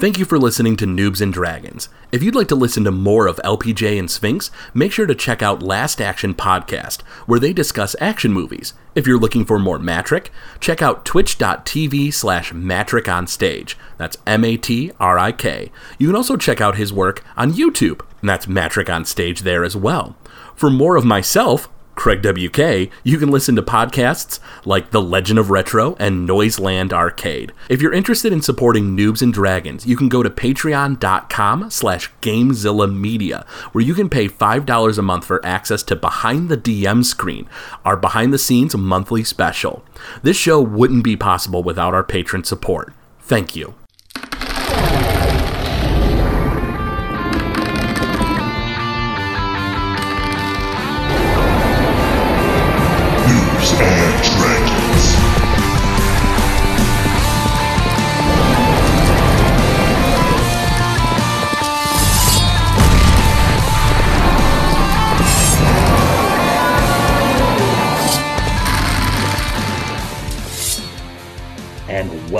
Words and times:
Thank 0.00 0.18
you 0.18 0.24
for 0.24 0.38
listening 0.38 0.76
to 0.78 0.86
Noobs 0.86 1.20
and 1.20 1.30
Dragons. 1.30 1.90
If 2.10 2.22
you'd 2.22 2.34
like 2.34 2.48
to 2.48 2.54
listen 2.54 2.84
to 2.84 2.90
more 2.90 3.26
of 3.26 3.36
LPJ 3.44 3.98
and 3.98 4.10
Sphinx, 4.10 4.50
make 4.72 4.92
sure 4.92 5.04
to 5.04 5.14
check 5.14 5.42
out 5.42 5.62
Last 5.62 6.00
Action 6.00 6.32
Podcast, 6.34 7.02
where 7.26 7.38
they 7.38 7.52
discuss 7.52 7.94
action 8.00 8.32
movies. 8.32 8.72
If 8.94 9.06
you're 9.06 9.18
looking 9.18 9.44
for 9.44 9.58
more 9.58 9.78
Matrik, 9.78 10.28
check 10.58 10.80
out 10.80 11.04
twitch.tv 11.04 12.14
slash 12.14 12.50
Matrik 12.50 13.12
on 13.12 13.26
stage. 13.26 13.76
That's 13.98 14.16
M 14.26 14.42
A 14.42 14.56
T 14.56 14.90
R 14.98 15.18
I 15.18 15.32
K. 15.32 15.70
You 15.98 16.06
can 16.06 16.16
also 16.16 16.38
check 16.38 16.62
out 16.62 16.78
his 16.78 16.94
work 16.94 17.22
on 17.36 17.52
YouTube, 17.52 18.00
and 18.22 18.30
that's 18.30 18.46
Matrik 18.46 18.88
on 18.88 19.04
stage 19.04 19.42
there 19.42 19.64
as 19.64 19.76
well. 19.76 20.16
For 20.56 20.70
more 20.70 20.96
of 20.96 21.04
myself, 21.04 21.68
Craig 22.00 22.22
WK, 22.22 22.90
you 23.04 23.18
can 23.18 23.30
listen 23.30 23.54
to 23.56 23.62
podcasts 23.62 24.40
like 24.64 24.90
The 24.90 25.02
Legend 25.02 25.38
of 25.38 25.50
Retro 25.50 25.96
and 25.98 26.24
Noiseland 26.24 26.94
Arcade. 26.94 27.52
If 27.68 27.82
you're 27.82 27.92
interested 27.92 28.32
in 28.32 28.40
supporting 28.40 28.96
Noobs 28.96 29.20
and 29.20 29.34
Dragons, 29.34 29.84
you 29.84 29.98
can 29.98 30.08
go 30.08 30.22
to 30.22 30.30
patreon.com 30.30 31.68
slash 31.68 32.10
Gamezilla 32.22 32.90
Media, 32.90 33.44
where 33.72 33.84
you 33.84 33.92
can 33.92 34.08
pay 34.08 34.30
$5 34.30 34.98
a 34.98 35.02
month 35.02 35.26
for 35.26 35.44
access 35.44 35.82
to 35.82 35.94
Behind 35.94 36.48
the 36.48 36.56
DM 36.56 37.04
Screen, 37.04 37.46
our 37.84 37.98
behind-the-scenes 37.98 38.74
monthly 38.74 39.22
special. 39.22 39.84
This 40.22 40.38
show 40.38 40.58
wouldn't 40.58 41.04
be 41.04 41.18
possible 41.18 41.62
without 41.62 41.92
our 41.92 42.02
patron 42.02 42.44
support. 42.44 42.94
Thank 43.20 43.54
you. 43.54 43.74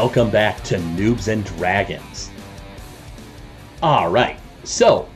Welcome 0.00 0.30
back 0.30 0.62
to 0.62 0.76
Noobs 0.78 1.28
and 1.28 1.44
Dragons. 1.44 2.30
Alright, 3.82 4.38
so, 4.64 5.06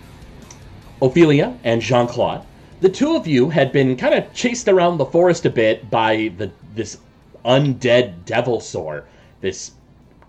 Ophelia 1.01 1.59
and 1.65 1.81
Jean 1.81 2.07
Claude, 2.07 2.45
the 2.83 2.91
two 2.91 3.17
of 3.17 3.27
you 3.27 3.49
had 3.49 3.73
been 3.73 3.97
kind 3.97 4.13
of 4.13 4.31
chased 4.35 4.69
around 4.69 4.99
the 4.99 5.07
forest 5.07 5.47
a 5.47 5.51
bit 5.51 5.89
by 5.89 6.35
the 6.37 6.53
this 6.75 6.99
undead 7.47 8.27
devilsaur, 8.27 9.05
this 9.41 9.73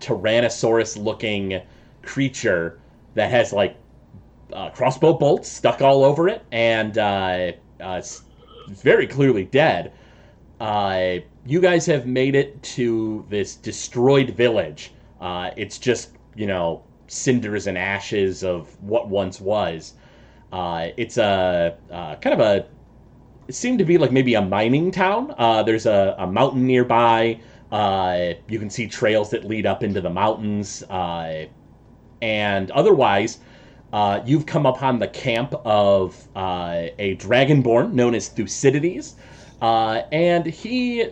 Tyrannosaurus 0.00 0.96
looking 0.96 1.60
creature 2.00 2.80
that 3.12 3.30
has 3.30 3.52
like 3.52 3.76
uh, 4.54 4.70
crossbow 4.70 5.12
bolts 5.12 5.52
stuck 5.52 5.82
all 5.82 6.02
over 6.02 6.30
it 6.30 6.42
and 6.50 6.96
uh, 6.96 7.52
uh, 7.78 8.02
very 8.70 9.06
clearly 9.06 9.44
dead. 9.44 9.92
Uh, 10.60 11.16
you 11.44 11.60
guys 11.60 11.84
have 11.86 12.06
made 12.06 12.34
it 12.34 12.62
to 12.62 13.24
this 13.28 13.56
destroyed 13.56 14.30
village. 14.30 14.92
Uh, 15.20 15.50
it's 15.56 15.78
just, 15.78 16.10
you 16.34 16.46
know, 16.46 16.82
cinders 17.08 17.66
and 17.66 17.76
ashes 17.76 18.42
of 18.42 18.68
what 18.82 19.08
once 19.08 19.40
was. 19.40 19.94
Uh, 20.52 20.88
it's 20.96 21.18
a 21.18 21.76
uh, 21.90 22.16
kind 22.16 22.34
of 22.34 22.40
a. 22.40 22.66
It 23.48 23.54
seemed 23.54 23.78
to 23.78 23.84
be 23.84 23.98
like 23.98 24.10
maybe 24.10 24.34
a 24.34 24.42
mining 24.42 24.90
town. 24.90 25.34
Uh, 25.38 25.62
there's 25.62 25.86
a, 25.86 26.16
a 26.18 26.26
mountain 26.26 26.66
nearby. 26.66 27.38
Uh, 27.70 28.32
you 28.48 28.58
can 28.58 28.70
see 28.70 28.86
trails 28.88 29.30
that 29.30 29.44
lead 29.44 29.66
up 29.66 29.82
into 29.82 30.00
the 30.00 30.10
mountains. 30.10 30.82
And 32.22 32.70
otherwise, 32.70 33.38
you've 34.24 34.46
come 34.46 34.66
upon 34.66 34.98
the 34.98 35.08
camp 35.08 35.54
of 35.64 36.26
a 36.34 37.16
dragonborn 37.20 37.92
known 37.92 38.14
as 38.14 38.28
Thucydides. 38.28 39.16
Uh, 39.60 40.02
and 40.12 40.46
he 40.46 41.08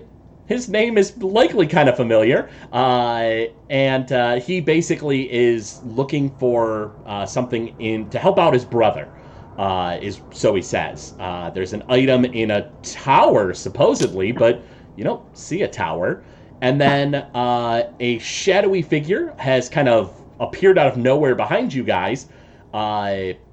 his 0.47 0.69
name 0.69 0.99
is 0.99 1.16
likely 1.22 1.66
kind 1.66 1.88
of 1.88 1.97
familiar, 1.97 2.50
uh, 2.72 3.44
and 3.71 4.12
uh, 4.12 4.38
he 4.41 4.60
basically 4.60 5.32
is 5.32 5.82
looking 5.84 6.31
for 6.37 6.93
uh, 7.06 7.25
something 7.25 7.75
in 7.81 8.10
to 8.10 8.19
help 8.19 8.38
out 8.38 8.53
his 8.53 8.65
brother. 8.65 9.09
Uh, 9.56 9.99
is 10.03 10.21
so 10.32 10.55
he 10.55 10.60
says. 10.60 11.15
Uh, 11.19 11.49
there's 11.50 11.72
an 11.72 11.82
item 11.88 12.25
in 12.25 12.50
a 12.50 12.71
tower 12.82 13.55
supposedly, 13.55 14.32
but 14.32 14.61
you 14.97 15.05
don't 15.05 15.25
see 15.37 15.62
a 15.62 15.69
tower. 15.69 16.25
And 16.61 16.81
then 16.81 17.15
uh, 17.15 17.93
a 18.00 18.19
shadowy 18.19 18.82
figure 18.82 19.34
has 19.38 19.69
kind 19.69 19.88
of 19.88 20.21
appeared 20.41 20.76
out 20.76 20.88
of 20.88 20.97
nowhere 20.97 21.34
behind 21.34 21.72
you 21.72 21.84
guys. 21.84 22.26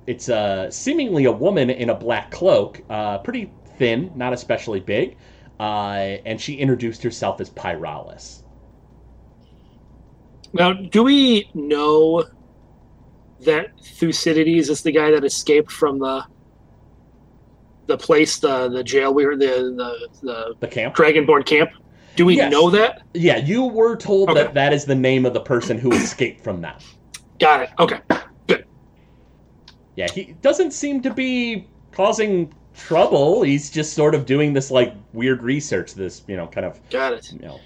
It's 0.07 0.29
seemingly 0.75 1.25
a 1.25 1.31
woman 1.31 1.69
in 1.69 1.91
a 1.91 1.95
black 1.95 2.31
cloak, 2.31 2.81
pretty 3.23 3.51
thin, 3.81 4.11
not 4.15 4.31
especially 4.31 4.79
big 4.79 5.17
uh, 5.61 6.17
and 6.25 6.41
she 6.41 6.55
introduced 6.55 7.03
herself 7.03 7.39
as 7.39 7.51
Pyralis. 7.51 8.41
Now, 10.53 10.73
do 10.73 11.03
we 11.03 11.49
know 11.53 12.23
that 13.45 13.67
Thucydides 13.99 14.69
is 14.69 14.81
the 14.81 14.91
guy 14.91 15.11
that 15.11 15.23
escaped 15.23 15.71
from 15.71 15.99
the 15.99 16.23
the 17.85 17.97
place, 17.97 18.39
the 18.39 18.69
the 18.69 18.83
jail 18.83 19.13
we 19.13 19.25
were 19.25 19.35
the 19.35 19.45
the 19.77 20.09
the, 20.23 20.55
The 20.61 20.67
camp? 20.67 20.95
Dragonborn 20.95 21.45
camp? 21.45 21.69
Do 22.15 22.25
we 22.25 22.35
Yes. 22.37 22.51
know 22.51 22.71
that? 22.71 23.01
Yeah, 23.13 23.37
you 23.37 23.65
were 23.65 23.95
told 23.95 24.29
Okay. 24.29 24.41
that 24.43 24.55
that 24.55 24.73
is 24.73 24.85
the 24.85 24.95
name 24.95 25.27
of 25.27 25.33
the 25.33 25.41
person 25.41 25.77
who 25.77 25.91
escaped 25.91 26.43
from 26.43 26.61
that. 26.61 26.83
Got 27.39 27.63
it. 27.63 27.69
Okay. 27.79 27.99
Good. 28.47 28.65
Yeah, 29.95 30.09
he 30.11 30.35
doesn't 30.41 30.71
seem 30.71 31.01
to 31.03 31.13
be 31.13 31.67
causing 31.91 32.51
trouble. 32.75 33.43
He's 33.43 33.69
just 33.69 33.93
sort 33.93 34.15
of 34.15 34.25
doing 34.25 34.53
this 34.53 34.71
like 34.71 34.93
weird 35.13 35.43
research. 35.43 35.93
This 35.93 36.23
you 36.27 36.37
know 36.37 36.47
kind 36.47 36.65
of 36.65 36.79
Got 36.89 37.13
it. 37.13 37.31
you 37.31 37.39
know. 37.39 37.59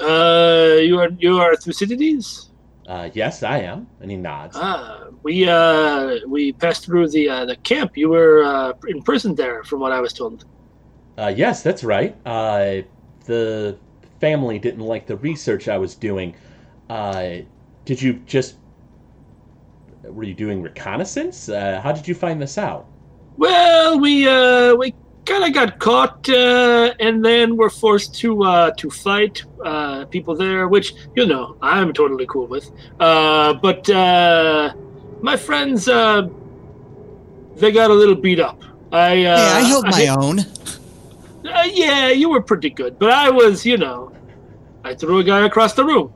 Uh, 0.00 0.76
you 0.76 0.98
are 0.98 1.08
you 1.18 1.38
are 1.38 1.56
Thucydides. 1.56 2.50
Uh, 2.86 3.10
yes, 3.12 3.42
I 3.42 3.58
am, 3.58 3.86
and 4.00 4.10
he 4.10 4.16
nods. 4.16 4.56
Ah, 4.58 5.08
we 5.22 5.46
uh 5.46 6.18
we 6.26 6.52
passed 6.52 6.86
through 6.86 7.08
the 7.10 7.28
uh, 7.28 7.44
the 7.44 7.56
camp. 7.56 7.96
You 7.96 8.08
were 8.08 8.42
uh, 8.44 8.72
imprisoned 8.88 9.36
there, 9.36 9.62
from 9.64 9.80
what 9.80 9.92
I 9.92 10.00
was 10.00 10.12
told. 10.12 10.46
Uh, 11.18 11.32
yes, 11.36 11.62
that's 11.62 11.84
right. 11.84 12.16
Uh, 12.24 12.82
the 13.26 13.76
family 14.20 14.58
didn't 14.58 14.80
like 14.80 15.06
the 15.06 15.16
research 15.16 15.68
I 15.68 15.76
was 15.76 15.94
doing. 15.94 16.34
Uh, 16.88 17.38
did 17.84 18.00
you 18.00 18.14
just 18.24 18.56
were 20.02 20.24
you 20.24 20.34
doing 20.34 20.62
reconnaissance? 20.62 21.48
Uh, 21.48 21.80
how 21.82 21.92
did 21.92 22.08
you 22.08 22.14
find 22.14 22.40
this 22.40 22.56
out? 22.56 22.87
Well, 23.38 24.00
we 24.00 24.26
uh 24.28 24.74
we 24.74 24.94
kind 25.24 25.44
of 25.44 25.52
got 25.54 25.78
caught, 25.78 26.28
uh, 26.28 26.92
and 26.98 27.24
then 27.24 27.56
we're 27.56 27.70
forced 27.70 28.14
to 28.16 28.42
uh 28.42 28.70
to 28.72 28.90
fight 28.90 29.44
uh 29.64 30.06
people 30.06 30.34
there, 30.34 30.66
which 30.66 30.94
you 31.14 31.24
know 31.24 31.56
I'm 31.62 31.92
totally 31.92 32.26
cool 32.26 32.48
with. 32.48 32.70
Uh, 32.98 33.54
but 33.54 33.88
uh, 33.88 34.74
my 35.22 35.36
friends 35.36 35.88
uh 35.88 36.28
they 37.54 37.70
got 37.70 37.90
a 37.90 37.94
little 37.94 38.16
beat 38.16 38.40
up. 38.40 38.60
I 38.90 39.24
uh, 39.24 39.36
hey, 39.36 39.58
I 39.58 39.60
held 39.60 39.84
my 39.86 40.06
own. 40.08 40.40
Uh, 40.40 41.68
yeah, 41.72 42.08
you 42.08 42.28
were 42.28 42.42
pretty 42.42 42.70
good, 42.70 42.98
but 42.98 43.10
I 43.10 43.30
was, 43.30 43.64
you 43.64 43.76
know, 43.76 44.12
I 44.84 44.94
threw 44.94 45.18
a 45.18 45.24
guy 45.24 45.46
across 45.46 45.74
the 45.74 45.84
room. 45.84 46.12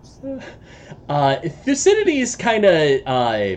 Uh, 1.09 1.37
Thucydides 1.65 2.37
kind 2.37 2.65
of 2.65 3.01
uh, 3.07 3.57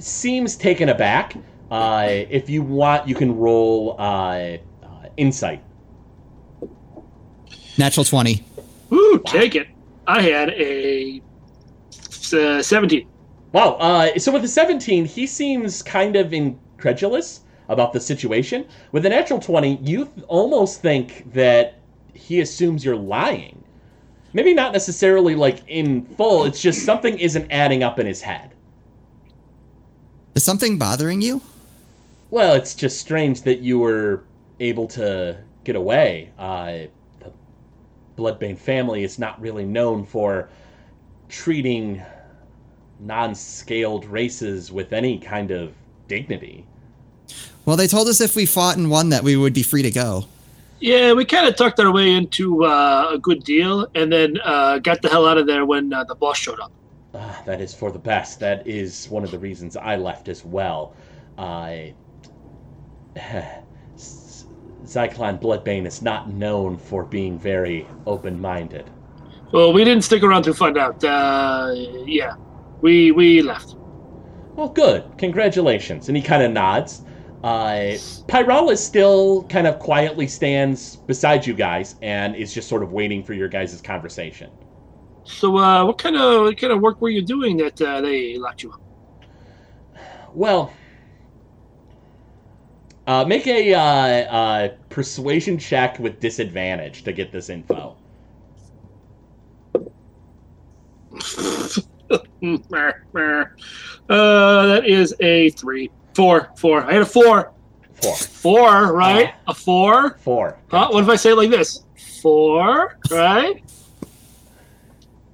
seems 0.00 0.56
taken 0.56 0.88
aback. 0.88 1.36
Uh, 1.70 2.06
if 2.08 2.48
you 2.48 2.62
want, 2.62 3.08
you 3.08 3.14
can 3.14 3.36
roll 3.36 3.96
uh, 3.98 4.02
uh, 4.02 4.58
insight. 5.16 5.62
Natural 7.78 8.04
20. 8.04 8.44
Ooh, 8.92 9.22
take 9.26 9.54
it. 9.54 9.68
I 10.06 10.22
had 10.22 10.50
a 10.50 11.20
uh, 12.32 12.62
17. 12.62 13.08
Wow. 13.52 13.72
Uh, 13.74 14.18
so 14.18 14.32
with 14.32 14.42
the 14.42 14.48
17, 14.48 15.04
he 15.04 15.26
seems 15.26 15.82
kind 15.82 16.16
of 16.16 16.32
incredulous 16.32 17.40
about 17.68 17.92
the 17.92 18.00
situation. 18.00 18.66
With 18.92 19.04
a 19.06 19.08
natural 19.08 19.40
20, 19.40 19.76
you 19.82 20.04
th- 20.04 20.26
almost 20.28 20.80
think 20.80 21.32
that 21.32 21.80
he 22.14 22.40
assumes 22.40 22.84
you're 22.84 22.96
lying. 22.96 23.62
Maybe 24.32 24.54
not 24.54 24.72
necessarily 24.72 25.34
like 25.34 25.62
in 25.66 26.04
full, 26.04 26.44
it's 26.44 26.60
just 26.60 26.84
something 26.84 27.18
isn't 27.18 27.50
adding 27.50 27.82
up 27.82 27.98
in 27.98 28.06
his 28.06 28.20
head. 28.20 28.54
Is 30.34 30.44
something 30.44 30.78
bothering 30.78 31.22
you? 31.22 31.40
Well, 32.30 32.54
it's 32.54 32.74
just 32.74 33.00
strange 33.00 33.42
that 33.42 33.60
you 33.60 33.78
were 33.78 34.24
able 34.60 34.86
to 34.88 35.38
get 35.64 35.76
away. 35.76 36.32
Uh, 36.38 36.88
the 37.20 37.32
Bloodbane 38.16 38.58
family 38.58 39.04
is 39.04 39.18
not 39.18 39.40
really 39.40 39.64
known 39.64 40.04
for 40.04 40.48
treating 41.28 42.02
non-scaled 43.00 44.06
races 44.06 44.72
with 44.72 44.92
any 44.92 45.18
kind 45.18 45.50
of 45.50 45.72
dignity. 46.08 46.66
Well, 47.64 47.76
they 47.76 47.86
told 47.86 48.08
us 48.08 48.20
if 48.20 48.34
we 48.36 48.46
fought 48.46 48.76
and 48.76 48.90
won 48.90 49.10
that 49.10 49.22
we 49.22 49.36
would 49.36 49.52
be 49.52 49.62
free 49.62 49.82
to 49.82 49.90
go. 49.90 50.24
Yeah, 50.80 51.12
we 51.12 51.24
kind 51.24 51.46
of 51.48 51.56
tucked 51.56 51.80
our 51.80 51.92
way 51.92 52.12
into 52.12 52.64
uh, 52.64 53.10
a 53.12 53.18
good 53.18 53.44
deal 53.44 53.86
and 53.94 54.12
then 54.12 54.38
uh, 54.44 54.78
got 54.78 55.02
the 55.02 55.08
hell 55.08 55.26
out 55.26 55.38
of 55.38 55.46
there 55.46 55.64
when 55.64 55.92
uh, 55.92 56.04
the 56.04 56.14
boss 56.14 56.38
showed 56.38 56.60
up. 56.60 56.70
uh, 57.14 57.42
that 57.44 57.60
is 57.60 57.74
for 57.74 57.90
the 57.90 57.98
best. 57.98 58.40
That 58.40 58.66
is 58.66 59.08
one 59.08 59.24
of 59.24 59.30
the 59.30 59.38
reasons 59.38 59.76
I 59.76 59.96
left 59.96 60.28
as 60.28 60.44
well. 60.44 60.94
I. 61.38 61.94
Zyklon 64.84 65.40
Bloodbane 65.40 65.86
is 65.86 66.00
not 66.00 66.30
known 66.30 66.78
for 66.78 67.04
being 67.04 67.38
very 67.38 67.86
open 68.06 68.40
minded. 68.40 68.88
Well, 69.52 69.72
we 69.72 69.84
didn't 69.84 70.04
stick 70.04 70.22
around 70.22 70.42
to 70.44 70.54
find 70.54 70.76
out. 70.76 71.02
Uh, 71.02 71.72
yeah, 72.04 72.34
we 72.80 73.10
we 73.12 73.42
left. 73.42 73.76
Well, 74.54 74.68
good. 74.68 75.04
Congratulations. 75.18 76.08
And 76.08 76.16
he 76.16 76.22
kind 76.22 76.42
of 76.42 76.52
nods. 76.52 77.02
Uh, 77.44 77.96
Pyralis 78.26 78.78
still 78.78 79.44
kind 79.44 79.66
of 79.66 79.78
quietly 79.78 80.26
stands 80.26 80.96
beside 80.96 81.46
you 81.46 81.54
guys 81.54 81.94
and 82.02 82.34
is 82.34 82.52
just 82.52 82.68
sort 82.68 82.82
of 82.82 82.92
waiting 82.92 83.22
for 83.22 83.34
your 83.34 83.48
guys' 83.48 83.80
conversation. 83.80 84.50
So, 85.24 85.56
uh, 85.56 85.84
what 85.84 85.98
kind 85.98 86.16
of 86.16 86.42
what 86.42 86.58
kind 86.58 86.72
of 86.72 86.80
work 86.80 87.00
were 87.00 87.10
you 87.10 87.22
doing 87.22 87.56
that 87.58 87.80
uh, 87.80 88.00
they 88.00 88.36
locked 88.36 88.62
you 88.62 88.72
up? 88.72 88.80
Well, 90.32 90.72
uh, 93.06 93.24
make 93.24 93.46
a 93.46 93.74
uh, 93.74 93.80
uh, 93.80 94.68
persuasion 94.88 95.58
check 95.58 95.98
with 95.98 96.20
disadvantage 96.20 97.04
to 97.04 97.12
get 97.12 97.32
this 97.32 97.48
info. 97.50 97.96
uh, 104.08 104.66
that 104.66 104.82
is 104.86 105.14
a 105.20 105.50
three, 105.50 105.90
four, 106.14 106.50
four. 106.56 106.82
I 106.82 106.92
had 106.94 107.02
a 107.02 107.06
four, 107.06 107.52
Four. 107.94 108.14
four, 108.16 108.92
right? 108.92 109.34
a 109.48 109.54
four. 109.54 110.18
Four. 110.18 110.58
Huh? 110.70 110.88
What 110.90 111.02
if 111.04 111.08
I 111.08 111.16
say 111.16 111.30
it 111.30 111.36
like 111.36 111.50
this? 111.50 111.84
Four, 112.20 112.98
right? 113.10 113.62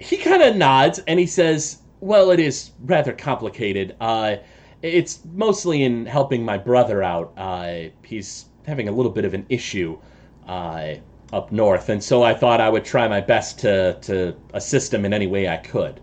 he 0.02 0.16
kind 0.16 0.42
of 0.42 0.56
nods 0.56 0.98
and 1.06 1.18
he 1.18 1.26
says, 1.26 1.78
"Well, 2.00 2.30
it 2.30 2.40
is 2.40 2.72
rather 2.84 3.12
complicated. 3.12 3.96
Uh, 4.00 4.36
it's 4.82 5.20
mostly 5.34 5.82
in 5.84 6.06
helping 6.06 6.44
my 6.44 6.58
brother 6.58 7.02
out. 7.02 7.32
Uh, 7.36 7.84
he's 8.04 8.46
having 8.66 8.88
a 8.88 8.92
little 8.92 9.12
bit 9.12 9.24
of 9.24 9.34
an 9.34 9.46
issue 9.48 9.98
uh, 10.46 10.94
up 11.32 11.50
north, 11.52 11.88
and 11.88 12.02
so 12.02 12.22
I 12.22 12.34
thought 12.34 12.60
I 12.60 12.68
would 12.68 12.84
try 12.84 13.08
my 13.08 13.20
best 13.20 13.58
to 13.60 13.98
to 14.02 14.34
assist 14.54 14.92
him 14.92 15.04
in 15.04 15.12
any 15.12 15.26
way 15.26 15.48
I 15.48 15.56
could." 15.58 16.00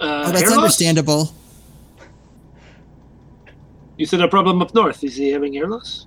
Uh, 0.00 0.24
Oh, 0.26 0.30
that's 0.30 0.40
hair 0.40 0.50
loss? 0.50 0.58
understandable. 0.58 1.32
You 3.96 4.06
said 4.06 4.20
a 4.20 4.28
problem 4.28 4.62
up 4.62 4.74
north. 4.74 5.04
Is 5.04 5.16
he 5.16 5.30
having 5.30 5.52
hair 5.54 5.68
loss? 5.68 6.06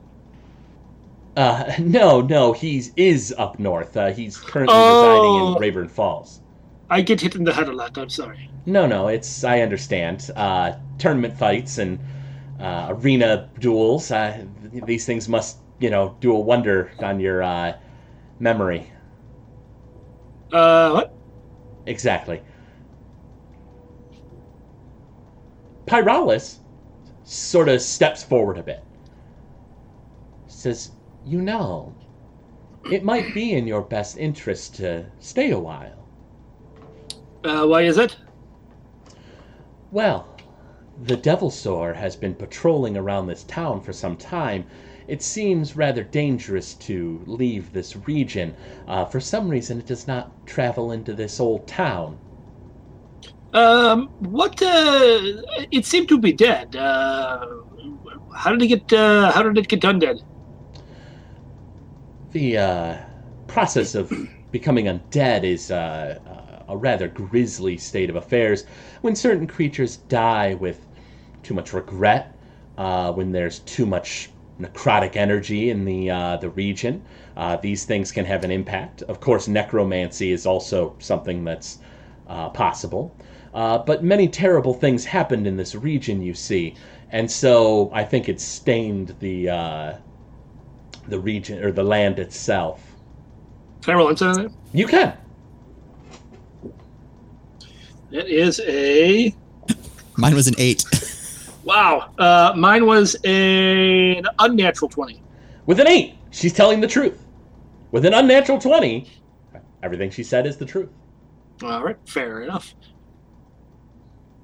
Uh, 1.37 1.71
no, 1.79 2.21
no, 2.21 2.53
he's 2.53 2.91
is 2.95 3.33
up 3.37 3.59
north. 3.59 3.95
Uh, 3.95 4.11
he's 4.11 4.37
currently 4.37 4.75
Oh. 4.75 4.93
residing 4.95 5.35
in 5.55 5.61
Rayburn 5.61 5.87
Falls. 5.89 6.41
I 6.89 7.01
get 7.01 7.21
hit 7.21 7.35
in 7.35 7.43
the 7.43 7.53
head 7.53 7.67
a 7.67 7.73
lot. 7.73 7.97
I'm 7.97 8.09
sorry. 8.09 8.49
No, 8.65 8.85
no, 8.85 9.07
it's 9.07 9.43
I 9.43 9.61
understand. 9.61 10.29
Uh, 10.35 10.73
tournament 10.97 11.37
fights 11.37 11.77
and 11.77 11.99
uh, 12.59 12.87
arena 12.89 13.49
duels. 13.59 14.11
Uh, 14.11 14.45
these 14.71 15.05
things 15.05 15.27
must, 15.27 15.57
you 15.79 15.89
know, 15.89 16.15
do 16.19 16.35
a 16.35 16.39
wonder 16.39 16.91
on 16.99 17.19
your 17.19 17.43
uh, 17.43 17.77
memory. 18.39 18.91
Uh, 20.51 20.91
what? 20.91 21.13
Exactly. 21.85 22.41
Pyralis 25.85 26.59
sort 27.23 27.69
of 27.69 27.81
steps 27.81 28.23
forward 28.23 28.57
a 28.57 28.63
bit. 28.63 28.83
Says, 30.47 30.91
"You 31.25 31.41
know, 31.41 31.93
it 32.89 33.03
might 33.03 33.33
be 33.33 33.53
in 33.53 33.67
your 33.67 33.81
best 33.81 34.17
interest 34.17 34.75
to 34.75 35.05
stay 35.19 35.51
a 35.51 35.59
while." 35.59 36.07
Uh, 37.43 37.65
why 37.67 37.81
is 37.83 37.97
it? 37.97 38.17
Well, 39.91 40.27
the 41.03 41.17
devilsaur 41.17 41.95
has 41.95 42.15
been 42.15 42.33
patrolling 42.33 42.95
around 42.97 43.27
this 43.27 43.43
town 43.43 43.81
for 43.81 43.93
some 43.93 44.15
time. 44.15 44.65
It 45.07 45.21
seems 45.21 45.75
rather 45.75 46.03
dangerous 46.03 46.73
to 46.75 47.21
leave 47.27 47.71
this 47.73 47.95
region. 48.07 48.55
Uh, 48.87 49.05
for 49.05 49.19
some 49.19 49.49
reason, 49.49 49.79
it 49.79 49.85
does 49.85 50.07
not 50.07 50.31
travel 50.47 50.91
into 50.91 51.13
this 51.13 51.39
old 51.39 51.67
town. 51.67 52.17
Um, 53.53 54.09
what? 54.19 54.61
Uh, 54.61 55.41
it 55.71 55.85
seemed 55.85 56.09
to 56.09 56.17
be 56.17 56.33
dead. 56.33 56.75
Uh, 56.75 57.45
how 58.35 58.51
did 58.51 58.61
it 58.61 58.67
get? 58.67 58.91
Uh, 58.93 59.31
how 59.31 59.43
did 59.43 59.57
it 59.57 59.67
get 59.67 59.81
undead? 59.81 60.21
The 62.31 62.57
uh, 62.57 62.97
process 63.47 63.95
of 63.95 64.11
becoming 64.51 64.85
undead 64.85 65.43
is 65.43 65.71
uh, 65.71 66.19
uh, 66.27 66.54
a 66.67 66.75
rather 66.75 67.07
grisly 67.07 67.77
state 67.77 68.09
of 68.09 68.15
affairs 68.15 68.65
when 69.01 69.15
certain 69.15 69.47
creatures 69.47 69.97
die 69.97 70.53
with 70.55 70.85
too 71.43 71.53
much 71.53 71.73
regret, 71.73 72.35
uh, 72.77 73.11
when 73.11 73.31
there's 73.31 73.59
too 73.59 73.85
much 73.85 74.29
necrotic 74.59 75.15
energy 75.15 75.69
in 75.69 75.85
the 75.85 76.09
uh, 76.09 76.37
the 76.37 76.49
region. 76.49 77.01
Uh, 77.37 77.57
these 77.57 77.85
things 77.85 78.11
can 78.11 78.25
have 78.25 78.43
an 78.43 78.51
impact. 78.51 79.01
Of 79.03 79.19
course, 79.19 79.47
necromancy 79.47 80.31
is 80.31 80.45
also 80.45 80.95
something 80.99 81.43
that's 81.43 81.79
uh, 82.27 82.49
possible. 82.49 83.15
Uh, 83.53 83.77
but 83.77 84.03
many 84.03 84.27
terrible 84.27 84.73
things 84.73 85.05
happened 85.05 85.47
in 85.47 85.55
this 85.55 85.75
region, 85.75 86.21
you 86.21 86.33
see, 86.33 86.75
and 87.11 87.29
so 87.29 87.89
I 87.93 88.03
think 88.03 88.27
it 88.27 88.41
stained 88.41 89.15
the 89.19 89.49
uh, 89.49 89.93
the 91.07 91.19
region 91.19 91.63
or 91.63 91.71
the 91.71 91.83
land 91.83 92.19
itself. 92.19 92.95
Can 93.81 93.93
I 93.93 93.97
roll 93.97 94.13
that? 94.13 94.51
You 94.73 94.87
can. 94.87 95.17
It 98.15 98.27
is 98.27 98.61
a 98.65 99.35
Mine 100.15 100.33
was 100.35 100.47
an 100.47 100.55
eight. 100.57 100.85
wow. 101.65 102.09
Uh, 102.17 102.53
mine 102.55 102.85
was 102.85 103.15
an 103.25 104.25
unnatural 104.39 104.87
twenty. 104.87 105.21
With 105.65 105.81
an 105.81 105.87
eight, 105.87 106.15
she's 106.31 106.53
telling 106.53 106.79
the 106.79 106.87
truth. 106.87 107.25
With 107.91 108.05
an 108.05 108.13
unnatural 108.13 108.57
20, 108.57 109.09
everything 109.83 110.11
she 110.11 110.23
said 110.23 110.47
is 110.47 110.55
the 110.55 110.65
truth. 110.65 110.89
All 111.63 111.83
right, 111.83 111.97
fair 112.05 112.43
enough. 112.43 112.73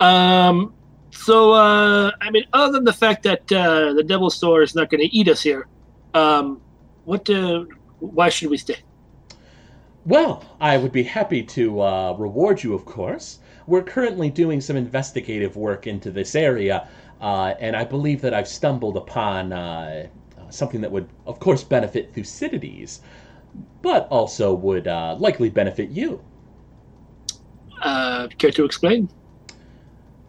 Um, 0.01 0.73
so 1.11 1.53
uh, 1.53 2.11
I 2.19 2.29
mean, 2.29 2.43
other 2.51 2.73
than 2.73 2.83
the 2.83 2.91
fact 2.91 3.23
that 3.23 3.49
uh, 3.53 3.93
the 3.93 4.03
devilsaur 4.03 4.63
is 4.63 4.75
not 4.75 4.89
going 4.89 4.99
to 5.01 5.15
eat 5.15 5.29
us 5.29 5.41
here, 5.41 5.67
um, 6.13 6.59
what? 7.05 7.29
Uh, 7.29 7.63
why 7.99 8.27
should 8.27 8.49
we 8.49 8.57
stay? 8.57 8.79
Well, 10.05 10.43
I 10.59 10.75
would 10.75 10.91
be 10.91 11.03
happy 11.03 11.41
to 11.43 11.81
uh, 11.81 12.13
reward 12.17 12.63
you, 12.63 12.73
of 12.73 12.83
course. 12.83 13.39
We're 13.67 13.83
currently 13.83 14.29
doing 14.29 14.61
some 14.61 14.75
investigative 14.75 15.55
work 15.55 15.87
into 15.87 16.11
this 16.11 16.35
area, 16.35 16.87
uh, 17.21 17.53
and 17.59 17.75
I 17.75 17.83
believe 17.83 18.21
that 18.21 18.33
I've 18.33 18.47
stumbled 18.47 18.97
upon 18.97 19.53
uh, 19.53 20.07
something 20.49 20.81
that 20.81 20.91
would, 20.91 21.07
of 21.25 21.39
course, 21.39 21.63
benefit 21.63 22.13
Thucydides, 22.13 23.01
but 23.81 24.07
also 24.09 24.53
would 24.53 24.87
uh, 24.87 25.15
likely 25.19 25.49
benefit 25.49 25.89
you. 25.89 26.21
Uh, 27.81 28.27
care 28.37 28.51
to 28.51 28.65
explain? 28.65 29.09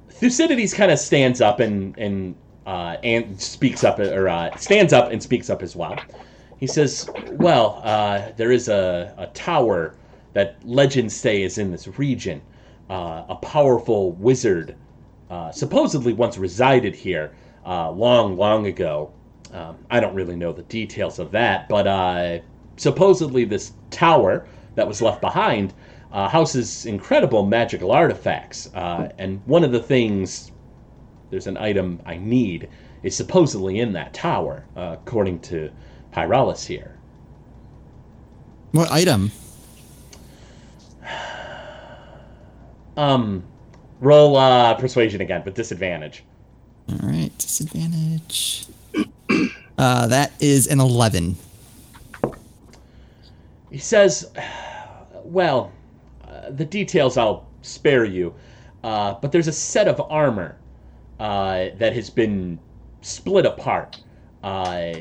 Thucydides 0.09 0.75
kind 0.75 0.93
of 0.93 0.99
stands 0.99 1.41
up 1.41 1.61
and 1.61 1.99
and 1.99 2.35
uh, 2.67 2.97
and 3.03 3.41
speaks 3.41 3.83
up 3.83 3.99
or 3.99 4.29
uh, 4.29 4.57
stands 4.57 4.93
up 4.93 5.11
and 5.11 5.23
speaks 5.23 5.51
up 5.51 5.63
as 5.63 5.75
well. 5.75 5.99
He 6.59 6.67
says, 6.67 7.11
"Well, 7.33 7.81
uh, 7.83 8.31
there 8.37 8.53
is 8.53 8.69
a, 8.69 9.13
a 9.19 9.27
tower 9.29 9.97
that 10.33 10.57
legends 10.65 11.15
say 11.15 11.43
is 11.43 11.59
in 11.59 11.71
this 11.73 11.89
region. 11.99 12.41
Uh, 12.93 13.25
a 13.31 13.37
powerful 13.37 14.13
wizard 14.13 14.77
uh, 15.31 15.51
supposedly 15.51 16.13
once 16.13 16.37
resided 16.37 16.95
here 16.95 17.33
uh, 17.65 17.91
long, 17.91 18.37
long 18.37 18.67
ago. 18.67 19.11
Um, 19.51 19.79
I 19.91 19.99
don't 19.99 20.15
really 20.15 20.37
know 20.37 20.53
the 20.53 20.65
details 20.65 21.19
of 21.19 21.31
that, 21.31 21.71
but 21.71 21.87
uh, 21.87 22.41
supposedly 22.77 23.47
this 23.47 23.73
tower 23.91 24.47
that 24.75 24.87
was 24.87 25.01
left 25.01 25.23
behind 25.23 25.73
uh, 26.13 26.29
houses 26.29 26.85
incredible 26.85 27.47
magical 27.47 27.93
artifacts. 27.93 28.69
Uh, 28.75 29.09
and 29.17 29.41
one 29.47 29.65
of 29.65 29.73
the 29.73 29.81
things, 29.83 30.53
there's 31.31 31.47
an 31.47 31.57
item 31.57 31.99
I 32.05 32.19
need, 32.19 32.69
is 33.03 33.17
supposedly 33.17 33.81
in 33.81 33.95
that 33.95 34.13
tower, 34.13 34.67
according 34.77 35.41
to 35.49 35.71
Pyralis 36.13 36.67
here. 36.67 36.99
what 38.73 38.93
item? 38.93 39.33
Um, 42.97 43.45
roll 44.01 44.37
uh, 44.37 44.75
persuasion 44.75 45.21
again, 45.21 45.43
but 45.45 45.55
disadvantage. 45.55 46.25
All 46.91 47.09
right, 47.09 47.37
disadvantage. 47.39 48.67
Uh, 49.79 50.07
that 50.07 50.31
is 50.39 50.69
an 50.69 50.79
11. 50.79 51.35
He 53.71 53.79
says, 53.79 54.31
well, 55.25 55.73
uh, 56.29 56.51
the 56.51 56.65
details 56.65 57.17
I'll 57.17 57.49
spare 57.63 58.05
you, 58.05 58.35
uh, 58.85 59.15
but 59.15 59.33
there's 59.33 59.49
a 59.49 59.53
set 59.53 59.89
of 59.89 60.01
armor 60.11 60.57
uh, 61.19 61.69
that 61.79 61.95
has 61.95 62.11
been 62.11 62.59
split 63.01 63.47
apart. 63.47 64.01
Uh, 64.43 64.93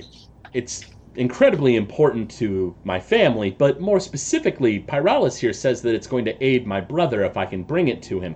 it's 0.54 0.86
incredibly 1.16 1.76
important 1.76 2.32
to 2.32 2.76
my 2.84 3.00
family, 3.00 3.52
but 3.52 3.82
more 3.82 4.00
specifically, 4.00 4.80
Pyralis 4.82 5.38
here 5.38 5.54
says 5.54 5.82
that 5.82 5.94
it's 5.94 6.08
going 6.08 6.26
to 6.26 6.44
aid 6.44 6.66
my 6.66 6.80
brother 6.82 7.24
if 7.24 7.38
I 7.38 7.46
can 7.46 7.64
bring 7.64 7.88
it 7.90 8.02
to 8.04 8.20
him. 8.20 8.36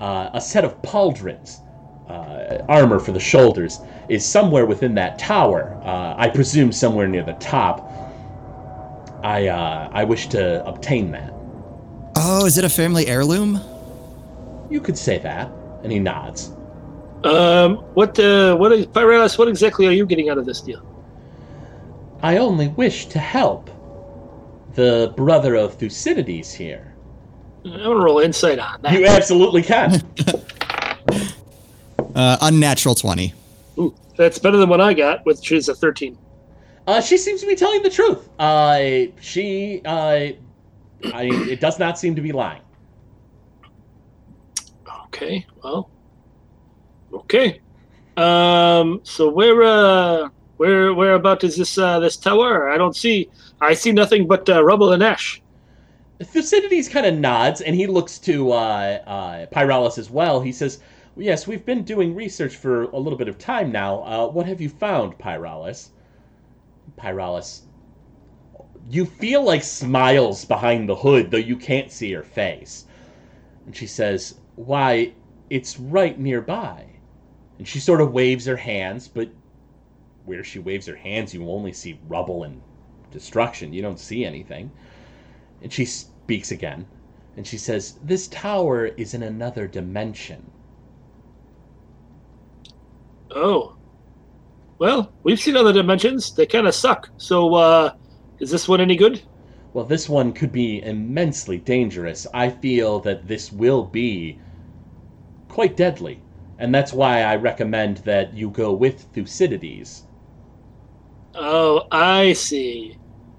Uh, 0.00 0.30
a 0.34 0.40
set 0.40 0.64
of 0.64 0.80
pauldrons, 0.82 1.60
uh, 2.08 2.64
armor 2.68 2.98
for 2.98 3.12
the 3.12 3.20
shoulders, 3.20 3.78
is 4.08 4.24
somewhere 4.26 4.66
within 4.66 4.94
that 4.96 5.18
tower. 5.18 5.80
Uh, 5.84 6.14
I 6.16 6.28
presume 6.28 6.72
somewhere 6.72 7.08
near 7.08 7.22
the 7.24 7.34
top. 7.34 7.90
I 9.22 9.48
uh, 9.48 9.88
I 9.92 10.04
wish 10.04 10.26
to 10.28 10.64
obtain 10.66 11.10
that. 11.12 11.32
Oh, 12.16 12.44
is 12.46 12.58
it 12.58 12.64
a 12.64 12.68
family 12.68 13.06
heirloom? 13.06 13.60
You 14.70 14.80
could 14.80 14.98
say 14.98 15.18
that. 15.18 15.50
And 15.82 15.92
he 15.92 15.98
nods. 15.98 16.52
Um, 17.24 17.76
what, 17.94 18.18
uh, 18.18 18.56
what, 18.56 18.72
is- 18.72 18.86
Pyralis, 18.86 19.38
what 19.38 19.48
exactly 19.48 19.86
are 19.86 19.92
you 19.92 20.06
getting 20.06 20.28
out 20.28 20.38
of 20.38 20.46
this 20.46 20.60
deal? 20.60 20.82
I 22.26 22.38
only 22.38 22.66
wish 22.66 23.06
to 23.06 23.20
help 23.20 23.70
the 24.74 25.14
brother 25.16 25.54
of 25.54 25.74
Thucydides 25.74 26.52
here. 26.52 26.92
I'm 27.64 27.70
gonna 27.70 27.94
roll 27.94 28.18
insight 28.18 28.58
on 28.58 28.82
that. 28.82 28.92
You 28.94 29.06
absolutely 29.06 29.62
can. 29.62 30.02
Uh, 32.14 32.38
unnatural 32.40 32.94
20. 32.94 33.34
Ooh, 33.78 33.94
that's 34.16 34.38
better 34.38 34.56
than 34.56 34.70
what 34.70 34.80
I 34.80 34.94
got, 34.94 35.26
which 35.26 35.52
is 35.52 35.68
a 35.68 35.74
13. 35.74 36.16
Uh, 36.86 36.98
she 36.98 37.18
seems 37.18 37.42
to 37.42 37.46
be 37.46 37.54
telling 37.54 37.82
the 37.82 37.90
truth. 37.90 38.26
Uh, 38.38 39.12
she, 39.20 39.82
uh, 39.84 39.90
I, 39.92 40.34
it 41.04 41.60
does 41.60 41.78
not 41.78 41.98
seem 41.98 42.14
to 42.14 42.22
be 42.22 42.32
lying. 42.32 42.62
Okay, 45.08 45.44
well, 45.62 45.90
okay. 47.12 47.60
Um, 48.16 49.00
so 49.02 49.28
where, 49.28 49.62
uh, 49.62 50.30
where, 50.56 50.94
where 50.94 51.14
about 51.14 51.44
is 51.44 51.56
this, 51.56 51.78
uh, 51.78 51.98
this 52.00 52.16
tower? 52.16 52.70
I 52.70 52.76
don't 52.76 52.96
see, 52.96 53.30
I 53.60 53.74
see 53.74 53.92
nothing 53.92 54.26
but 54.26 54.48
uh, 54.48 54.62
rubble 54.64 54.92
and 54.92 55.02
ash. 55.02 55.42
Thucydides 56.22 56.88
kind 56.88 57.04
of 57.04 57.14
nods 57.14 57.60
and 57.60 57.76
he 57.76 57.86
looks 57.86 58.18
to 58.20 58.52
uh, 58.52 58.98
uh, 59.06 59.46
Pyralis 59.46 59.98
as 59.98 60.10
well. 60.10 60.40
He 60.40 60.52
says, 60.52 60.80
Yes, 61.18 61.46
we've 61.46 61.64
been 61.64 61.82
doing 61.82 62.14
research 62.14 62.56
for 62.56 62.82
a 62.84 62.98
little 62.98 63.18
bit 63.18 63.28
of 63.28 63.38
time 63.38 63.72
now. 63.72 64.02
Uh, 64.02 64.26
what 64.28 64.46
have 64.46 64.60
you 64.60 64.68
found, 64.68 65.16
Pyralis? 65.18 65.88
Pyralis, 66.98 67.62
you 68.90 69.06
feel 69.06 69.42
like 69.42 69.62
smiles 69.62 70.44
behind 70.44 70.88
the 70.88 70.94
hood, 70.94 71.30
though 71.30 71.38
you 71.38 71.56
can't 71.56 71.90
see 71.90 72.12
her 72.12 72.22
face. 72.22 72.84
And 73.64 73.74
she 73.74 73.86
says, 73.86 74.40
Why, 74.56 75.12
it's 75.48 75.78
right 75.80 76.18
nearby. 76.18 76.84
And 77.58 77.66
she 77.66 77.80
sort 77.80 78.02
of 78.02 78.12
waves 78.12 78.44
her 78.44 78.56
hands, 78.56 79.08
but 79.08 79.30
where 80.26 80.44
she 80.44 80.58
waves 80.58 80.86
her 80.86 80.96
hands, 80.96 81.32
you 81.32 81.48
only 81.48 81.72
see 81.72 81.98
rubble 82.08 82.42
and 82.42 82.60
destruction. 83.10 83.72
You 83.72 83.80
don't 83.80 83.98
see 83.98 84.24
anything. 84.24 84.70
And 85.62 85.72
she 85.72 85.84
speaks 85.84 86.50
again. 86.50 86.86
And 87.36 87.46
she 87.46 87.58
says, 87.58 87.98
This 88.02 88.28
tower 88.28 88.86
is 88.86 89.14
in 89.14 89.22
another 89.22 89.66
dimension. 89.66 90.50
Oh, 93.30 93.76
well, 94.78 95.12
we've 95.22 95.40
seen 95.40 95.56
other 95.56 95.72
dimensions. 95.72 96.32
They 96.34 96.46
kind 96.46 96.66
of 96.66 96.74
suck. 96.74 97.08
So, 97.16 97.54
uh, 97.54 97.94
is 98.38 98.50
this 98.50 98.68
one 98.68 98.80
any 98.80 98.96
good? 98.96 99.22
Well, 99.72 99.84
this 99.84 100.08
one 100.08 100.32
could 100.32 100.52
be 100.52 100.82
immensely 100.82 101.58
dangerous. 101.58 102.26
I 102.32 102.50
feel 102.50 102.98
that 103.00 103.26
this 103.28 103.52
will 103.52 103.84
be 103.84 104.38
quite 105.48 105.76
deadly. 105.76 106.20
And 106.58 106.74
that's 106.74 106.92
why 106.92 107.22
I 107.22 107.36
recommend 107.36 107.98
that 107.98 108.34
you 108.34 108.50
go 108.50 108.72
with 108.72 109.02
Thucydides. 109.12 110.05
Oh, 111.36 111.86
I 111.90 112.32
see. 112.32 112.96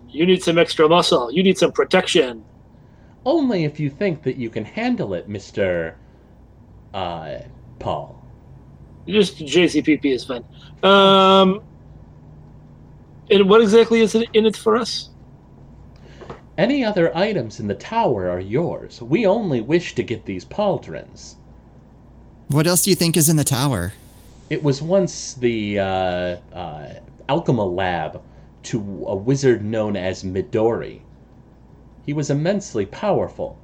You 0.10 0.26
need 0.26 0.44
some 0.44 0.58
extra 0.58 0.88
muscle. 0.88 1.32
You 1.32 1.44
need 1.44 1.58
some 1.58 1.72
protection. 1.72 2.44
Only 3.26 3.66
if 3.66 3.80
you 3.80 3.90
think 3.90 4.24
that 4.24 4.38
you 4.38 4.50
can 4.50 4.64
handle 4.64 5.14
it, 5.14 5.28
Mr. 5.28 5.96
Uh, 6.94 7.40
Paul. 7.80 8.24
Just 9.08 9.40
JCPP 9.40 10.06
is 10.06 10.26
fine. 10.26 10.46
Um, 10.84 11.62
and 13.30 13.50
what 13.50 13.62
exactly 13.62 14.02
is 14.02 14.16
it 14.16 14.30
in 14.34 14.46
it 14.46 14.56
for 14.56 14.78
us? 14.78 15.10
Any 16.58 16.84
other 16.84 17.16
items 17.16 17.60
in 17.60 17.68
the 17.68 17.76
tower 17.76 18.30
are 18.30 18.40
yours. 18.40 19.02
We 19.02 19.28
only 19.28 19.62
wish 19.62 19.96
to 19.96 20.04
get 20.04 20.26
these 20.26 20.44
pauldrons. 20.44 21.36
What 22.48 22.66
else 22.66 22.84
do 22.84 22.90
you 22.90 22.96
think 22.96 23.16
is 23.16 23.30
in 23.30 23.36
the 23.36 23.44
tower? 23.44 23.94
It 24.50 24.64
was 24.64 24.82
once 24.82 25.34
the 25.34 25.80
uh, 25.80 25.84
uh, 26.54 26.94
alchema 27.28 27.66
lab 27.66 28.22
to 28.64 29.06
a 29.08 29.16
wizard 29.16 29.64
known 29.64 29.96
as 29.96 30.24
Midori. 30.24 31.02
He 32.06 32.14
was 32.14 32.30
immensely 32.30 32.86
powerful. 32.86 33.58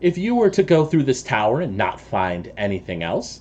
If 0.00 0.16
you 0.16 0.34
were 0.34 0.50
to 0.50 0.62
go 0.62 0.84
through 0.84 1.04
this 1.04 1.22
tower 1.22 1.60
and 1.60 1.76
not 1.76 2.00
find 2.00 2.52
anything 2.56 3.02
else, 3.02 3.40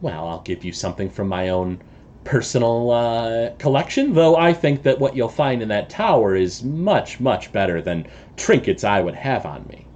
well, 0.00 0.28
I'll 0.28 0.42
give 0.42 0.64
you 0.64 0.72
something 0.72 1.08
from 1.08 1.28
my 1.28 1.48
own 1.48 1.80
personal 2.24 2.90
uh, 2.90 3.50
collection, 3.58 4.14
though 4.14 4.36
I 4.36 4.52
think 4.52 4.82
that 4.84 4.98
what 4.98 5.16
you'll 5.16 5.28
find 5.28 5.62
in 5.62 5.68
that 5.68 5.90
tower 5.90 6.36
is 6.36 6.62
much, 6.62 7.20
much 7.20 7.52
better 7.52 7.82
than 7.82 8.06
trinkets 8.36 8.84
I 8.84 9.00
would 9.00 9.14
have 9.14 9.46
on 9.46 9.66
me. 9.68 9.86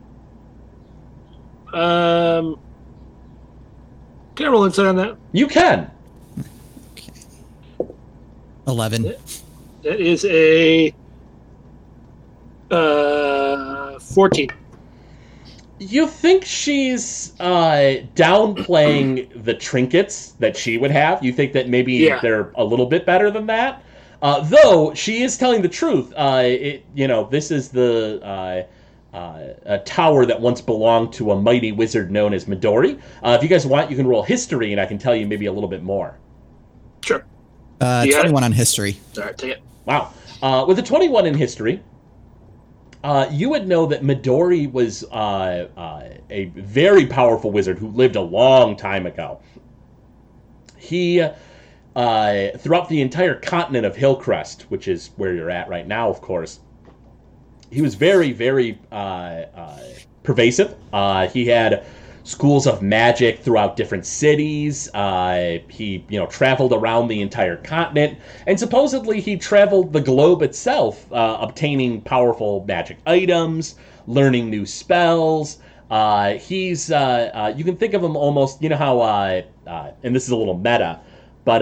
Um, 1.73 2.59
can 4.35 4.47
I 4.47 4.49
roll 4.49 4.65
insight 4.65 4.87
on 4.87 4.97
that? 4.97 5.17
You 5.33 5.47
can! 5.47 5.91
11. 8.67 9.15
That 9.83 10.01
is 10.01 10.25
a 10.25 10.93
uh, 12.71 13.99
14. 13.99 14.49
You 15.79 16.07
think 16.07 16.45
she's 16.45 17.39
uh, 17.39 18.03
downplaying 18.15 19.29
the 19.45 19.55
trinkets 19.55 20.33
that 20.41 20.57
she 20.57 20.79
would 20.79 20.91
have? 20.91 21.23
You 21.23 21.33
think 21.33 21.53
that 21.53 21.69
maybe 21.69 21.93
Yeah. 21.95 22.19
they're 22.21 22.51
a 22.57 22.65
little 22.65 22.87
bit 22.87 23.05
better 23.05 23.31
than 23.31 23.47
that? 23.47 23.83
Uh, 24.23 24.41
though 24.41 24.95
she 24.95 25.23
is 25.23 25.37
telling 25.37 25.61
the 25.63 25.69
truth. 25.69 26.13
Uh, 26.17 26.43
it, 26.45 26.85
you 26.95 27.07
know, 27.07 27.29
this 27.31 27.51
is 27.51 27.69
the 27.69 28.19
uh, 28.25 29.17
uh, 29.17 29.55
a 29.67 29.79
tower 29.81 30.25
that 30.27 30.41
once 30.41 30.61
belonged 30.61 31.13
to 31.13 31.33
a 31.33 31.41
mighty 31.41 31.73
wizard 31.73 32.11
known 32.11 32.33
as 32.33 32.47
Midori. 32.47 32.99
Uh, 33.23 33.37
if 33.39 33.43
you 33.43 33.49
guys 33.49 33.67
want, 33.67 33.91
you 33.91 33.97
can 33.97 34.07
roll 34.07 34.23
history, 34.23 34.73
and 34.73 34.81
I 34.81 34.87
can 34.87 34.99
tell 34.99 35.15
you 35.15 35.27
maybe 35.27 35.47
a 35.47 35.53
little 35.53 35.69
bit 35.69 35.83
more. 35.83 36.19
Sure. 37.05 37.25
Uh, 37.81 38.05
Yeah. 38.09 38.19
21 38.21 38.45
on 38.45 38.53
history. 38.53 38.99
All 39.17 39.25
right, 39.25 39.37
take 39.37 39.53
it. 39.53 39.63
Wow. 39.85 40.13
Uh, 40.43 40.65
with 40.67 40.79
a 40.79 40.83
21 40.83 41.27
in 41.27 41.35
history, 41.35 41.81
uh, 43.05 43.27
you 43.31 43.49
would 43.51 43.67
know 43.69 43.87
that 43.87 44.03
Midori 44.03 44.71
was 44.71 45.05
uh, 45.13 45.69
uh, 45.77 46.03
a 46.31 46.47
very 46.57 47.07
powerful 47.07 47.51
wizard 47.53 47.79
who 47.79 47.89
lived 47.89 48.17
a 48.17 48.21
long 48.21 48.77
time 48.77 49.07
ago. 49.07 49.41
He, 50.77 51.21
uh, 51.21 52.49
throughout 52.59 52.89
the 52.89 53.01
entire 53.01 53.35
continent 53.35 53.87
of 53.87 53.97
Hillcrest, 53.97 54.63
which 54.71 54.89
is 54.89 55.11
where 55.17 55.35
you're 55.35 55.51
at 55.51 55.69
right 55.69 55.87
now, 55.87 56.09
of 56.09 56.21
course, 56.21 56.61
he 57.71 57.83
was 57.83 57.95
very, 57.95 58.33
very 58.33 58.79
uh, 58.93 58.95
uh, 58.95 59.79
pervasive. 60.23 60.75
Uh, 60.93 61.29
he 61.29 61.47
had 61.47 61.85
schools 62.27 62.67
of 62.67 62.83
magic 62.83 63.39
throughout 63.39 63.77
different 63.77 64.05
cities. 64.05 64.93
Uh, 64.93 65.59
he, 65.69 66.05
you 66.09 66.19
know, 66.19 66.27
traveled 66.27 66.73
around 66.73 67.07
the 67.07 67.21
entire 67.21 67.57
continent, 67.57 68.19
and 68.49 68.59
supposedly 68.59 69.21
he 69.21 69.37
traveled 69.37 69.93
the 69.93 70.01
globe 70.01 70.43
itself, 70.43 71.11
uh, 71.13 71.39
obtaining 71.41 72.01
powerful 72.01 72.65
magic 72.67 72.99
items, 73.07 73.77
learning 74.09 74.51
new 74.51 74.67
spells. 74.67 75.59
Uh, 75.89 76.33
he's, 76.33 76.91
uh, 76.91 77.31
uh, 77.33 77.55
you 77.57 77.63
can 77.63 77.77
think 77.77 77.95
of 77.95 78.03
him 78.03 78.17
almost, 78.17 78.61
you 78.61 78.69
know 78.69 78.77
how, 78.77 79.01
uh, 79.01 79.43
and 80.03 80.15
this 80.15 80.25
is 80.25 80.31
a 80.31 80.37
little 80.37 80.59
meta, 80.59 80.99
but 81.45 81.61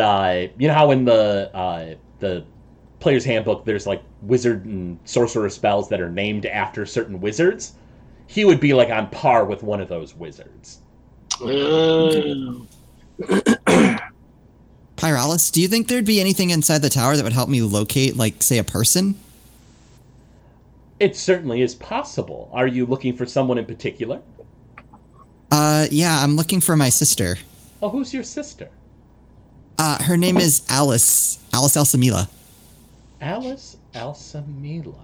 you 0.58 0.66
know 0.66 0.74
how 0.74 0.90
in 0.90 1.04
the 1.04 1.98
the 2.20 2.42
player's 3.00 3.24
handbook 3.26 3.66
there's 3.66 3.86
like 3.86 4.02
wizard 4.22 4.64
and 4.64 4.98
sorcerer 5.04 5.50
spells 5.50 5.90
that 5.90 6.00
are 6.00 6.08
named 6.08 6.46
after 6.46 6.86
certain 6.86 7.20
wizards 7.20 7.74
he 8.26 8.44
would 8.44 8.60
be 8.60 8.74
like 8.74 8.90
on 8.90 9.08
par 9.10 9.44
with 9.44 9.62
one 9.62 9.80
of 9.80 9.88
those 9.88 10.14
wizards 10.14 10.78
Pyralis, 14.96 15.50
do 15.50 15.60
you 15.60 15.66
think 15.68 15.88
there'd 15.88 16.04
be 16.04 16.20
anything 16.20 16.50
inside 16.50 16.78
the 16.78 16.88
tower 16.88 17.16
that 17.16 17.24
would 17.24 17.32
help 17.32 17.48
me 17.48 17.60
locate, 17.62 18.16
like, 18.16 18.42
say, 18.42 18.58
a 18.58 18.64
person? 18.64 19.16
it 21.00 21.16
certainly 21.16 21.60
is 21.60 21.74
possible 21.74 22.48
are 22.52 22.68
you 22.68 22.86
looking 22.86 23.16
for 23.16 23.26
someone 23.26 23.58
in 23.58 23.66
particular 23.66 24.20
Uh, 25.50 25.86
yeah, 25.90 26.22
I'm 26.22 26.36
looking 26.36 26.60
for 26.60 26.76
my 26.76 26.88
sister. 26.88 27.36
oh 27.82 27.88
who's 27.88 28.14
your 28.14 28.22
sister 28.22 28.68
Uh, 29.78 30.00
her 30.04 30.16
name 30.16 30.36
is 30.36 30.62
Alice. 30.68 31.38
Alice 31.52 31.76
Alsamila. 31.76 32.28
alice 33.20 33.76
alsamila 33.94 34.94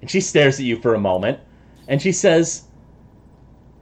and 0.00 0.10
she 0.10 0.20
stares 0.20 0.58
at 0.60 0.64
you 0.64 0.76
for 0.80 0.94
a 0.94 1.00
moment 1.00 1.38
and 1.88 2.00
she 2.00 2.12
says 2.12 2.64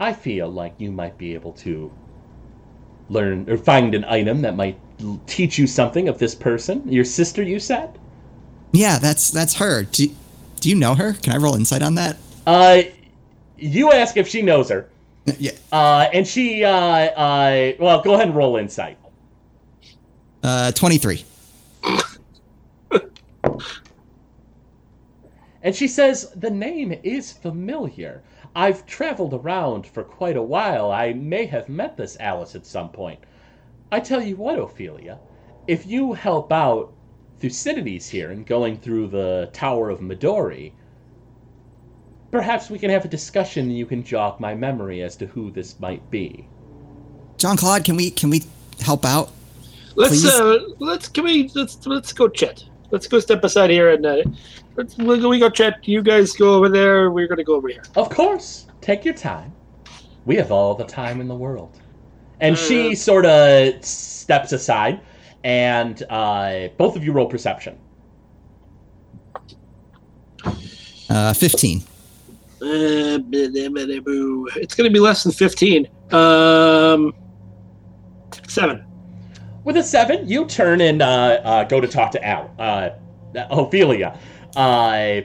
i 0.01 0.13
feel 0.13 0.49
like 0.49 0.75
you 0.79 0.91
might 0.91 1.17
be 1.19 1.35
able 1.35 1.53
to 1.53 1.91
learn 3.09 3.49
or 3.51 3.57
find 3.57 3.95
an 3.95 4.05
item 4.07 4.43
that 4.43 4.57
might 4.57 4.79
teach 5.27 5.59
you 5.59 5.67
something 5.67 6.09
of 6.09 6.19
this 6.19 6.35
person 6.35 6.83
your 6.91 7.05
sister 7.05 7.43
you 7.43 7.59
said 7.59 7.99
Yeah, 8.73 8.99
that's 8.99 9.31
that's 9.31 9.55
her. 9.57 9.83
Do, 9.83 10.09
do 10.61 10.69
you 10.71 10.77
know 10.77 10.95
her? 10.95 11.13
Can 11.13 11.35
I 11.35 11.37
roll 11.37 11.55
insight 11.57 11.83
on 11.83 11.97
that? 11.97 12.17
Uh, 12.47 12.83
you 13.59 13.93
ask 13.93 14.17
if 14.17 14.27
she 14.27 14.41
knows 14.41 14.71
her. 14.71 14.89
Yeah. 15.39 15.53
Uh, 15.71 16.09
and 16.13 16.27
she, 16.27 16.65
uh, 16.65 16.73
uh, 16.73 17.73
well, 17.79 18.01
go 18.01 18.15
ahead 18.15 18.29
and 18.29 18.37
roll 18.37 18.57
insight. 18.57 18.97
Uh, 20.43 20.73
23. 20.73 21.25
And 25.63 25.75
she 25.75 25.87
says, 25.87 26.31
The 26.35 26.51
name 26.51 26.93
is 27.03 27.33
familiar. 27.33 28.23
I've 28.55 28.85
traveled 28.85 29.33
around 29.33 29.87
for 29.87 30.03
quite 30.03 30.37
a 30.37 30.43
while. 30.43 30.91
I 30.91 31.13
may 31.13 31.47
have 31.47 31.69
met 31.69 31.97
this 31.97 32.17
Alice 32.21 32.55
at 32.55 32.67
some 32.67 32.91
point. 32.91 33.21
I 33.91 34.01
tell 34.01 34.23
you 34.23 34.37
what, 34.37 34.59
Ophelia, 34.59 35.19
if 35.67 35.87
you 35.87 36.13
help 36.13 36.53
out 36.53 36.93
Thucydides 37.39 38.09
here 38.09 38.31
in 38.31 38.45
going 38.45 38.77
through 38.77 39.09
the 39.09 39.51
Tower 39.53 39.91
of 39.91 40.01
Midori, 40.01 40.73
perhaps 42.31 42.71
we 42.71 42.79
can 42.79 42.91
have 42.91 43.05
a 43.05 43.09
discussion 43.09 43.67
and 43.67 43.77
you 43.77 43.87
can 43.87 44.03
jog 44.03 44.41
my 44.41 44.55
memory 44.55 45.03
as 45.03 45.17
to 45.17 45.27
who 45.27 45.51
this 45.51 45.79
might 45.79 46.11
be. 46.11 46.49
Jean 47.37 47.57
Claude, 47.57 47.85
can 47.85 47.97
we 47.97 48.11
can 48.11 48.31
we 48.31 48.43
help 48.81 49.05
out? 49.05 49.31
Let's 49.95 50.23
Please? 50.23 50.35
uh, 50.35 50.59
let's 50.79 51.09
can 51.09 51.25
we 51.25 51.51
let's 51.55 51.87
let's 51.87 52.13
go 52.13 52.29
chat. 52.29 52.65
Let's 52.91 53.07
go 53.07 53.21
step 53.21 53.43
aside 53.43 53.71
here 53.71 53.91
and 53.91 54.05
uh, 54.05 54.23
let's 54.77 54.97
we'll 54.97 55.21
go, 55.21 55.29
we 55.29 55.39
go 55.39 55.51
chat. 55.51 55.87
You 55.87 56.03
guys 56.03 56.33
go 56.33 56.55
over 56.55 56.69
there. 56.69 57.11
We're 57.11 57.29
gonna 57.29 57.45
go 57.45 57.55
over 57.55 57.69
here. 57.69 57.83
Of 57.97 58.11
course, 58.11 58.67
take 58.81 59.05
your 59.05 59.15
time. 59.15 59.53
We 60.25 60.37
have 60.37 60.53
all 60.53 60.75
the 60.75 60.85
time 60.85 61.21
in 61.21 61.29
the 61.29 61.35
world. 61.35 61.79
And 62.41 62.59
she 62.59 62.97
sort 62.97 63.25
of 63.25 63.85
steps 63.85 64.51
aside, 64.53 65.01
and 65.45 66.03
uh, 66.11 66.69
both 66.77 66.97
of 66.97 67.05
you 67.05 67.13
roll 67.13 67.27
perception. 67.27 67.79
Uh, 71.09 71.33
15. 71.35 71.83
Uh, 72.63 73.19
it's 74.57 74.75
gonna 74.75 74.91
be 74.91 75.01
less 75.01 75.25
than 75.25 75.33
fifteen. 75.33 75.89
Um, 76.13 77.13
seven. 78.47 78.85
With 79.65 79.77
a 79.77 79.83
seven, 79.83 80.29
you 80.29 80.47
turn 80.47 80.81
and 80.81 81.03
uh, 81.03 81.41
uh, 81.45 81.65
go 81.65 81.81
to 81.81 81.89
talk 81.89 82.13
to 82.13 82.25
Al, 82.25 82.55
uh, 82.59 82.91
Ophelia. 83.51 84.17
Uh, 84.57 85.23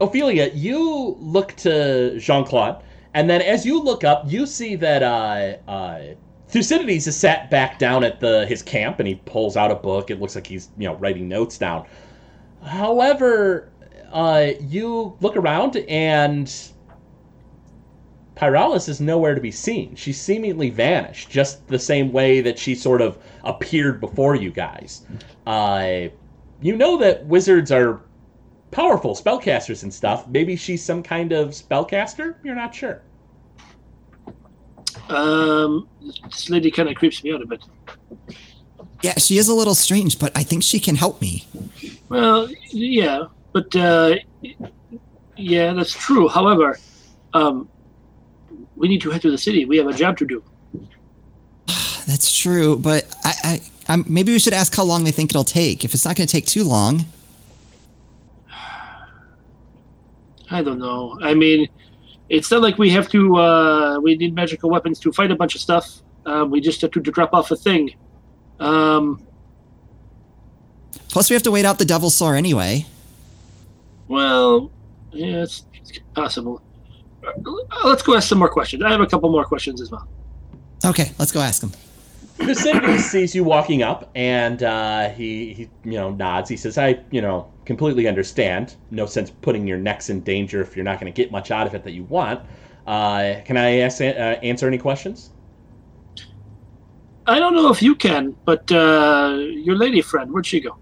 Ophelia, 0.00 0.50
you 0.54 1.16
look 1.20 1.54
to 1.56 2.18
Jean 2.18 2.44
Claude, 2.44 2.82
and 3.14 3.28
then 3.30 3.42
as 3.42 3.64
you 3.64 3.80
look 3.80 4.04
up, 4.04 4.24
you 4.26 4.46
see 4.46 4.76
that 4.76 5.02
uh, 5.02 5.56
uh, 5.70 6.00
Thucydides 6.48 7.06
is 7.06 7.16
sat 7.16 7.50
back 7.50 7.78
down 7.78 8.04
at 8.04 8.20
the 8.20 8.46
his 8.46 8.62
camp, 8.62 8.98
and 8.98 9.08
he 9.08 9.14
pulls 9.14 9.56
out 9.56 9.70
a 9.70 9.76
book. 9.76 10.10
It 10.10 10.20
looks 10.20 10.34
like 10.34 10.46
he's 10.46 10.68
you 10.78 10.88
know 10.88 10.94
writing 10.96 11.28
notes 11.28 11.58
down. 11.58 11.86
However, 12.62 13.72
uh, 14.12 14.52
you 14.60 15.16
look 15.20 15.36
around 15.36 15.76
and 15.76 16.52
Pyralis 18.36 18.88
is 18.88 19.00
nowhere 19.00 19.34
to 19.34 19.40
be 19.40 19.50
seen. 19.50 19.94
She 19.94 20.12
seemingly 20.12 20.70
vanished, 20.70 21.30
just 21.30 21.66
the 21.68 21.78
same 21.78 22.12
way 22.12 22.40
that 22.40 22.58
she 22.58 22.74
sort 22.74 23.00
of 23.00 23.18
appeared 23.44 24.00
before 24.00 24.34
you 24.34 24.50
guys. 24.50 25.02
Uh, 25.46 26.08
you 26.60 26.76
know 26.76 26.96
that 26.98 27.24
wizards 27.26 27.70
are 27.72 28.02
powerful 28.70 29.14
spellcasters 29.14 29.82
and 29.84 29.94
stuff. 29.94 30.26
Maybe 30.28 30.56
she's 30.56 30.82
some 30.82 31.02
kind 31.02 31.32
of 31.32 31.50
spellcaster? 31.50 32.36
You're 32.42 32.56
not 32.56 32.74
sure. 32.74 33.02
Um, 35.08 35.88
this 36.24 36.50
lady 36.50 36.70
kind 36.70 36.88
of 36.88 36.96
creeps 36.96 37.22
me 37.22 37.32
out 37.32 37.42
a 37.42 37.46
bit. 37.46 37.62
Yeah, 39.02 39.14
she 39.18 39.38
is 39.38 39.48
a 39.48 39.54
little 39.54 39.74
strange, 39.74 40.18
but 40.18 40.36
I 40.36 40.42
think 40.42 40.62
she 40.62 40.80
can 40.80 40.96
help 40.96 41.20
me. 41.20 41.46
Well, 42.08 42.48
yeah, 42.70 43.26
but 43.52 43.74
uh, 43.76 44.16
yeah, 45.36 45.72
that's 45.72 45.92
true. 45.92 46.28
However, 46.28 46.78
um, 47.32 47.68
we 48.76 48.88
need 48.88 49.02
to 49.02 49.10
head 49.10 49.22
to 49.22 49.30
the 49.30 49.38
city. 49.38 49.64
We 49.64 49.76
have 49.76 49.86
a 49.86 49.92
job 49.92 50.16
to 50.18 50.26
do. 50.26 50.42
That's 52.06 52.36
true, 52.36 52.76
but 52.76 53.06
I, 53.24 53.34
I, 53.44 53.60
I'm, 53.88 54.04
maybe 54.08 54.32
we 54.32 54.38
should 54.38 54.54
ask 54.54 54.74
how 54.74 54.84
long 54.84 55.04
they 55.04 55.10
think 55.12 55.30
it'll 55.30 55.44
take. 55.44 55.84
If 55.84 55.94
it's 55.94 56.04
not 56.04 56.16
going 56.16 56.26
to 56.26 56.32
take 56.32 56.46
too 56.46 56.64
long, 56.64 57.04
I 60.50 60.62
don't 60.62 60.78
know. 60.78 61.18
I 61.22 61.34
mean, 61.34 61.68
it's 62.28 62.50
not 62.50 62.62
like 62.62 62.78
we 62.78 62.90
have 62.90 63.08
to. 63.10 63.36
Uh, 63.36 64.00
we 64.00 64.16
need 64.16 64.34
magical 64.34 64.70
weapons 64.70 64.98
to 65.00 65.12
fight 65.12 65.30
a 65.30 65.36
bunch 65.36 65.54
of 65.54 65.60
stuff. 65.60 66.00
Um, 66.26 66.50
we 66.50 66.60
just 66.60 66.80
have 66.80 66.90
to, 66.92 67.00
to 67.00 67.10
drop 67.10 67.34
off 67.34 67.50
a 67.50 67.56
thing. 67.56 67.94
Um, 68.60 69.26
plus 71.08 71.28
we 71.28 71.34
have 71.34 71.42
to 71.42 71.50
wait 71.50 71.64
out 71.64 71.78
the 71.78 71.84
devilsaur 71.84 72.36
anyway. 72.36 72.86
well, 74.08 74.70
yeah, 75.12 75.42
it's, 75.42 75.64
it's 75.74 75.98
possible. 76.14 76.62
Uh, 77.26 77.32
Let's 77.84 78.02
go 78.02 78.16
ask 78.16 78.28
some 78.28 78.38
more 78.38 78.48
questions. 78.48 78.82
I 78.82 78.90
have 78.90 79.00
a 79.00 79.06
couple 79.06 79.30
more 79.30 79.44
questions 79.44 79.80
as 79.80 79.90
well. 79.90 80.08
Okay, 80.84 81.12
let's 81.18 81.32
go 81.32 81.40
ask 81.40 81.62
him. 81.62 81.72
Thucydides 82.36 83.04
sees 83.04 83.34
you 83.34 83.44
walking 83.44 83.82
up, 83.82 84.10
and 84.14 84.62
uh, 84.62 85.08
he, 85.10 85.52
he, 85.54 85.70
you 85.84 85.92
know, 85.92 86.10
nods. 86.10 86.48
He 86.48 86.56
says, 86.56 86.76
"I, 86.76 86.98
you 87.10 87.20
know, 87.20 87.50
completely 87.64 88.08
understand. 88.08 88.74
No 88.90 89.06
sense 89.06 89.30
putting 89.30 89.66
your 89.66 89.78
necks 89.78 90.10
in 90.10 90.20
danger 90.20 90.60
if 90.60 90.76
you're 90.76 90.84
not 90.84 91.00
going 91.00 91.12
to 91.12 91.16
get 91.16 91.30
much 91.30 91.50
out 91.50 91.66
of 91.66 91.74
it 91.74 91.84
that 91.84 91.92
you 91.92 92.04
want. 92.04 92.40
Uh, 92.86 93.36
can 93.44 93.56
I 93.56 93.78
ask, 93.78 94.00
uh, 94.00 94.04
answer 94.04 94.66
any 94.66 94.78
questions?" 94.78 95.30
I 97.26 97.38
don't 97.38 97.54
know 97.54 97.70
if 97.70 97.80
you 97.80 97.94
can, 97.94 98.36
but 98.44 98.70
uh, 98.70 99.36
your 99.38 99.76
lady 99.76 100.02
friend, 100.02 100.30
where'd 100.30 100.44
she 100.44 100.60
go? 100.60 100.76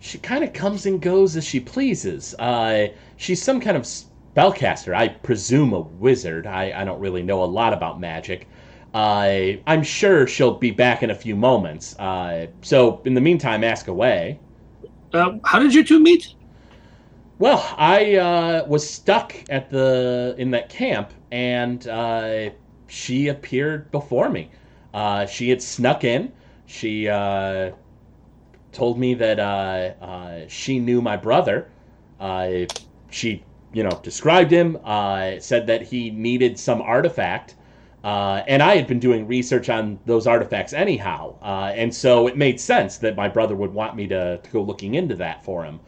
She 0.00 0.18
kind 0.18 0.44
of 0.44 0.52
comes 0.52 0.84
and 0.86 1.00
goes 1.00 1.36
as 1.36 1.44
she 1.44 1.58
pleases. 1.58 2.34
Uh, 2.38 2.88
she's 3.16 3.42
some 3.42 3.60
kind 3.60 3.76
of 3.76 3.84
spellcaster. 3.84 4.94
I 4.94 5.08
presume 5.08 5.72
a 5.72 5.80
wizard. 5.80 6.46
I, 6.46 6.80
I 6.80 6.84
don't 6.84 7.00
really 7.00 7.22
know 7.22 7.42
a 7.42 7.46
lot 7.46 7.72
about 7.72 7.98
magic. 7.98 8.46
Uh, 8.94 9.58
I'm 9.66 9.82
sure 9.82 10.26
she'll 10.26 10.54
be 10.54 10.70
back 10.70 11.02
in 11.02 11.10
a 11.10 11.14
few 11.14 11.36
moments. 11.36 11.98
Uh, 11.98 12.46
so, 12.62 13.02
in 13.04 13.14
the 13.14 13.20
meantime, 13.20 13.64
ask 13.64 13.88
away. 13.88 14.40
Uh, 15.12 15.38
how 15.44 15.58
did 15.58 15.74
you 15.74 15.84
two 15.84 16.00
meet? 16.00 16.34
Well, 17.38 17.64
I 17.76 18.16
uh, 18.16 18.64
was 18.66 18.88
stuck 18.88 19.34
at 19.48 19.70
the 19.70 20.34
in 20.38 20.50
that 20.50 20.68
camp, 20.68 21.12
and 21.30 21.86
uh, 21.86 22.50
she 22.88 23.28
appeared 23.28 23.90
before 23.92 24.28
me. 24.28 24.50
Uh, 24.92 25.26
she 25.26 25.48
had 25.48 25.62
snuck 25.62 26.02
in. 26.02 26.32
She 26.66 27.08
uh, 27.08 27.70
told 28.72 28.98
me 28.98 29.14
that 29.14 29.38
uh, 29.38 29.92
uh, 30.04 30.40
she 30.48 30.78
knew 30.80 31.00
my 31.00 31.16
brother. 31.16 31.70
Uh, 32.18 32.66
she, 33.10 33.44
you 33.72 33.82
know, 33.82 34.00
described 34.02 34.50
him. 34.50 34.78
Uh, 34.84 35.38
said 35.38 35.66
that 35.68 35.82
he 35.82 36.10
needed 36.10 36.58
some 36.58 36.82
artifact, 36.82 37.54
uh, 38.08 38.42
and 38.48 38.62
I 38.62 38.74
had 38.74 38.86
been 38.86 39.00
doing 39.00 39.26
research 39.26 39.68
on 39.68 39.98
those 40.06 40.26
artifacts 40.26 40.72
anyhow, 40.72 41.34
uh, 41.42 41.72
and 41.74 41.94
so 41.94 42.26
it 42.26 42.38
made 42.38 42.58
sense 42.58 42.96
that 42.96 43.14
my 43.16 43.28
brother 43.28 43.54
would 43.54 43.74
want 43.74 43.96
me 43.96 44.06
to, 44.06 44.38
to 44.38 44.50
go 44.50 44.62
looking 44.62 44.94
into 44.94 45.14
that 45.16 45.44
for 45.44 45.62
him. 45.62 45.78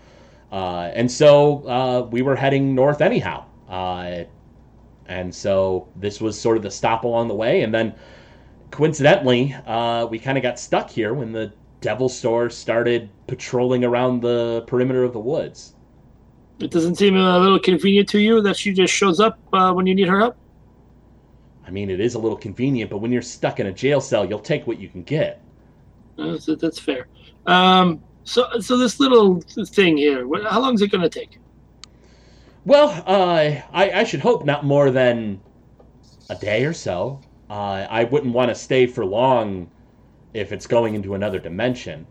Uh, 0.53 0.91
and 0.93 1.11
so 1.11 1.67
uh, 1.67 2.07
we 2.11 2.21
were 2.21 2.37
heading 2.37 2.75
north 2.75 3.01
anyhow. 3.01 3.47
Uh, 3.71 4.25
and 5.07 5.35
so 5.35 5.89
this 5.97 6.21
was 6.21 6.39
sort 6.39 6.59
of 6.59 6.63
the 6.63 6.71
stop 6.71 7.05
along 7.05 7.29
the 7.29 7.35
way. 7.35 7.63
And 7.63 7.73
then 7.73 7.95
coincidentally, 8.71 9.57
uh, 9.67 10.05
we 10.05 10.19
kind 10.19 10.37
of 10.37 10.43
got 10.43 10.59
stuck 10.59 10.91
here 10.91 11.15
when 11.15 11.33
the 11.33 11.51
devilsaur 11.81 12.53
started 12.53 13.09
patrolling 13.29 13.83
around 13.83 14.21
the 14.21 14.63
perimeter 14.67 15.05
of 15.05 15.15
the 15.15 15.21
woods. 15.21 15.75
It 16.59 16.71
doesn't 16.71 16.97
seem 16.97 17.17
a 17.17 17.39
little 17.39 17.59
convenient 17.59 18.11
to 18.11 18.19
you 18.19 18.43
that 18.43 18.59
she 18.59 18.75
just 18.75 18.93
shows 18.93 19.21
up 19.21 19.39
when 19.51 19.87
you 19.87 19.95
need 19.95 20.09
her 20.09 20.19
help. 20.19 20.37
I 21.71 21.73
mean, 21.73 21.89
it 21.89 22.01
is 22.01 22.17
a 22.17 22.19
little 22.19 22.37
convenient, 22.37 22.91
but 22.91 22.99
when 22.99 23.13
you're 23.13 23.23
stuck 23.23 23.61
in 23.61 23.69
a 23.69 23.73
jail 23.73 24.01
cell, 24.01 24.29
you'll 24.29 24.41
take 24.41 24.67
what 24.67 24.81
you 24.81 24.89
can 24.89 25.05
get. 25.05 25.41
Uh, 26.19 26.37
so 26.37 26.57
that's 26.57 26.81
fair. 26.81 27.07
Um, 27.47 28.03
so, 28.25 28.59
so 28.59 28.77
this 28.77 28.99
little 28.99 29.41
thing 29.41 29.97
here, 29.97 30.27
how 30.49 30.61
long 30.61 30.75
is 30.75 30.83
it 30.83 30.91
going 30.91 31.03
to 31.03 31.09
take? 31.09 31.39
Well, 32.65 32.89
uh, 33.07 33.63
I, 33.73 33.91
I 34.01 34.03
should 34.03 34.19
hope 34.19 34.45
not 34.45 34.65
more 34.65 34.91
than 34.91 35.41
a 36.29 36.35
day 36.35 36.65
or 36.65 36.73
so. 36.73 37.21
Uh, 37.49 37.87
I 37.89 38.03
wouldn't 38.03 38.35
want 38.35 38.49
to 38.49 38.55
stay 38.57 38.89
for 38.89 39.07
long 39.07 39.71
if 40.35 40.51
it's 40.51 40.67
going 40.67 40.97
into 40.97 41.15
another 41.15 41.39
dimension. 41.39 42.05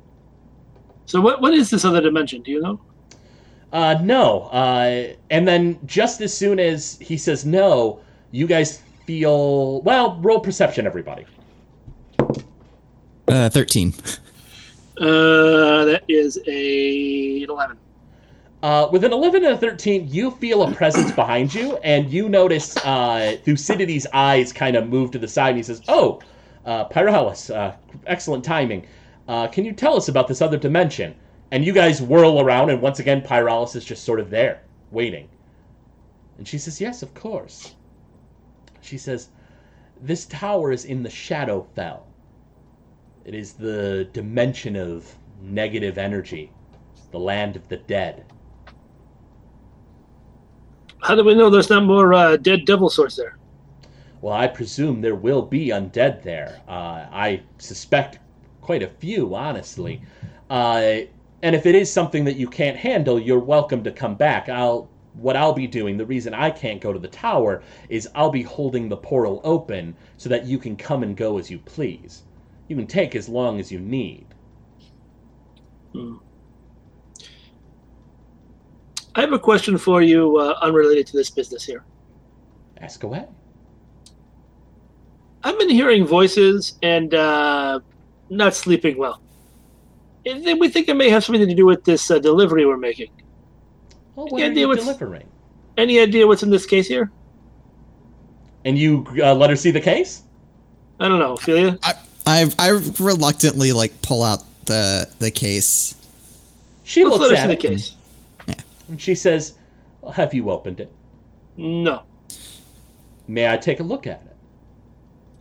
So, 1.06 1.20
what 1.20 1.42
what 1.42 1.54
is 1.54 1.70
this 1.70 1.84
other 1.84 2.00
dimension? 2.00 2.44
Do 2.44 2.52
you 2.52 2.62
know? 2.62 2.80
Uh, 3.74 3.96
no. 4.02 4.44
Uh, 4.52 5.16
and 5.30 5.46
then 5.46 5.80
just 5.86 6.22
as 6.22 6.36
soon 6.36 6.60
as 6.60 6.98
he 7.00 7.18
says 7.18 7.46
no, 7.46 8.00
you 8.32 8.48
guys 8.48 8.82
feel 9.10 9.82
well. 9.82 10.20
Roll 10.22 10.40
perception, 10.40 10.86
everybody. 10.86 11.26
Uh, 13.28 13.50
13. 13.50 13.92
Uh, 15.02 15.86
that 15.86 16.04
is 16.08 16.40
a 16.46 17.42
eleven. 17.42 17.76
Uh, 18.62 18.88
with 18.92 19.04
an 19.04 19.12
11 19.12 19.44
and 19.46 19.56
a 19.56 19.58
13, 19.58 20.08
you 20.08 20.30
feel 20.30 20.62
a 20.62 20.72
presence 20.74 21.12
behind 21.14 21.52
you, 21.52 21.78
and 21.78 22.12
you 22.14 22.30
notice 22.30 22.78
uh, 22.86 23.36
Thucydides' 23.44 24.06
eyes 24.14 24.54
kind 24.54 24.76
of 24.76 24.88
move 24.88 25.10
to 25.10 25.18
the 25.18 25.28
side, 25.28 25.50
and 25.50 25.58
he 25.58 25.64
says, 25.64 25.82
"Oh, 25.88 26.22
uh, 26.68 26.86
Pyralis, 26.86 27.50
uh, 27.50 27.74
excellent 28.06 28.44
timing. 28.44 28.86
Uh, 29.28 29.48
can 29.48 29.66
you 29.66 29.72
tell 29.74 29.98
us 29.98 30.08
about 30.08 30.28
this 30.28 30.40
other 30.40 30.58
dimension?" 30.58 31.16
And 31.50 31.66
you 31.66 31.74
guys 31.74 32.00
whirl 32.00 32.42
around, 32.42 32.70
and 32.70 32.80
once 32.80 33.00
again, 33.00 33.22
Pyralis 33.22 33.76
is 33.76 33.84
just 33.84 34.04
sort 34.04 34.20
of 34.20 34.30
there, 34.30 34.62
waiting. 34.92 35.30
And 36.38 36.48
she 36.48 36.60
says, 36.60 36.80
"Yes, 36.80 37.02
of 37.02 37.16
course. 37.16 37.74
She 38.82 38.98
says, 38.98 39.30
This 40.02 40.26
tower 40.26 40.72
is 40.72 40.86
in 40.86 41.04
the 41.04 41.10
Shadowfell. 41.10 42.02
It 43.26 43.36
is 43.36 43.54
the 43.54 44.10
dimension 44.14 44.76
of 44.76 45.16
negative 45.42 45.98
energy, 45.98 46.52
the 47.12 47.20
land 47.20 47.56
of 47.56 47.68
the 47.68 47.78
dead. 47.78 48.26
How 51.02 51.16
do 51.16 51.24
we 51.24 51.36
know 51.36 51.50
there's 51.50 51.70
not 51.70 51.86
more 51.86 52.14
uh, 52.14 52.38
dead 52.38 52.66
devilsaurs 52.66 53.16
there? 53.16 53.38
Well, 54.22 54.34
I 54.34 54.48
presume 54.48 55.00
there 55.00 55.16
will 55.16 55.42
be 55.42 55.68
undead 55.68 56.24
there. 56.24 56.62
Uh, 56.68 57.06
I 57.12 57.42
suspect 57.58 58.20
quite 58.62 58.84
a 58.84 58.88
few, 58.88 59.34
honestly. 59.34 60.02
Uh, 60.50 61.02
and 61.42 61.56
if 61.56 61.66
it 61.66 61.76
is 61.76 61.92
something 61.92 62.26
that 62.26 62.36
you 62.36 62.48
can't 62.48 62.76
handle, 62.76 63.18
you're 63.18 63.40
welcome 63.40 63.84
to 63.84 63.92
come 63.92 64.16
back. 64.16 64.50
I'll 64.50 64.90
what 65.22 65.36
I'll 65.36 65.54
be 65.54 65.68
doing, 65.68 65.98
the 65.98 66.06
reason 66.06 66.34
I 66.34 66.50
can't 66.50 66.82
go 66.82 66.94
to 66.94 67.00
the 67.00 67.08
tower 67.08 67.62
is 67.90 68.08
I'll 68.16 68.32
be 68.32 68.44
holding 68.44 68.90
the 68.90 68.98
portal 68.98 69.42
open 69.44 69.96
so 70.18 70.30
that 70.30 70.46
you 70.46 70.58
can 70.58 70.76
come 70.76 71.04
and 71.04 71.16
go 71.16 71.38
as 71.38 71.50
you 71.52 71.60
please. 71.60 72.24
You 72.68 72.76
can 72.76 72.88
take 72.88 73.16
as 73.16 73.28
long 73.28 73.60
as 73.60 73.72
you 73.72 73.80
need. 73.80 74.28
I 79.16 79.22
have 79.22 79.34
a 79.34 79.40
question 79.40 79.78
for 79.78 80.02
you, 80.02 80.38
uh, 80.38 80.58
unrelated 80.62 81.08
to 81.08 81.18
this 81.18 81.30
business 81.30 81.66
here. 81.66 81.84
Ask 82.80 83.04
away. 83.04 83.26
I've 85.44 85.58
been 85.58 85.70
hearing 85.70 86.06
voices 86.06 86.78
and 86.84 87.14
uh, 87.14 87.80
not 88.30 88.54
sleeping 88.56 88.98
well. 88.98 89.22
We 90.26 90.70
think 90.70 90.90
it 90.90 90.96
may 90.96 91.10
have 91.10 91.24
something 91.24 91.48
to 91.48 91.56
do 91.56 91.66
with 91.66 91.84
this 91.86 92.12
uh, 92.12 92.20
delivery 92.20 92.66
we're 92.66 92.78
making. 92.78 93.10
Well, 94.20 94.28
what 94.28 94.42
Yeah, 94.42 94.48
are 94.48 94.54
deal 94.54 94.76
delivering? 94.76 95.30
Any 95.78 95.98
idea 96.02 96.28
what's 96.28 96.44
in 96.44 96.50
this 96.50 96.66
case 96.66 96.90
here? 96.90 97.10
And 98.66 98.78
you 98.78 99.08
uh, 99.24 99.34
let 99.34 99.50
her 99.50 99.56
see 99.56 99.72
the 99.72 99.80
case? 99.80 100.24
I 101.00 101.08
don't 101.08 101.20
know, 101.20 101.36
Ophelia. 101.36 101.80
I, 101.84 101.94
I 102.28 102.52
I 102.60 102.70
reluctantly 103.00 103.72
like 103.72 104.02
pull 104.02 104.22
out 104.24 104.44
the 104.66 105.10
the 105.20 105.32
case. 105.32 105.96
She 106.84 107.06
Let's 107.06 107.18
looks 107.18 107.34
at 107.34 107.40
see 107.44 107.48
the 107.48 107.54
it 107.54 107.60
case. 107.62 107.96
and 108.90 109.00
she 109.00 109.16
says, 109.16 109.54
well, 110.02 110.12
"Have 110.12 110.34
you 110.34 110.50
opened 110.50 110.82
it? 110.82 110.92
No. 111.56 112.04
May 113.30 113.50
I 113.50 113.56
take 113.56 113.80
a 113.80 113.84
look 113.84 114.06
at 114.06 114.22
it?" 114.26 114.36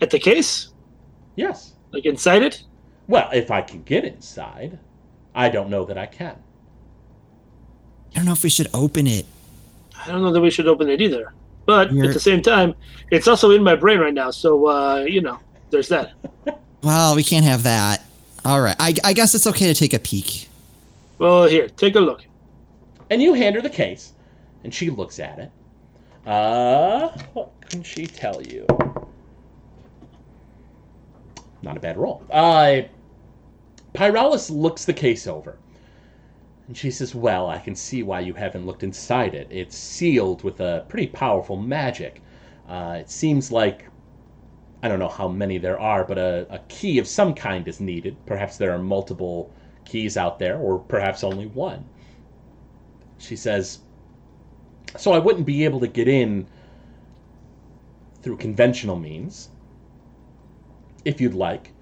At 0.02 0.10
the 0.10 0.20
case? 0.20 0.68
Yes. 1.34 1.72
Like 1.90 2.06
inside 2.06 2.42
it? 2.44 2.62
Well, 3.08 3.28
if 3.32 3.50
I 3.50 3.60
can 3.60 3.82
get 3.82 4.04
inside, 4.04 4.78
I 5.34 5.48
don't 5.48 5.68
know 5.68 5.84
that 5.84 5.98
I 5.98 6.06
can. 6.06 6.36
I 8.18 8.20
don't 8.20 8.26
know 8.26 8.32
if 8.32 8.42
we 8.42 8.50
should 8.50 8.66
open 8.74 9.06
it. 9.06 9.26
I 9.96 10.08
don't 10.08 10.22
know 10.22 10.32
that 10.32 10.40
we 10.40 10.50
should 10.50 10.66
open 10.66 10.88
it 10.88 11.00
either. 11.00 11.32
But 11.66 11.92
You're- 11.92 12.08
at 12.08 12.14
the 12.14 12.18
same 12.18 12.42
time, 12.42 12.74
it's 13.12 13.28
also 13.28 13.52
in 13.52 13.62
my 13.62 13.76
brain 13.76 14.00
right 14.00 14.12
now. 14.12 14.32
So, 14.32 14.66
uh, 14.66 15.04
you 15.06 15.20
know, 15.20 15.38
there's 15.70 15.88
that. 15.88 16.12
Well, 16.82 17.14
we 17.16 17.24
can't 17.24 17.44
have 17.44 17.64
that. 17.64 18.04
All 18.44 18.60
right. 18.60 18.76
I, 18.78 18.94
I 19.04 19.12
guess 19.12 19.34
it's 19.34 19.48
okay 19.48 19.66
to 19.66 19.74
take 19.74 19.92
a 19.94 19.98
peek. 19.98 20.48
Well, 21.18 21.46
here, 21.48 21.68
take 21.68 21.96
a 21.96 22.00
look. 22.00 22.24
And 23.10 23.20
you 23.20 23.34
hand 23.34 23.56
her 23.56 23.60
the 23.60 23.68
case, 23.68 24.12
and 24.62 24.72
she 24.72 24.88
looks 24.88 25.18
at 25.18 25.40
it. 25.40 25.50
Uh, 26.24 27.08
what 27.32 27.50
can 27.68 27.82
she 27.82 28.06
tell 28.06 28.40
you? 28.42 28.64
Not 31.62 31.76
a 31.76 31.80
bad 31.80 31.96
roll. 31.96 32.22
Uh, 32.30 32.82
Pyralis 33.94 34.48
looks 34.48 34.84
the 34.84 34.94
case 34.94 35.26
over. 35.26 35.58
And 36.68 36.76
she 36.76 36.90
says, 36.90 37.14
Well, 37.14 37.48
I 37.48 37.58
can 37.58 37.74
see 37.74 38.02
why 38.02 38.20
you 38.20 38.34
haven't 38.34 38.66
looked 38.66 38.82
inside 38.82 39.34
it. 39.34 39.48
It's 39.50 39.76
sealed 39.76 40.44
with 40.44 40.60
a 40.60 40.84
pretty 40.88 41.06
powerful 41.06 41.56
magic. 41.56 42.20
Uh, 42.68 42.98
it 43.00 43.10
seems 43.10 43.50
like, 43.50 43.86
I 44.82 44.88
don't 44.88 44.98
know 44.98 45.08
how 45.08 45.28
many 45.28 45.56
there 45.56 45.80
are, 45.80 46.04
but 46.04 46.18
a, 46.18 46.46
a 46.50 46.58
key 46.68 46.98
of 46.98 47.08
some 47.08 47.34
kind 47.34 47.66
is 47.66 47.80
needed. 47.80 48.16
Perhaps 48.26 48.58
there 48.58 48.70
are 48.72 48.78
multiple 48.78 49.50
keys 49.86 50.18
out 50.18 50.38
there, 50.38 50.58
or 50.58 50.78
perhaps 50.78 51.24
only 51.24 51.46
one. 51.46 51.86
She 53.16 53.34
says, 53.34 53.78
So 54.98 55.12
I 55.12 55.18
wouldn't 55.18 55.46
be 55.46 55.64
able 55.64 55.80
to 55.80 55.88
get 55.88 56.06
in 56.06 56.46
through 58.20 58.36
conventional 58.36 58.98
means. 58.98 59.48
If 61.06 61.18
you'd 61.18 61.34
like. 61.34 61.72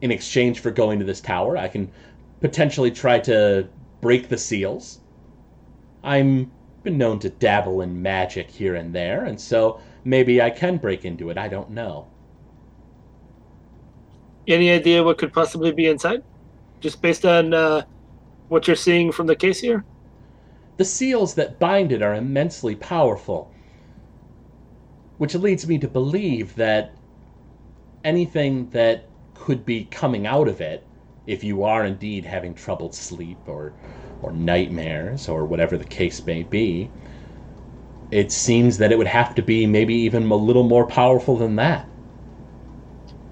In 0.00 0.10
exchange 0.10 0.60
for 0.60 0.70
going 0.70 0.98
to 0.98 1.04
this 1.04 1.20
tower, 1.20 1.58
I 1.58 1.68
can 1.68 1.92
potentially 2.40 2.90
try 2.90 3.18
to 3.18 3.68
break 4.00 4.28
the 4.28 4.38
seals. 4.38 5.00
I'm 6.02 6.50
been 6.82 6.96
known 6.96 7.18
to 7.18 7.28
dabble 7.28 7.82
in 7.82 8.00
magic 8.00 8.50
here 8.50 8.74
and 8.74 8.94
there, 8.94 9.24
and 9.24 9.38
so 9.38 9.80
maybe 10.04 10.40
I 10.40 10.50
can 10.50 10.78
break 10.78 11.04
into 11.04 11.28
it. 11.30 11.36
I 11.36 11.48
don't 11.48 11.70
know. 11.70 12.06
Any 14.48 14.70
idea 14.70 15.04
what 15.04 15.18
could 15.18 15.32
possibly 15.32 15.72
be 15.72 15.86
inside? 15.86 16.22
Just 16.80 17.02
based 17.02 17.26
on 17.26 17.52
uh, 17.52 17.82
what 18.48 18.66
you're 18.66 18.76
seeing 18.76 19.12
from 19.12 19.26
the 19.26 19.36
case 19.36 19.60
here? 19.60 19.84
The 20.78 20.84
seals 20.84 21.34
that 21.34 21.58
bind 21.58 21.92
it 21.92 22.00
are 22.00 22.14
immensely 22.14 22.74
powerful, 22.74 23.52
which 25.18 25.34
leads 25.34 25.66
me 25.66 25.78
to 25.78 25.88
believe 25.88 26.54
that 26.56 26.94
anything 28.02 28.70
that 28.70 29.06
could 29.34 29.66
be 29.66 29.84
coming 29.84 30.26
out 30.26 30.48
of 30.48 30.62
it, 30.62 30.86
if 31.30 31.44
you 31.44 31.62
are 31.62 31.84
indeed 31.84 32.24
having 32.24 32.52
troubled 32.52 32.92
sleep 32.92 33.38
or, 33.46 33.72
or 34.20 34.32
nightmares 34.32 35.28
or 35.28 35.44
whatever 35.44 35.78
the 35.78 35.84
case 35.84 36.26
may 36.26 36.42
be, 36.42 36.90
it 38.10 38.32
seems 38.32 38.78
that 38.78 38.90
it 38.90 38.98
would 38.98 39.06
have 39.06 39.36
to 39.36 39.42
be 39.42 39.64
maybe 39.64 39.94
even 39.94 40.28
a 40.28 40.34
little 40.34 40.64
more 40.64 40.84
powerful 40.84 41.36
than 41.36 41.54
that. 41.54 41.88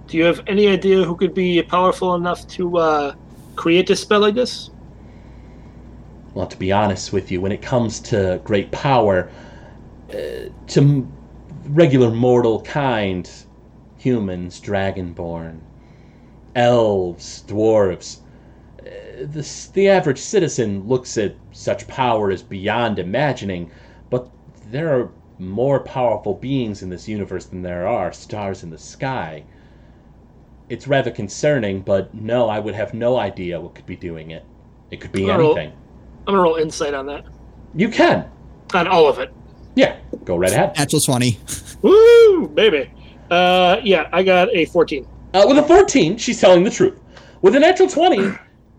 Do 0.06 0.16
you 0.16 0.24
have 0.24 0.40
any 0.46 0.68
idea 0.68 1.02
who 1.02 1.16
could 1.16 1.34
be 1.34 1.60
powerful 1.60 2.14
enough 2.14 2.46
to 2.48 2.78
uh, 2.78 3.14
create 3.56 3.90
a 3.90 3.96
spell 3.96 4.20
like 4.20 4.36
this? 4.36 4.70
Well, 6.34 6.46
to 6.46 6.56
be 6.56 6.70
honest 6.70 7.12
with 7.12 7.32
you, 7.32 7.40
when 7.40 7.50
it 7.50 7.60
comes 7.60 7.98
to 8.12 8.40
great 8.44 8.70
power, 8.70 9.28
uh, 10.10 10.14
to 10.68 10.80
m- 10.80 11.12
regular 11.66 12.12
mortal 12.12 12.62
kind, 12.62 13.28
humans, 13.96 14.60
dragonborn, 14.60 15.58
elves, 16.54 17.44
dwarves, 17.46 18.18
uh, 18.80 18.84
the, 19.26 19.68
the 19.74 19.88
average 19.88 20.18
citizen 20.18 20.86
looks 20.86 21.18
at 21.18 21.34
such 21.52 21.86
power 21.88 22.30
as 22.30 22.42
beyond 22.42 22.98
imagining, 22.98 23.70
but 24.10 24.28
there 24.70 24.98
are 24.98 25.10
more 25.38 25.80
powerful 25.80 26.34
beings 26.34 26.82
in 26.82 26.90
this 26.90 27.08
universe 27.08 27.46
than 27.46 27.62
there 27.62 27.86
are 27.86 28.12
stars 28.12 28.62
in 28.62 28.70
the 28.70 28.78
sky. 28.78 29.44
It's 30.68 30.86
rather 30.86 31.10
concerning, 31.10 31.80
but 31.80 32.12
no, 32.14 32.48
I 32.48 32.58
would 32.58 32.74
have 32.74 32.92
no 32.92 33.16
idea 33.16 33.60
what 33.60 33.74
could 33.74 33.86
be 33.86 33.96
doing 33.96 34.32
it. 34.32 34.44
It 34.90 35.00
could 35.00 35.12
be 35.12 35.24
Well, 35.24 35.40
anything. 35.40 35.72
I'm 36.26 36.34
gonna 36.34 36.42
roll 36.42 36.56
insight 36.56 36.94
on 36.94 37.06
that. 37.06 37.24
You 37.74 37.88
can. 37.88 38.30
On 38.74 38.86
all 38.86 39.08
of 39.08 39.18
it. 39.18 39.32
Yeah, 39.74 39.96
go 40.24 40.36
right 40.36 40.52
ahead. 40.52 40.76
Natural 40.76 41.00
20. 41.00 41.38
Woo, 41.82 42.48
baby. 42.48 42.90
Uh, 43.30 43.80
yeah, 43.82 44.08
I 44.12 44.22
got 44.22 44.48
a 44.54 44.64
14. 44.66 45.06
Uh, 45.34 45.44
with 45.46 45.58
a 45.58 45.62
14, 45.62 46.16
she's 46.16 46.40
telling 46.40 46.64
the 46.64 46.70
truth. 46.70 46.98
With 47.42 47.54
a 47.54 47.60
natural 47.60 47.88
20, 47.88 48.32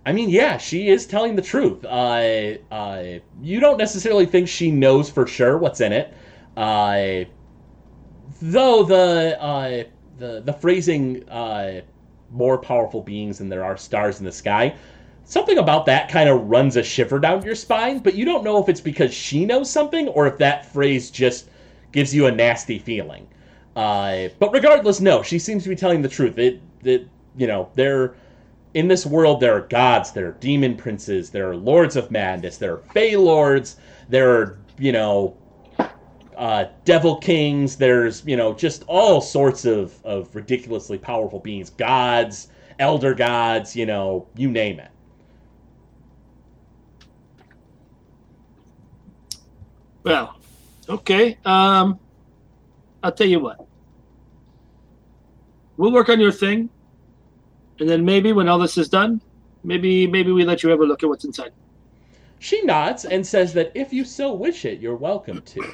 I 0.06 0.12
mean, 0.12 0.30
yeah, 0.30 0.58
she 0.58 0.90
is 0.90 1.06
telling 1.06 1.36
the 1.36 1.42
truth. 1.42 1.86
Uh, 1.86 2.56
uh, 2.72 3.20
you 3.42 3.60
don't 3.60 3.78
necessarily 3.78 4.26
think 4.26 4.48
she 4.48 4.72
knows 4.72 5.10
for 5.10 5.28
sure 5.28 5.58
what's 5.58 5.80
in 5.80 5.94
it. 5.94 6.14
Uh, 6.58 7.26
though 8.42 8.84
the, 8.84 9.40
uh, 9.40 9.84
the, 10.18 10.42
the 10.42 10.54
phrasing, 10.54 11.28
uh, 11.30 11.82
more 12.32 12.58
powerful 12.58 13.02
beings 13.02 13.38
than 13.38 13.50
there 13.50 13.64
are 13.64 13.78
stars 13.78 14.20
in 14.20 14.26
the 14.26 14.32
sky, 14.32 14.76
something 15.26 15.60
about 15.60 15.86
that 15.86 16.10
kind 16.10 16.30
of 16.30 16.50
runs 16.50 16.76
a 16.78 16.84
shiver 16.84 17.20
down 17.20 17.44
your 17.44 17.56
spine, 17.56 18.00
but 18.00 18.16
you 18.16 18.26
don't 18.26 18.44
know 18.44 18.58
if 18.58 18.70
it's 18.70 18.82
because 18.82 19.14
she 19.14 19.46
knows 19.46 19.70
something 19.70 20.08
or 20.10 20.26
if 20.26 20.38
that 20.40 20.66
phrase 20.66 21.12
just 21.12 21.48
gives 21.92 22.14
you 22.14 22.26
a 22.26 22.32
nasty 22.32 22.80
feeling. 22.80 23.28
Uh, 23.76 24.28
but 24.40 24.52
regardless, 24.52 25.00
no, 25.00 25.24
she 25.24 25.40
seems 25.40 25.64
to 25.64 25.70
be 25.70 25.76
telling 25.76 26.02
the 26.02 26.10
truth. 26.10 26.38
It, 26.38 26.62
it, 26.84 27.08
you 27.38 27.48
know, 27.48 27.70
there, 27.76 28.16
in 28.74 28.88
this 28.88 29.06
world, 29.06 29.40
there 29.40 29.56
are 29.56 29.62
gods, 29.62 30.12
there 30.12 30.28
are 30.28 30.38
demon 30.40 30.76
princes, 30.76 31.30
there 31.30 31.50
are 31.50 31.56
lords 31.56 31.96
of 31.96 32.12
madness, 32.12 32.58
there 32.58 32.74
are 32.74 32.82
fey 32.94 33.16
lords, 33.16 33.78
there 34.10 34.30
are, 34.32 34.60
you 34.78 34.92
know, 34.92 35.38
uh, 36.40 36.66
devil 36.86 37.18
kings. 37.18 37.76
There's, 37.76 38.26
you 38.26 38.38
know, 38.38 38.54
just 38.54 38.84
all 38.88 39.22
sorts 39.22 39.66
of 39.66 39.94
of 40.06 40.34
ridiculously 40.34 40.98
powerful 40.98 41.40
beings, 41.40 41.70
gods, 41.70 42.48
elder 42.80 43.14
gods, 43.14 43.76
you 43.76 43.86
know, 43.86 44.26
you 44.36 44.50
name 44.50 44.80
it. 44.80 44.90
Well, 50.04 50.38
okay. 50.88 51.38
Um, 51.44 52.00
I'll 53.04 53.12
tell 53.12 53.28
you 53.28 53.40
what. 53.40 53.66
We'll 55.78 55.92
work 55.94 56.10
on 56.10 56.20
your 56.20 56.32
thing, 56.32 56.70
and 57.80 57.88
then 57.90 58.04
maybe 58.04 58.34
when 58.34 58.50
all 58.50 58.60
this 58.60 58.78
is 58.78 58.90
done, 58.90 59.22
maybe 59.64 60.08
maybe 60.08 60.32
we 60.32 60.44
let 60.44 60.62
you 60.64 60.70
have 60.70 60.82
a 60.82 60.86
look 60.86 61.04
at 61.04 61.10
what's 61.10 61.24
inside. 61.24 61.52
She 62.40 62.62
nods 62.64 63.06
and 63.06 63.26
says 63.26 63.54
that 63.54 63.72
if 63.76 63.94
you 63.94 64.04
so 64.04 64.34
wish 64.34 64.66
it, 64.66 64.80
you're 64.80 64.96
welcome 64.96 65.42
to. 65.42 65.74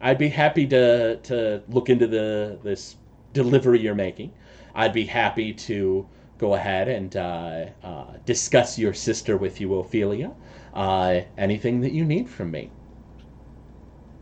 I'd 0.00 0.18
be 0.18 0.28
happy 0.28 0.66
to 0.68 1.16
to 1.16 1.62
look 1.68 1.88
into 1.88 2.06
the 2.06 2.58
this 2.62 2.96
delivery 3.32 3.80
you're 3.80 3.94
making. 3.94 4.32
I'd 4.74 4.92
be 4.92 5.04
happy 5.04 5.52
to 5.54 6.06
go 6.38 6.54
ahead 6.54 6.88
and 6.88 7.16
uh, 7.16 7.66
uh, 7.82 8.04
discuss 8.26 8.78
your 8.78 8.92
sister 8.94 9.36
with 9.36 9.60
you, 9.60 9.74
Ophelia. 9.76 10.32
Uh, 10.74 11.22
anything 11.38 11.80
that 11.80 11.92
you 11.92 12.04
need 12.04 12.28
from 12.28 12.50
me. 12.50 12.70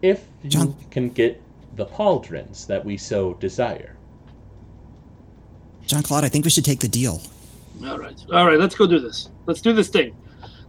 If 0.01 0.25
you 0.43 0.51
John- 0.51 0.77
can 0.91 1.11
get 1.11 1.43
the 1.77 1.87
pauldrons 1.87 2.67
that 2.67 2.85
we 2.85 2.97
so 2.97 3.35
desire. 3.35 3.97
Jean 5.87 6.03
Claude, 6.03 6.25
I 6.25 6.29
think 6.29 6.45
we 6.45 6.51
should 6.51 6.65
take 6.65 6.81
the 6.81 6.89
deal. 6.89 7.21
All 7.87 7.99
right, 7.99 8.19
all 8.33 8.47
right. 8.47 8.59
Let's 8.59 8.75
go 8.75 8.87
do 8.87 8.99
this. 9.01 9.31
Let's 9.47 9.61
do 9.61 9.73
this 9.73 9.89
thing. 9.89 10.17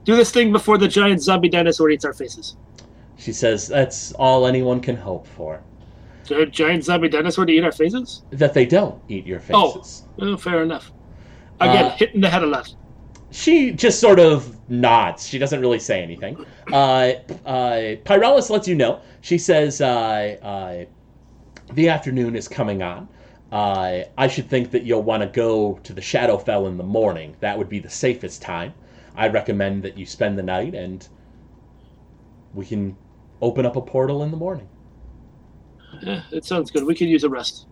Do 0.04 0.16
this 0.16 0.32
thing 0.32 0.52
before 0.52 0.78
the 0.78 0.88
giant 0.88 1.22
zombie 1.22 1.50
dinosaur 1.50 1.90
eats 1.90 2.06
our 2.06 2.14
faces. 2.14 2.58
She 3.18 3.32
says 3.32 3.68
that's 3.68 4.12
all 4.14 4.46
anyone 4.46 4.80
can 4.82 4.96
hope 4.98 5.26
for. 5.26 5.62
Gi- 6.26 6.48
Giant 6.48 6.84
zombie 6.84 7.10
dinosaur 7.10 7.46
to 7.46 7.52
eat 7.54 7.64
our 7.64 7.72
faces? 7.72 8.24
That 8.32 8.54
they 8.54 8.66
don't 8.66 9.00
eat 9.08 9.26
your 9.26 9.42
Oh. 9.54 9.72
faces. 9.72 10.04
Oh, 10.20 10.36
fair 10.38 10.64
enough. 10.64 10.92
Again, 11.62 11.86
Uh, 11.86 11.90
hit 11.92 12.14
in 12.16 12.22
the 12.22 12.30
head 12.30 12.44
a 12.44 12.48
lot. 12.48 12.74
She 13.32 13.72
just 13.72 14.00
sort 14.00 14.20
of 14.20 14.56
nods. 14.70 15.28
She 15.28 15.38
doesn't 15.38 15.60
really 15.62 15.80
say 15.80 16.02
anything. 16.02 16.38
Uh, 16.72 17.14
uh, 17.46 17.96
Pyralis 18.06 18.50
lets 18.50 18.68
you 18.68 18.76
know. 18.76 19.00
She 19.22 19.38
says, 19.38 19.82
uh, 19.82 20.36
uh, 20.42 20.86
"The 21.74 21.90
afternoon 21.90 22.36
is 22.36 22.48
coming 22.48 22.82
on. 22.82 23.08
Uh, 23.52 24.02
I 24.18 24.28
should 24.28 24.50
think 24.50 24.72
that 24.72 24.84
you'll 24.84 25.04
want 25.04 25.24
to 25.24 25.28
go 25.28 25.80
to 25.84 25.94
the 25.94 26.02
Shadowfell 26.02 26.68
in 26.68 26.78
the 26.78 26.84
morning. 26.84 27.36
That 27.40 27.58
would 27.58 27.70
be 27.70 27.80
the 27.80 27.90
safest 27.90 28.42
time. 28.42 28.74
I 29.16 29.28
recommend 29.28 29.84
that 29.84 29.98
you 29.98 30.06
spend 30.06 30.38
the 30.38 30.44
night, 30.44 30.76
and 30.76 31.08
we 32.54 32.66
can 32.66 32.98
open 33.42 33.66
up 33.66 33.76
a 33.76 33.82
portal 33.82 34.24
in 34.24 34.32
the 34.32 34.38
morning." 34.38 34.68
Yeah, 36.02 36.24
it 36.32 36.46
sounds 36.46 36.72
good. 36.72 36.84
We 36.84 36.96
could 36.96 37.10
use 37.10 37.24
a 37.24 37.30
rest. 37.30 37.68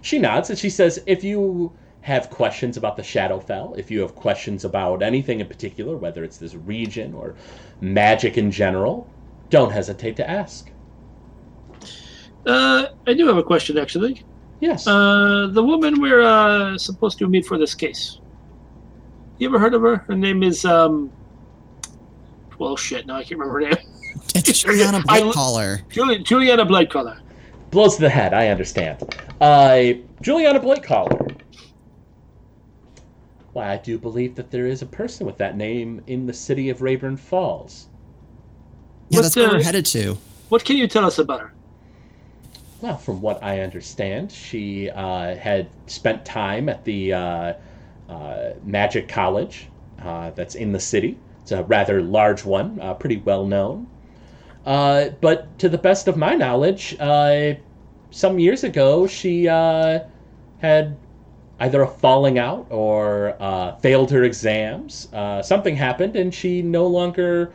She 0.00 0.18
nods 0.18 0.50
and 0.50 0.58
she 0.58 0.68
says, 0.70 1.02
If 1.06 1.24
you 1.24 1.72
have 2.02 2.28
questions 2.28 2.76
about 2.76 2.96
the 2.96 3.02
Shadowfell, 3.02 3.78
if 3.78 3.90
you 3.90 4.00
have 4.02 4.14
questions 4.14 4.64
about 4.64 5.02
anything 5.02 5.40
in 5.40 5.46
particular, 5.46 5.96
whether 5.96 6.22
it's 6.22 6.36
this 6.36 6.54
region 6.54 7.14
or 7.14 7.34
magic 7.80 8.36
in 8.36 8.50
general, 8.50 9.08
don't 9.48 9.72
hesitate 9.72 10.16
to 10.16 10.28
ask. 10.28 10.70
Uh, 12.46 12.86
I 13.06 13.14
do 13.14 13.26
have 13.26 13.36
a 13.38 13.42
question, 13.42 13.78
actually. 13.78 14.22
Yes. 14.60 14.86
Uh, 14.86 15.48
the 15.52 15.62
woman 15.62 16.00
we're 16.00 16.22
uh, 16.22 16.76
supposed 16.78 17.18
to 17.18 17.28
meet 17.28 17.46
for 17.46 17.58
this 17.58 17.74
case. 17.74 18.18
You 19.38 19.48
ever 19.48 19.58
heard 19.58 19.74
of 19.74 19.82
her? 19.82 19.96
Her 19.96 20.14
name 20.14 20.42
is 20.42 20.64
um. 20.64 21.10
Well, 22.58 22.76
shit. 22.76 23.06
Now 23.06 23.16
I 23.16 23.24
can't 23.24 23.38
remember 23.40 23.54
her 23.54 23.60
name. 23.70 23.76
It's 24.34 24.60
Juliana 24.62 25.02
I- 25.08 25.20
Blightcaller. 25.22 25.88
Juli- 25.88 26.22
Juliana 26.22 26.64
Blightcaller. 26.64 27.20
Blows 27.70 27.96
to 27.96 28.02
the 28.02 28.08
head, 28.10 28.32
I 28.32 28.48
understand. 28.48 29.02
Uh, 29.40 29.94
Juliana 30.22 30.60
Blakecaller. 30.60 31.36
Why, 33.52 33.72
I 33.72 33.76
do 33.78 33.98
believe 33.98 34.34
that 34.36 34.50
there 34.50 34.66
is 34.66 34.82
a 34.82 34.86
person 34.86 35.26
with 35.26 35.36
that 35.38 35.56
name 35.56 36.00
in 36.06 36.26
the 36.26 36.32
city 36.32 36.70
of 36.70 36.82
Rayburn 36.82 37.16
Falls. 37.16 37.88
Yeah, 39.08 39.18
What, 39.18 39.22
that's 39.22 39.36
where 39.36 39.48
uh, 39.48 39.52
we're 39.54 39.62
headed 39.62 39.86
to. 39.86 40.16
What 40.50 40.64
can 40.64 40.76
you 40.76 40.86
tell 40.86 41.04
us 41.04 41.18
about 41.18 41.40
her? 41.40 41.52
Well, 42.84 42.98
from 42.98 43.22
what 43.22 43.42
I 43.42 43.60
understand, 43.60 44.30
she 44.30 44.90
uh, 44.90 45.36
had 45.36 45.68
spent 45.86 46.26
time 46.26 46.68
at 46.68 46.84
the 46.84 47.14
uh, 47.14 47.52
uh, 48.10 48.50
Magic 48.62 49.08
College 49.08 49.68
uh, 50.02 50.32
that's 50.32 50.54
in 50.54 50.72
the 50.72 50.78
city. 50.78 51.16
It's 51.40 51.52
a 51.52 51.62
rather 51.62 52.02
large 52.02 52.44
one, 52.44 52.78
uh, 52.82 52.92
pretty 52.92 53.16
well 53.16 53.46
known. 53.46 53.86
But 54.66 55.58
to 55.60 55.70
the 55.70 55.78
best 55.78 56.08
of 56.08 56.18
my 56.18 56.34
knowledge, 56.34 56.94
some 58.10 58.38
years 58.38 58.64
ago, 58.64 59.06
she 59.06 59.44
had 59.44 60.98
either 61.58 61.80
a 61.80 61.88
falling 61.88 62.38
out 62.38 62.66
or 62.68 63.34
uh, 63.40 63.76
failed 63.76 64.10
her 64.10 64.24
exams. 64.24 65.08
Uh, 65.10 65.40
something 65.40 65.74
happened, 65.74 66.16
and 66.16 66.34
she 66.34 66.60
no 66.60 66.86
longer 66.86 67.50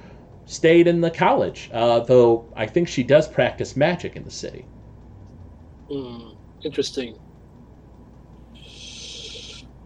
stayed 0.48 0.88
in 0.88 1.02
the 1.02 1.12
college. 1.12 1.70
Uh, 1.72 2.00
though 2.00 2.52
I 2.56 2.66
think 2.66 2.88
she 2.88 3.04
does 3.04 3.28
practice 3.28 3.76
magic 3.76 4.16
in 4.16 4.24
the 4.24 4.32
city. 4.32 4.66
Hmm, 5.92 6.30
interesting. 6.64 7.18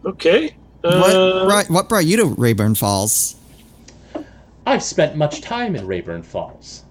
Okay. 0.04 0.54
what, 0.82 0.92
Uh, 0.92 1.44
brought, 1.46 1.70
what 1.70 1.88
brought 1.88 2.04
you 2.04 2.16
to 2.18 2.26
Rayburn 2.26 2.74
Falls? 2.74 3.36
I've 4.66 4.82
spent 4.82 5.16
much 5.16 5.40
time 5.40 5.76
in 5.76 5.86
Rayburn 5.86 6.22
Falls. 6.22 6.84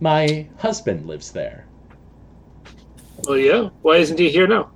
My 0.00 0.46
husband 0.58 1.06
lives 1.06 1.32
there. 1.32 1.66
Oh 3.26 3.34
yeah. 3.34 3.70
Why 3.82 3.96
isn't 3.96 4.18
he 4.18 4.30
here 4.30 4.46
now? 4.46 4.70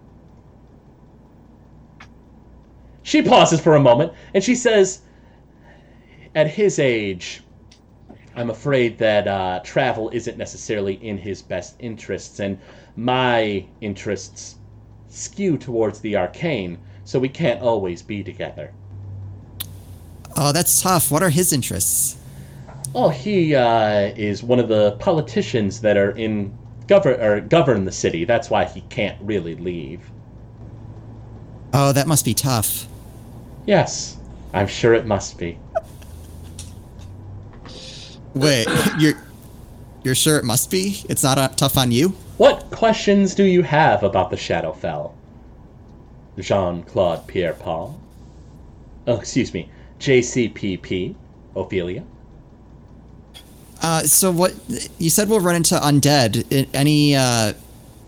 She 3.05 3.23
pauses 3.23 3.61
for 3.61 3.77
a 3.77 3.81
moment 3.81 4.13
and 4.35 4.43
she 4.43 4.55
says, 4.55 5.03
At 6.35 6.49
his 6.49 6.79
age, 6.79 7.41
I'm 8.35 8.51
afraid 8.51 8.99
that 8.99 9.29
uh, 9.29 9.61
travel 9.62 10.11
isn't 10.11 10.38
necessarily 10.38 10.95
in 10.95 11.18
his 11.18 11.42
best 11.42 11.77
interests, 11.79 12.40
and 12.40 12.59
my 12.97 13.64
interests 13.81 14.57
skew 15.09 15.59
towards 15.59 16.01
the 16.01 16.16
arcane, 16.16 16.79
so 17.05 17.18
we 17.18 17.29
can't 17.29 17.61
always 17.61 18.01
be 18.03 18.23
together. 18.23 18.73
Oh, 20.37 20.53
that's 20.53 20.81
tough. 20.81 21.11
What 21.11 21.23
are 21.23 21.31
his 21.31 21.53
interests? 21.53 22.16
Oh, 22.95 23.11
he 23.11 23.55
uh, 23.55 24.12
is 24.16 24.42
one 24.42 24.59
of 24.59 24.68
the 24.68 24.92
politicians 24.92 25.81
that 25.81 25.97
are 25.97 26.11
in 26.12 26.57
govern 26.87 27.21
or 27.21 27.40
govern 27.40 27.85
the 27.85 27.92
city. 27.92 28.25
That's 28.25 28.51
why 28.51 28.64
he 28.64 28.81
can't 28.83 29.18
really 29.23 29.57
leave. 29.57 30.11
Oh, 31.75 31.92
that 31.92 32.07
must 32.07 32.25
be 32.25 32.35
tough. 32.35 32.87
Yes, 33.66 34.16
I'm 34.53 34.66
sure 34.66 34.95
it 34.95 35.07
must 35.07 35.38
be. 35.38 35.59
Wait, 38.35 38.66
you're 38.99 39.14
you're 40.05 40.14
sure 40.14 40.38
it 40.38 40.45
must 40.45 40.71
be? 40.71 41.03
It's 41.09 41.23
not 41.23 41.38
uh, 41.38 41.49
tough 41.49 41.77
on 41.77 41.92
you? 41.92 42.11
What 42.38 42.71
questions 42.71 43.35
do 43.35 43.45
you 43.45 43.62
have 43.62 44.03
about 44.03 44.31
the 44.31 44.37
Shadowfell? 44.37 45.12
Jean 46.38 46.83
Claude 46.83 47.27
Pierre 47.27 47.53
Paul. 47.53 48.01
Oh, 49.07 49.16
excuse 49.16 49.53
me, 49.53 49.68
JCPP, 50.01 51.14
Ophelia. 51.55 52.05
Uh, 53.83 54.03
so 54.03 54.31
what 54.31 54.55
you 54.99 55.11
said 55.11 55.29
we'll 55.29 55.40
run 55.40 55.57
into 55.57 55.75
undead. 55.75 56.68
Any 56.73 57.14
uh, 57.14 57.53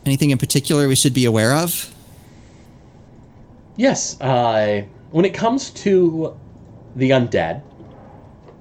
anything 0.06 0.30
in 0.30 0.38
particular 0.38 0.88
we 0.88 0.94
should 0.94 1.14
be 1.14 1.26
aware 1.26 1.54
of? 1.54 1.92
Yes, 3.76 4.20
uh, 4.20 4.82
when 5.10 5.24
it 5.24 5.34
comes 5.34 5.70
to 5.70 6.36
the 6.96 7.10
undead 7.10 7.60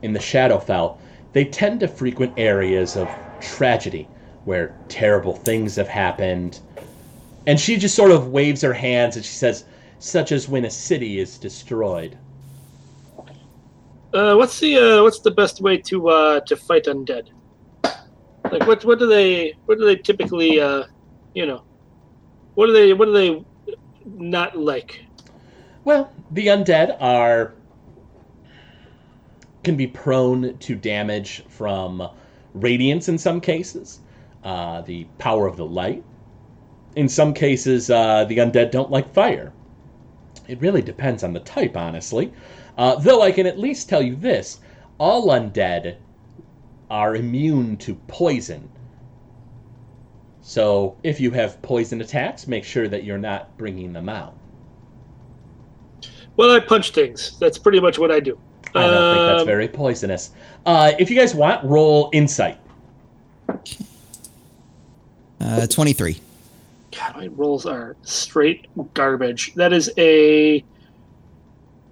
in 0.02 0.13
the 0.13 0.19
Shadowfell, 0.19 0.97
they 1.34 1.46
tend 1.46 1.80
to 1.82 1.88
frequent 1.88 2.34
areas 2.38 2.96
of 2.96 3.10
tragedy 3.41 4.08
where 4.46 4.76
terrible 4.88 5.36
things 5.36 5.76
have 5.76 5.88
happened. 5.88 6.60
And 7.48 7.60
she 7.60 7.76
just 7.76 7.96
sort 7.96 8.12
of 8.12 8.30
waves 8.30 8.62
her 8.62 8.74
hands 8.74 9.15
and 9.15 9.26
she 9.26 9.34
says, 9.34 9.65
such 10.00 10.32
as 10.32 10.48
when 10.48 10.65
a 10.65 10.69
city 10.69 11.19
is 11.19 11.38
destroyed. 11.38 12.17
Uh, 14.13 14.36
what's 14.36 14.60
the 14.60 14.78
uh, 14.78 15.02
what's 15.02 15.22
the 15.22 15.32
best 15.32 15.62
way 15.62 15.78
to 15.78 16.10
uh, 16.10 16.39
to 16.41 16.56
fight 16.56 16.86
undead? 16.86 17.30
Like 18.52 18.67
what 18.67 18.86
what 18.86 19.00
do 19.00 19.08
they 19.08 19.56
what 19.65 19.80
do 19.80 19.86
they 19.86 19.96
typically 19.96 20.60
uh, 20.60 20.84
you 21.34 21.48
know 21.48 21.63
what 22.54 22.67
do 22.67 22.74
they 22.74 22.93
what 22.93 23.06
do 23.06 23.13
they 23.13 23.43
not 24.06 24.56
like? 24.56 25.04
Well, 25.84 26.13
the 26.32 26.48
undead 26.48 26.96
are 27.02 27.54
can 29.63 29.76
be 29.76 29.88
prone 29.88 30.58
to 30.58 30.76
damage 30.76 31.43
from 31.47 32.08
radiance 32.54 33.10
in 33.10 33.17
some 33.17 33.41
cases, 33.41 33.99
uh, 34.43 34.82
the 34.82 35.06
power 35.17 35.47
of 35.47 35.58
the 35.58 35.65
light. 35.65 36.04
In 36.95 37.10
some 37.10 37.34
cases, 37.34 37.89
uh, 37.89 38.26
the 38.26 38.38
undead 38.38 38.71
don't 38.71 38.91
like 38.91 39.13
fire. 39.13 39.52
It 40.47 40.62
really 40.62 40.82
depends 40.82 41.23
on 41.23 41.34
the 41.34 41.39
type, 41.39 41.78
honestly. 41.78 42.34
Uh, 42.78 42.95
though 42.95 43.21
I 43.21 43.32
can 43.32 43.47
at 43.47 43.58
least 43.58 43.89
tell 43.89 44.02
you 44.02 44.15
this 44.15 44.60
all 44.99 45.28
undead 45.28 45.97
are 46.89 47.15
immune 47.15 47.78
to 47.78 47.95
poison. 48.08 48.69
So 50.41 50.97
if 51.04 51.19
you 51.19 51.32
have 51.32 51.62
poison 51.62 52.02
attacks, 52.02 52.47
make 52.47 52.63
sure 52.63 52.88
that 52.88 53.04
you're 53.04 53.17
not 53.17 53.58
bringing 53.58 53.93
them 53.93 54.10
out. 54.10 54.36
Well, 56.36 56.52
I 56.52 56.60
punch 56.60 56.91
things. 56.91 57.38
That's 57.39 57.58
pretty 57.58 57.80
much 57.80 57.97
what 57.97 58.12
I 58.12 58.19
do. 58.19 58.38
I 58.75 58.88
don't 58.88 59.15
think 59.15 59.27
that's 59.27 59.41
Um, 59.41 59.47
very 59.47 59.67
poisonous. 59.67 60.31
Uh, 60.65 60.93
if 60.97 61.09
you 61.09 61.15
guys 61.15 61.36
want, 61.36 61.63
roll 61.63 62.09
insight. 62.13 62.57
Uh, 65.39 65.67
Twenty 65.67 65.93
three. 65.93 66.19
God, 66.97 67.15
my 67.17 67.27
rolls 67.27 67.65
are 67.65 67.95
straight 68.03 68.67
garbage. 68.93 69.53
That 69.55 69.73
is 69.73 69.91
a 69.97 70.63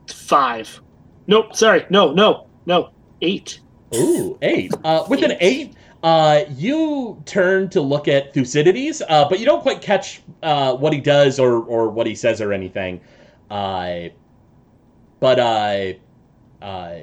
five. 0.07 0.79
Nope, 1.27 1.55
sorry. 1.55 1.85
No, 1.89 2.11
no, 2.13 2.47
no. 2.65 2.89
Eight. 3.21 3.59
Ooh, 3.95 4.37
eight. 4.41 4.71
Uh, 4.83 5.05
with 5.09 5.23
an 5.23 5.33
eight, 5.39 5.73
uh, 6.03 6.43
you 6.55 7.21
turn 7.25 7.67
to 7.69 7.81
look 7.81 8.07
at 8.07 8.33
Thucydides, 8.33 9.01
uh, 9.09 9.27
but 9.27 9.39
you 9.39 9.45
don't 9.45 9.61
quite 9.61 9.81
catch 9.81 10.21
uh, 10.43 10.75
what 10.75 10.93
he 10.93 10.99
does 10.99 11.39
or, 11.39 11.63
or 11.63 11.89
what 11.89 12.07
he 12.07 12.15
says 12.15 12.41
or 12.41 12.53
anything. 12.53 13.01
Uh, 13.49 14.09
but 15.19 15.39
uh, 15.39 15.93
uh, 16.62 16.95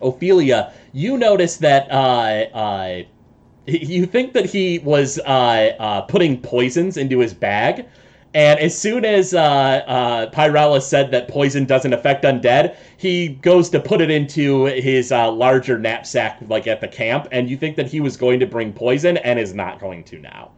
Ophelia, 0.00 0.72
you 0.92 1.16
notice 1.16 1.58
that 1.58 1.90
uh, 1.90 2.56
uh, 2.56 3.02
you 3.66 4.06
think 4.06 4.32
that 4.32 4.46
he 4.46 4.80
was 4.80 5.18
uh, 5.20 5.74
uh, 5.78 6.00
putting 6.02 6.40
poisons 6.40 6.96
into 6.96 7.18
his 7.20 7.34
bag. 7.34 7.86
And 8.34 8.58
as 8.60 8.76
soon 8.76 9.04
as 9.04 9.32
Pyralis 9.32 10.84
said 10.84 11.10
that 11.10 11.28
poison 11.28 11.66
doesn't 11.66 11.92
affect 11.92 12.24
undead, 12.24 12.76
he 12.96 13.28
goes 13.28 13.68
to 13.68 13.78
put 13.78 14.00
it 14.00 14.10
into 14.10 14.64
his 14.64 15.10
larger 15.10 15.78
knapsack, 15.78 16.38
like 16.48 16.66
at 16.66 16.80
the 16.80 16.88
camp. 16.88 17.28
And 17.30 17.50
you 17.50 17.58
think 17.58 17.76
that 17.76 17.88
he 17.88 18.00
was 18.00 18.16
going 18.16 18.40
to 18.40 18.46
bring 18.46 18.72
poison 18.72 19.18
and 19.18 19.38
is 19.38 19.52
not 19.52 19.80
going 19.80 20.04
to 20.04 20.18
now. 20.18 20.50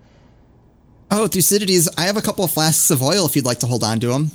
Oh, 1.11 1.27
Thucydides, 1.27 1.89
I 1.99 2.03
have 2.03 2.17
a 2.17 2.23
couple 2.23 2.45
of 2.45 2.53
flasks 2.53 2.93
of 2.93 3.03
oil 3.03 3.27
if 3.27 3.35
you'd 3.35 3.45
like 3.45 3.59
to 3.59 3.67
hold 3.67 3.83
on 3.83 3.99
to 4.01 4.07
them. 4.07 4.31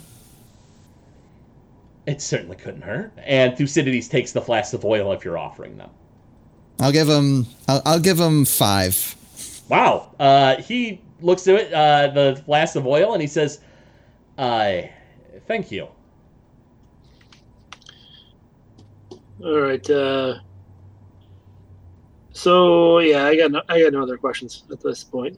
It 2.09 2.21
certainly 2.23 2.55
couldn't 2.55 2.81
hurt. 2.81 3.13
And 3.19 3.55
Thucydides 3.55 4.07
takes 4.07 4.31
the 4.31 4.41
flask 4.41 4.73
of 4.73 4.83
oil 4.83 5.11
if 5.11 5.23
you're 5.23 5.37
offering 5.37 5.77
them. 5.77 5.91
I'll 6.79 6.91
give 6.91 7.07
him. 7.07 7.45
I'll, 7.67 7.83
I'll 7.85 7.99
give 7.99 8.19
him 8.19 8.45
five. 8.45 9.15
Wow. 9.69 10.15
Uh, 10.19 10.55
he 10.55 11.01
looks 11.21 11.47
at 11.47 11.55
it, 11.55 11.71
uh, 11.71 12.07
the 12.07 12.41
flask 12.45 12.75
of 12.75 12.87
oil 12.87 13.13
and 13.13 13.21
he 13.21 13.27
says, 13.27 13.59
uh, 14.39 14.81
"Thank 15.47 15.71
you." 15.71 15.87
All 19.43 19.59
right. 19.59 19.87
Uh, 19.87 20.39
so 22.31 22.99
yeah, 22.99 23.25
I 23.25 23.37
got 23.37 23.51
no, 23.51 23.61
I 23.69 23.83
got 23.83 23.93
no 23.93 24.01
other 24.01 24.17
questions 24.17 24.63
at 24.71 24.81
this 24.81 25.03
point. 25.03 25.37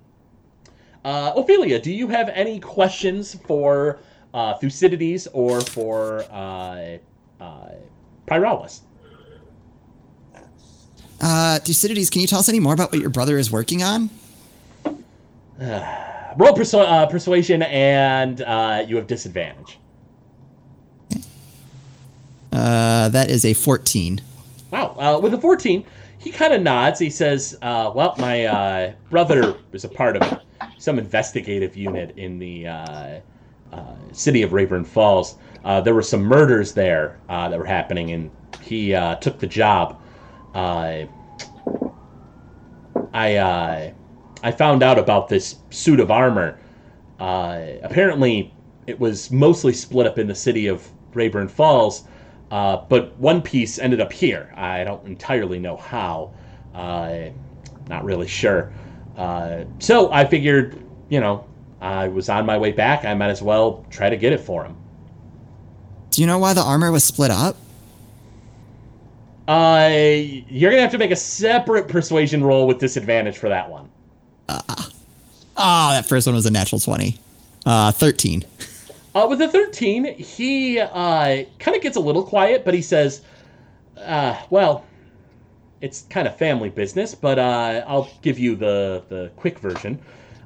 Uh, 1.03 1.33
Ophelia, 1.35 1.81
do 1.81 1.91
you 1.91 2.07
have 2.07 2.29
any 2.29 2.61
questions 2.61 3.35
for 3.45 3.99
uh, 4.33 4.53
Thucydides 4.55 5.27
or 5.33 5.61
for 5.61 6.23
uh, 6.31 6.97
uh, 7.39 7.69
Pyralis? 8.27 8.81
Uh, 11.19 11.59
Thucydides, 11.59 12.09
can 12.09 12.21
you 12.21 12.27
tell 12.27 12.39
us 12.39 12.49
any 12.49 12.59
more 12.59 12.73
about 12.73 12.91
what 12.91 12.99
your 12.99 13.09
brother 13.11 13.37
is 13.37 13.51
working 13.51 13.83
on? 13.83 14.09
Roll 16.37 16.53
persu- 16.55 16.79
uh, 16.79 17.05
persuasion, 17.07 17.61
and 17.63 18.41
uh, 18.41 18.83
you 18.87 18.95
have 18.95 19.05
disadvantage. 19.05 19.77
Uh, 22.51 23.09
that 23.09 23.29
is 23.29 23.45
a 23.45 23.53
14. 23.53 24.21
Wow. 24.71 24.95
Uh, 24.97 25.19
with 25.19 25.33
a 25.33 25.37
14, 25.37 25.85
he 26.17 26.31
kind 26.31 26.53
of 26.53 26.61
nods. 26.61 26.99
He 26.99 27.09
says, 27.09 27.57
uh, 27.61 27.91
Well, 27.93 28.15
my 28.17 28.45
uh, 28.45 28.93
brother 29.09 29.55
is 29.73 29.83
a 29.83 29.89
part 29.89 30.17
of 30.17 30.39
some 30.77 30.97
investigative 30.97 31.77
unit 31.77 32.17
in 32.17 32.39
the 32.39 33.21
city 34.11 34.41
of 34.43 34.53
Rayburn 34.53 34.85
Falls. 34.85 35.37
Uh, 35.63 35.81
there 35.81 35.93
were 35.93 36.01
some 36.01 36.21
murders 36.21 36.73
there 36.73 37.19
uh, 37.29 37.49
that 37.49 37.57
were 37.57 37.65
happening, 37.65 38.11
and 38.11 38.31
he 38.61 38.93
uh, 38.93 39.15
took 39.15 39.39
the 39.39 39.47
job. 39.47 40.01
Uh, 40.53 41.05
I 43.13 43.35
uh, 43.35 43.91
I 44.43 44.51
found 44.51 44.83
out 44.83 44.97
about 44.97 45.27
this 45.29 45.57
suit 45.69 45.99
of 45.99 46.11
armor. 46.11 46.59
Uh, 47.19 47.61
apparently, 47.83 48.53
it 48.87 48.99
was 48.99 49.31
mostly 49.31 49.73
split 49.73 50.07
up 50.07 50.17
in 50.17 50.27
the 50.27 50.35
city 50.35 50.67
of 50.67 50.87
Rayburn 51.13 51.47
Falls, 51.47 52.05
uh, 52.49 52.77
but 52.89 53.15
one 53.17 53.41
piece 53.41 53.77
ended 53.79 54.01
up 54.01 54.11
here. 54.11 54.51
I 54.55 54.83
don't 54.83 55.05
entirely 55.05 55.59
know 55.59 55.77
how. 55.77 56.33
Uh, 56.73 57.29
not 57.87 58.03
really 58.03 58.27
sure. 58.27 58.73
Uh, 59.17 59.65
so 59.79 60.11
I 60.11 60.25
figured, 60.25 60.81
you 61.09 61.19
know, 61.19 61.45
I 61.81 62.07
was 62.07 62.29
on 62.29 62.45
my 62.45 62.57
way 62.57 62.71
back. 62.71 63.05
I 63.05 63.13
might 63.13 63.29
as 63.29 63.41
well 63.41 63.85
try 63.89 64.09
to 64.09 64.17
get 64.17 64.31
it 64.31 64.39
for 64.39 64.63
him. 64.63 64.77
Do 66.11 66.21
you 66.21 66.27
know 66.27 66.37
why 66.37 66.53
the 66.53 66.61
armor 66.61 66.91
was 66.91 67.03
split 67.03 67.31
up? 67.31 67.57
Uh, 69.47 69.89
you're 69.91 70.69
gonna 70.69 70.81
have 70.81 70.91
to 70.91 70.97
make 70.97 71.11
a 71.11 71.15
separate 71.15 71.87
persuasion 71.87 72.43
roll 72.43 72.67
with 72.67 72.79
disadvantage 72.79 73.37
for 73.37 73.49
that 73.49 73.69
one. 73.69 73.89
Ah, 75.57 75.91
that 75.91 76.05
first 76.05 76.27
one 76.27 76.35
was 76.35 76.45
a 76.45 76.51
natural 76.51 76.79
20. 76.79 77.17
Uh, 77.65 77.91
13. 77.91 78.43
Uh, 79.13 79.27
with 79.29 79.39
the 79.39 79.47
13, 79.47 80.15
he 80.17 80.79
uh, 80.79 81.43
kind 81.59 81.75
of 81.75 81.83
gets 81.83 81.97
a 81.97 81.99
little 81.99 82.23
quiet, 82.23 82.63
but 82.63 82.73
he 82.73 82.81
says, 82.81 83.21
uh, 83.97 84.39
well, 84.49 84.85
it's 85.81 86.03
kind 86.03 86.27
of 86.27 86.37
family 86.37 86.69
business, 86.69 87.13
but 87.13 87.37
uh, 87.37 87.83
I'll 87.87 88.09
give 88.21 88.39
you 88.39 88.55
the, 88.55 89.03
the 89.09 89.31
quick 89.35 89.59
version. 89.59 89.99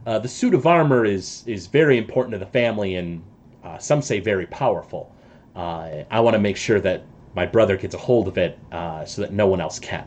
Uh, 0.06 0.20
the 0.20 0.28
suit 0.28 0.54
of 0.54 0.68
armor 0.68 1.04
is, 1.04 1.44
is 1.48 1.68
very 1.68 1.98
important 1.98 2.32
to 2.32 2.38
the 2.38 2.46
family 2.46 2.96
and 2.96 3.24
uh, 3.64 3.78
some 3.78 4.02
say 4.02 4.20
very 4.20 4.46
powerful. 4.48 5.12
Uh, 5.56 6.04
I 6.12 6.20
want 6.20 6.36
to 6.36 6.40
make 6.40 6.58
sure 6.58 6.80
that 6.82 7.04
my 7.36 7.46
brother 7.46 7.76
gets 7.76 7.96
a 7.96 7.98
hold 7.98 8.28
of 8.28 8.38
it 8.38 8.60
uh, 8.72 9.04
so 9.06 9.22
that 9.22 9.34
no 9.34 9.48
one 9.48 9.60
else 9.60 9.80
can. 9.80 10.06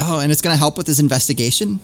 Oh, 0.00 0.20
and 0.20 0.32
it's 0.32 0.40
going 0.40 0.54
to 0.54 0.58
help 0.58 0.78
with 0.78 0.86
his 0.86 0.98
investigation? 0.98 1.78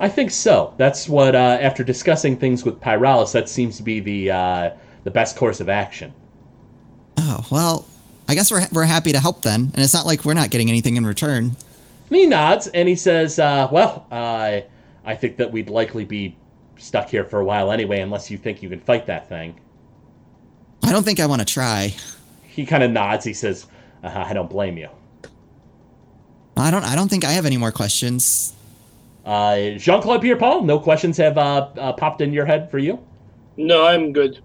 I 0.00 0.08
think 0.08 0.30
so. 0.30 0.72
That's 0.78 1.08
what, 1.08 1.34
uh, 1.34 1.58
after 1.60 1.84
discussing 1.84 2.36
things 2.36 2.64
with 2.64 2.80
Pyralis, 2.80 3.32
that 3.32 3.48
seems 3.48 3.76
to 3.76 3.82
be 3.82 4.00
the, 4.00 4.30
uh, 4.30 4.70
the 5.04 5.10
best 5.10 5.36
course 5.36 5.60
of 5.60 5.68
action. 5.68 6.14
Oh, 7.18 7.44
well, 7.50 7.86
I 8.26 8.34
guess 8.34 8.50
we're, 8.50 8.66
we're 8.72 8.84
happy 8.84 9.12
to 9.12 9.20
help 9.20 9.42
then. 9.42 9.70
And 9.74 9.78
it's 9.78 9.92
not 9.92 10.06
like 10.06 10.24
we're 10.24 10.34
not 10.34 10.50
getting 10.50 10.68
anything 10.68 10.96
in 10.96 11.04
return. 11.04 11.56
And 12.08 12.16
he 12.16 12.26
nods 12.26 12.68
and 12.68 12.88
he 12.88 12.94
says, 12.94 13.38
uh, 13.38 13.68
"Well, 13.70 14.06
uh, 14.10 14.60
I 15.04 15.14
think 15.14 15.36
that 15.36 15.52
we'd 15.52 15.68
likely 15.68 16.04
be 16.04 16.36
stuck 16.78 17.08
here 17.08 17.24
for 17.24 17.40
a 17.40 17.44
while 17.44 17.70
anyway, 17.70 18.00
unless 18.00 18.30
you 18.30 18.38
think 18.38 18.62
you 18.62 18.68
can 18.68 18.80
fight 18.80 19.06
that 19.06 19.28
thing." 19.28 19.58
I 20.82 20.92
don't 20.92 21.04
think 21.04 21.20
I 21.20 21.26
want 21.26 21.40
to 21.40 21.46
try. 21.46 21.94
He 22.42 22.64
kind 22.64 22.82
of 22.82 22.90
nods. 22.90 23.24
He 23.24 23.34
says, 23.34 23.66
uh, 24.02 24.24
"I 24.26 24.32
don't 24.32 24.50
blame 24.50 24.78
you." 24.78 24.88
I 26.56 26.70
don't. 26.70 26.84
I 26.84 26.94
don't 26.96 27.08
think 27.08 27.24
I 27.24 27.32
have 27.32 27.46
any 27.46 27.56
more 27.56 27.72
questions. 27.72 28.54
Uh, 29.24 29.72
Jean 29.76 30.00
Claude 30.00 30.22
Pierre 30.22 30.36
Paul, 30.36 30.62
no 30.62 30.78
questions 30.78 31.16
have 31.18 31.36
uh, 31.36 31.68
uh, 31.76 31.92
popped 31.92 32.20
in 32.20 32.32
your 32.32 32.46
head 32.46 32.70
for 32.70 32.78
you. 32.78 32.98
No, 33.56 33.84
I'm 33.86 34.12
good. 34.12 34.40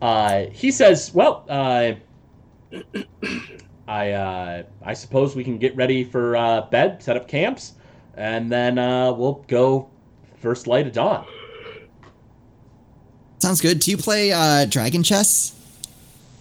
Uh, 0.00 0.46
he 0.46 0.70
says, 0.70 1.12
"Well, 1.14 1.44
uh, 1.48 1.92
I 3.88 4.10
uh, 4.12 4.62
I 4.82 4.94
suppose 4.94 5.36
we 5.36 5.44
can 5.44 5.58
get 5.58 5.76
ready 5.76 6.04
for 6.04 6.36
uh, 6.36 6.62
bed, 6.62 7.02
set 7.02 7.16
up 7.16 7.28
camps, 7.28 7.74
and 8.16 8.50
then 8.50 8.78
uh, 8.78 9.12
we'll 9.12 9.44
go 9.48 9.88
first 10.44 10.66
light 10.68 10.86
of 10.86 10.92
dawn." 10.92 11.26
Sounds 13.40 13.60
good. 13.60 13.80
Do 13.80 13.90
you 13.90 13.96
play 13.96 14.32
uh, 14.32 14.66
Dragon 14.66 15.02
Chess? 15.02 15.58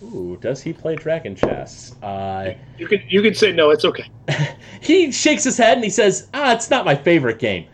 Ooh, 0.04 0.38
does 0.42 0.62
he 0.62 0.74
play 0.74 0.96
Dragon 0.96 1.36
Chess? 1.36 1.96
Uh, 2.04 2.54
You 2.78 2.88
can 2.88 3.02
you 3.08 3.22
can 3.22 3.34
say 3.34 3.52
no. 3.52 3.72
It's 3.72 3.86
okay. 3.86 4.06
he 4.82 5.12
shakes 5.12 5.44
his 5.44 5.58
head 5.58 5.78
and 5.78 5.84
he 5.84 5.90
says, 5.90 6.28
"Ah, 6.34 6.54
it's 6.54 6.70
not 6.70 6.86
my 6.86 6.96
favorite 6.96 7.40
game." 7.40 7.66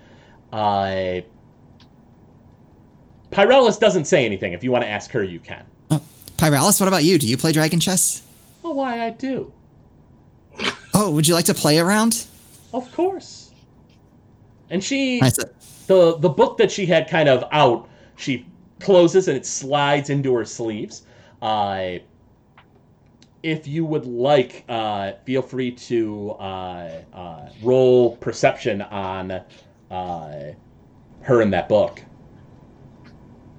Uh, 0.53 1.21
Pyralis 3.31 3.79
doesn't 3.79 4.05
say 4.05 4.25
anything. 4.25 4.53
If 4.53 4.63
you 4.63 4.71
want 4.71 4.83
to 4.83 4.89
ask 4.89 5.11
her, 5.11 5.23
you 5.23 5.39
can. 5.39 5.65
Pyralis, 6.37 6.79
what 6.79 6.87
about 6.87 7.03
you? 7.03 7.17
Do 7.19 7.27
you 7.27 7.37
play 7.37 7.51
Dragon 7.51 7.79
Chess? 7.79 8.23
Oh, 8.63 8.71
why 8.71 9.05
I 9.05 9.09
do. 9.11 9.51
Oh, 10.93 11.11
would 11.11 11.27
you 11.27 11.33
like 11.33 11.45
to 11.45 11.53
play 11.53 11.77
around? 11.79 12.25
Of 12.73 12.91
course. 12.93 13.51
And 14.71 14.83
she, 14.83 15.21
I 15.21 15.29
said, 15.29 15.49
the 15.89 16.17
the 16.19 16.29
book 16.29 16.57
that 16.57 16.71
she 16.71 16.85
had 16.85 17.09
kind 17.09 17.27
of 17.27 17.43
out, 17.51 17.89
she 18.15 18.45
closes 18.79 19.27
and 19.27 19.35
it 19.35 19.45
slides 19.45 20.09
into 20.11 20.33
her 20.35 20.45
sleeves. 20.45 21.01
Uh, 21.41 21.95
if 23.41 23.67
you 23.67 23.85
would 23.85 24.05
like, 24.05 24.65
uh, 24.69 25.13
feel 25.25 25.41
free 25.41 25.71
to 25.71 26.31
uh, 26.39 26.91
uh, 27.13 27.49
roll 27.63 28.17
perception 28.17 28.81
on 28.83 29.31
uh, 29.89 30.53
her 31.21 31.41
in 31.41 31.49
that 31.49 31.67
book. 31.67 32.01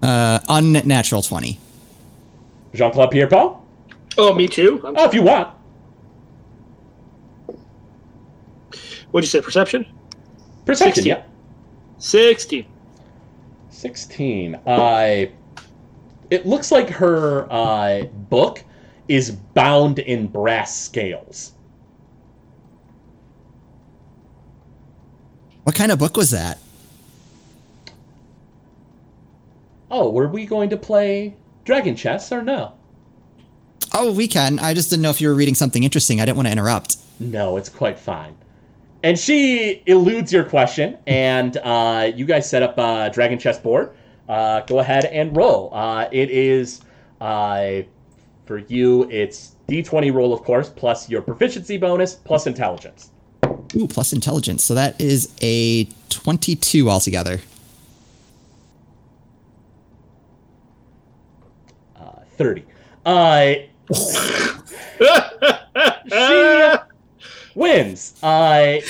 uh, 0.02 0.38
unnatural 0.48 1.22
20. 1.22 1.58
Jean 2.74 2.92
Claude 2.92 3.10
Pierre 3.10 3.26
Paul? 3.26 3.66
Oh, 4.18 4.32
me 4.34 4.46
too. 4.46 4.80
I'm, 4.86 4.96
Oh, 4.96 5.04
if 5.06 5.14
you 5.14 5.22
want. 5.22 5.48
what'd 9.10 9.26
you 9.26 9.30
say? 9.30 9.40
Perception. 9.40 9.84
Perception, 10.66 11.02
16. 11.04 11.06
yeah. 11.06 11.22
Sixteen. 12.00 12.66
16. 13.70 14.56
Uh, 14.66 15.26
it 16.28 16.44
looks 16.44 16.70
like 16.70 16.90
her 16.90 17.46
uh, 17.50 18.02
book 18.02 18.62
is 19.08 19.30
bound 19.30 19.98
in 19.98 20.26
brass 20.26 20.78
scales. 20.78 21.52
What 25.62 25.74
kind 25.74 25.92
of 25.92 25.98
book 25.98 26.16
was 26.16 26.30
that? 26.30 26.58
Oh, 29.90 30.10
were 30.10 30.28
we 30.28 30.46
going 30.46 30.70
to 30.70 30.76
play 30.76 31.36
Dragon 31.64 31.96
Chess 31.96 32.30
or 32.32 32.42
no? 32.42 32.72
Oh, 33.92 34.12
we 34.12 34.28
can. 34.28 34.58
I 34.58 34.74
just 34.74 34.90
didn't 34.90 35.02
know 35.02 35.10
if 35.10 35.20
you 35.20 35.28
were 35.28 35.34
reading 35.34 35.54
something 35.54 35.82
interesting. 35.82 36.20
I 36.20 36.24
didn't 36.26 36.36
want 36.36 36.46
to 36.48 36.52
interrupt. 36.52 36.96
No, 37.18 37.56
it's 37.56 37.68
quite 37.68 37.98
fine. 37.98 38.36
And 39.02 39.18
she 39.18 39.82
eludes 39.86 40.32
your 40.32 40.44
question, 40.44 40.98
and 41.06 41.56
uh, 41.58 42.10
you 42.14 42.24
guys 42.24 42.48
set 42.48 42.62
up 42.62 42.78
a 42.78 43.10
dragon 43.12 43.38
chess 43.38 43.58
board. 43.58 43.92
Uh, 44.28 44.60
go 44.60 44.78
ahead 44.78 45.06
and 45.06 45.36
roll. 45.36 45.70
Uh, 45.72 46.08
it 46.12 46.30
is 46.30 46.82
uh, 47.20 47.80
for 48.46 48.58
you. 48.58 49.08
It's 49.10 49.56
d20 49.68 50.12
roll, 50.12 50.32
of 50.32 50.42
course, 50.42 50.68
plus 50.68 51.08
your 51.08 51.22
proficiency 51.22 51.78
bonus, 51.78 52.14
plus 52.14 52.46
intelligence. 52.46 53.10
Ooh, 53.76 53.86
plus 53.86 54.12
intelligence. 54.12 54.62
So 54.62 54.74
that 54.74 55.00
is 55.00 55.34
a 55.42 55.84
22 56.10 56.90
altogether. 56.90 57.40
Uh, 61.96 62.10
Thirty. 62.36 62.64
Uh, 63.06 63.54
she 66.08 66.79
wins. 67.54 68.14
Uh, 68.22 68.80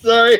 Sorry. 0.00 0.38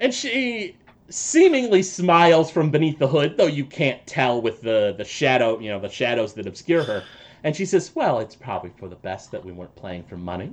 and 0.00 0.12
she 0.12 0.76
seemingly 1.10 1.82
smiles 1.82 2.50
from 2.50 2.70
beneath 2.70 2.98
the 2.98 3.06
hood, 3.06 3.36
though 3.36 3.46
you 3.46 3.64
can't 3.64 4.04
tell 4.06 4.40
with 4.40 4.62
the 4.62 4.94
the 4.96 5.04
shadow, 5.04 5.58
you 5.58 5.68
know, 5.70 5.78
the 5.78 5.88
shadows 5.88 6.32
that 6.34 6.46
obscure 6.46 6.82
her. 6.82 7.04
And 7.44 7.54
she 7.54 7.64
says, 7.64 7.94
"Well, 7.94 8.18
it's 8.18 8.34
probably 8.34 8.70
for 8.76 8.88
the 8.88 8.96
best 8.96 9.30
that 9.32 9.44
we 9.44 9.52
weren't 9.52 9.74
playing 9.76 10.04
for 10.04 10.16
money." 10.16 10.52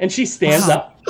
And 0.00 0.10
she 0.10 0.26
stands 0.26 0.68
up, 0.68 1.00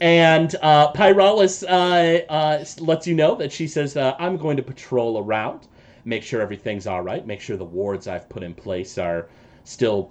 and 0.00 0.54
uh, 0.62 0.92
Pyralis 0.92 1.64
uh, 1.64 2.24
uh, 2.30 2.64
lets 2.80 3.06
you 3.06 3.14
know 3.14 3.34
that 3.36 3.52
she 3.52 3.66
says, 3.66 3.96
uh, 3.96 4.14
"I'm 4.18 4.36
going 4.36 4.56
to 4.56 4.62
patrol 4.62 5.18
around, 5.18 5.68
make 6.04 6.22
sure 6.22 6.40
everything's 6.40 6.86
all 6.86 7.02
right, 7.02 7.26
make 7.26 7.40
sure 7.40 7.56
the 7.56 7.64
wards 7.64 8.08
I've 8.08 8.28
put 8.28 8.42
in 8.42 8.54
place 8.54 8.98
are 8.98 9.28
still 9.64 10.10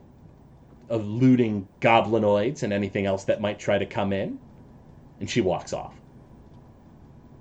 eluding 0.90 1.68
goblinoids 1.80 2.64
and 2.64 2.74
anything 2.74 3.06
else 3.06 3.24
that 3.26 3.42
might 3.42 3.60
try 3.60 3.78
to 3.78 3.86
come 3.86 4.14
in." 4.14 4.40
And 5.20 5.30
she 5.30 5.42
walks 5.42 5.74
off. 5.74 5.94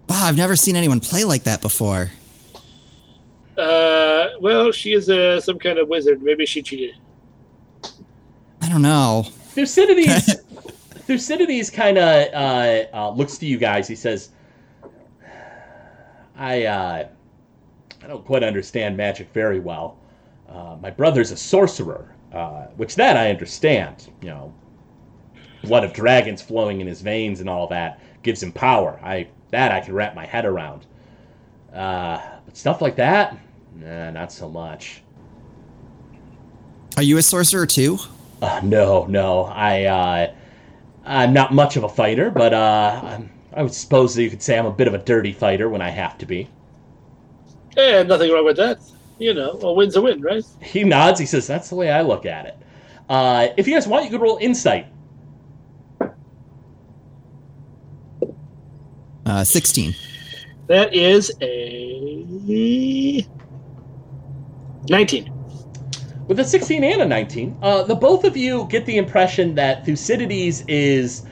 Wow, 0.08 0.26
I've 0.26 0.36
never 0.36 0.56
seen 0.56 0.76
anyone 0.76 1.00
play 1.00 1.24
like 1.24 1.44
that 1.44 1.62
before. 1.62 2.10
Uh, 3.56 4.30
well, 4.40 4.72
she 4.72 4.92
is 4.92 5.08
uh, 5.08 5.40
some 5.40 5.58
kind 5.58 5.78
of 5.78 5.88
wizard. 5.88 6.22
Maybe 6.22 6.46
she 6.46 6.62
cheated. 6.62 6.96
I 8.62 8.68
don't 8.68 8.82
know. 8.82 9.24
Thucydides, 9.54 10.40
Thucydides 11.06 11.70
kind 11.70 11.98
of 11.98 12.34
uh, 12.34 12.84
uh, 12.92 13.10
looks 13.10 13.38
to 13.38 13.46
you 13.46 13.58
guys. 13.58 13.86
He 13.86 13.94
says, 13.94 14.30
"I 16.36 16.64
uh, 16.64 17.08
I 18.02 18.06
don't 18.06 18.24
quite 18.24 18.42
understand 18.42 18.96
magic 18.96 19.28
very 19.32 19.60
well. 19.60 19.98
Uh, 20.48 20.76
my 20.80 20.90
brother's 20.90 21.30
a 21.30 21.36
sorcerer, 21.36 22.14
uh, 22.32 22.66
which 22.76 22.96
that 22.96 23.16
I 23.16 23.30
understand. 23.30 24.10
You 24.20 24.28
know, 24.28 24.54
blood 25.62 25.84
of 25.84 25.92
dragons 25.92 26.42
flowing 26.42 26.80
in 26.80 26.86
his 26.86 27.02
veins 27.02 27.40
and 27.40 27.48
all 27.48 27.66
that 27.68 28.00
gives 28.22 28.42
him 28.42 28.52
power. 28.52 28.98
I 29.02 29.28
that 29.50 29.72
I 29.72 29.80
can 29.80 29.94
wrap 29.94 30.14
my 30.14 30.26
head 30.26 30.44
around. 30.44 30.86
Uh, 31.74 32.20
but 32.46 32.56
stuff 32.56 32.80
like 32.80 32.96
that, 32.96 33.36
nah, 33.76 34.10
not 34.10 34.32
so 34.32 34.48
much." 34.48 35.02
Are 36.96 37.02
you 37.02 37.18
a 37.18 37.22
sorcerer 37.22 37.66
too? 37.66 37.98
Uh, 38.42 38.60
no, 38.64 39.06
no. 39.06 39.44
I 39.44 39.84
uh, 39.84 40.34
I'm 41.04 41.32
not 41.32 41.52
much 41.52 41.76
of 41.76 41.84
a 41.84 41.88
fighter, 41.88 42.30
but 42.30 42.52
uh, 42.52 43.00
I'm, 43.04 43.30
I 43.52 43.62
would 43.62 43.74
suppose 43.74 44.14
that 44.14 44.22
you 44.22 44.30
could 44.30 44.42
say 44.42 44.58
I'm 44.58 44.66
a 44.66 44.72
bit 44.72 44.88
of 44.88 44.94
a 44.94 44.98
dirty 44.98 45.32
fighter 45.32 45.68
when 45.68 45.82
I 45.82 45.90
have 45.90 46.18
to 46.18 46.26
be. 46.26 46.48
Eh, 47.76 48.02
nothing 48.02 48.32
wrong 48.32 48.44
with 48.44 48.56
that. 48.56 48.78
You 49.18 49.34
know, 49.34 49.58
a 49.62 49.72
win's 49.72 49.96
a 49.96 50.02
win, 50.02 50.22
right? 50.22 50.44
He 50.62 50.82
nods. 50.82 51.20
He 51.20 51.26
says, 51.26 51.46
"That's 51.46 51.68
the 51.68 51.76
way 51.76 51.90
I 51.90 52.02
look 52.02 52.26
at 52.26 52.46
it." 52.46 52.56
Uh, 53.08 53.48
if 53.56 53.68
you 53.68 53.74
guys 53.74 53.86
want, 53.86 54.04
you 54.04 54.10
could 54.10 54.20
roll 54.20 54.38
insight. 54.40 54.86
Uh, 59.26 59.44
16. 59.44 59.94
That 60.66 60.94
is 60.94 61.30
a 61.40 63.26
19. 64.88 65.32
With 66.26 66.40
a 66.40 66.44
16 66.44 66.84
and 66.84 67.02
a 67.02 67.06
19, 67.06 67.58
uh, 67.60 67.82
the 67.82 67.94
both 67.94 68.24
of 68.24 68.36
you 68.36 68.66
get 68.70 68.86
the 68.86 68.96
impression 68.96 69.54
that 69.56 69.84
Thucydides 69.84 70.64
is 70.68 71.26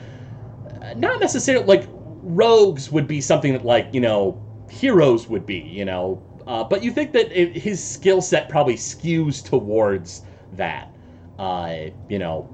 uh, 0.81 0.93
not 0.95 1.19
necessarily 1.19 1.65
like 1.65 1.87
rogues 2.21 2.91
would 2.91 3.07
be 3.07 3.21
something 3.21 3.53
that 3.53 3.65
like 3.65 3.87
you 3.93 4.01
know 4.01 4.41
heroes 4.69 5.27
would 5.27 5.45
be, 5.45 5.59
you 5.59 5.85
know, 5.85 6.21
uh, 6.49 6.63
but 6.63 6.83
you 6.83 6.91
think 6.91 7.13
that 7.13 7.31
it, 7.31 7.55
his 7.55 7.81
skill 7.81 8.21
set 8.21 8.49
probably 8.49 8.73
skews 8.73 9.45
towards 9.45 10.23
that. 10.53 10.91
Uh, 11.37 11.75
you 12.09 12.17
know, 12.17 12.49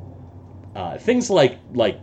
uh, 0.75 0.97
things 0.97 1.29
like 1.29 1.59
like 1.73 2.01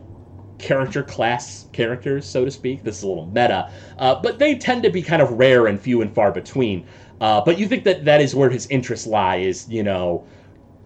character 0.59 1.03
class 1.03 1.67
characters, 1.73 2.27
so 2.27 2.47
to 2.47 2.51
speak. 2.51 2.83
This 2.83 2.97
is 2.97 3.03
a 3.03 3.09
little 3.09 3.27
meta, 3.27 3.71
uh, 3.99 4.15
but 4.23 4.39
they 4.39 4.55
tend 4.57 4.83
to 4.85 4.91
be 4.91 5.03
kind 5.03 5.21
of 5.21 5.33
rare 5.33 5.67
and 5.67 5.79
few 5.79 6.01
and 6.01 6.13
far 6.15 6.33
between. 6.33 6.87
Uh, 7.21 7.43
but 7.45 7.59
you 7.59 7.69
think 7.69 7.85
that 7.85 8.07
that 8.07 8.23
is 8.23 8.35
where 8.35 8.49
his 8.49 8.67
interests 8.69 9.07
lie 9.07 9.37
is, 9.37 9.69
you 9.69 9.83
know, 9.83 10.27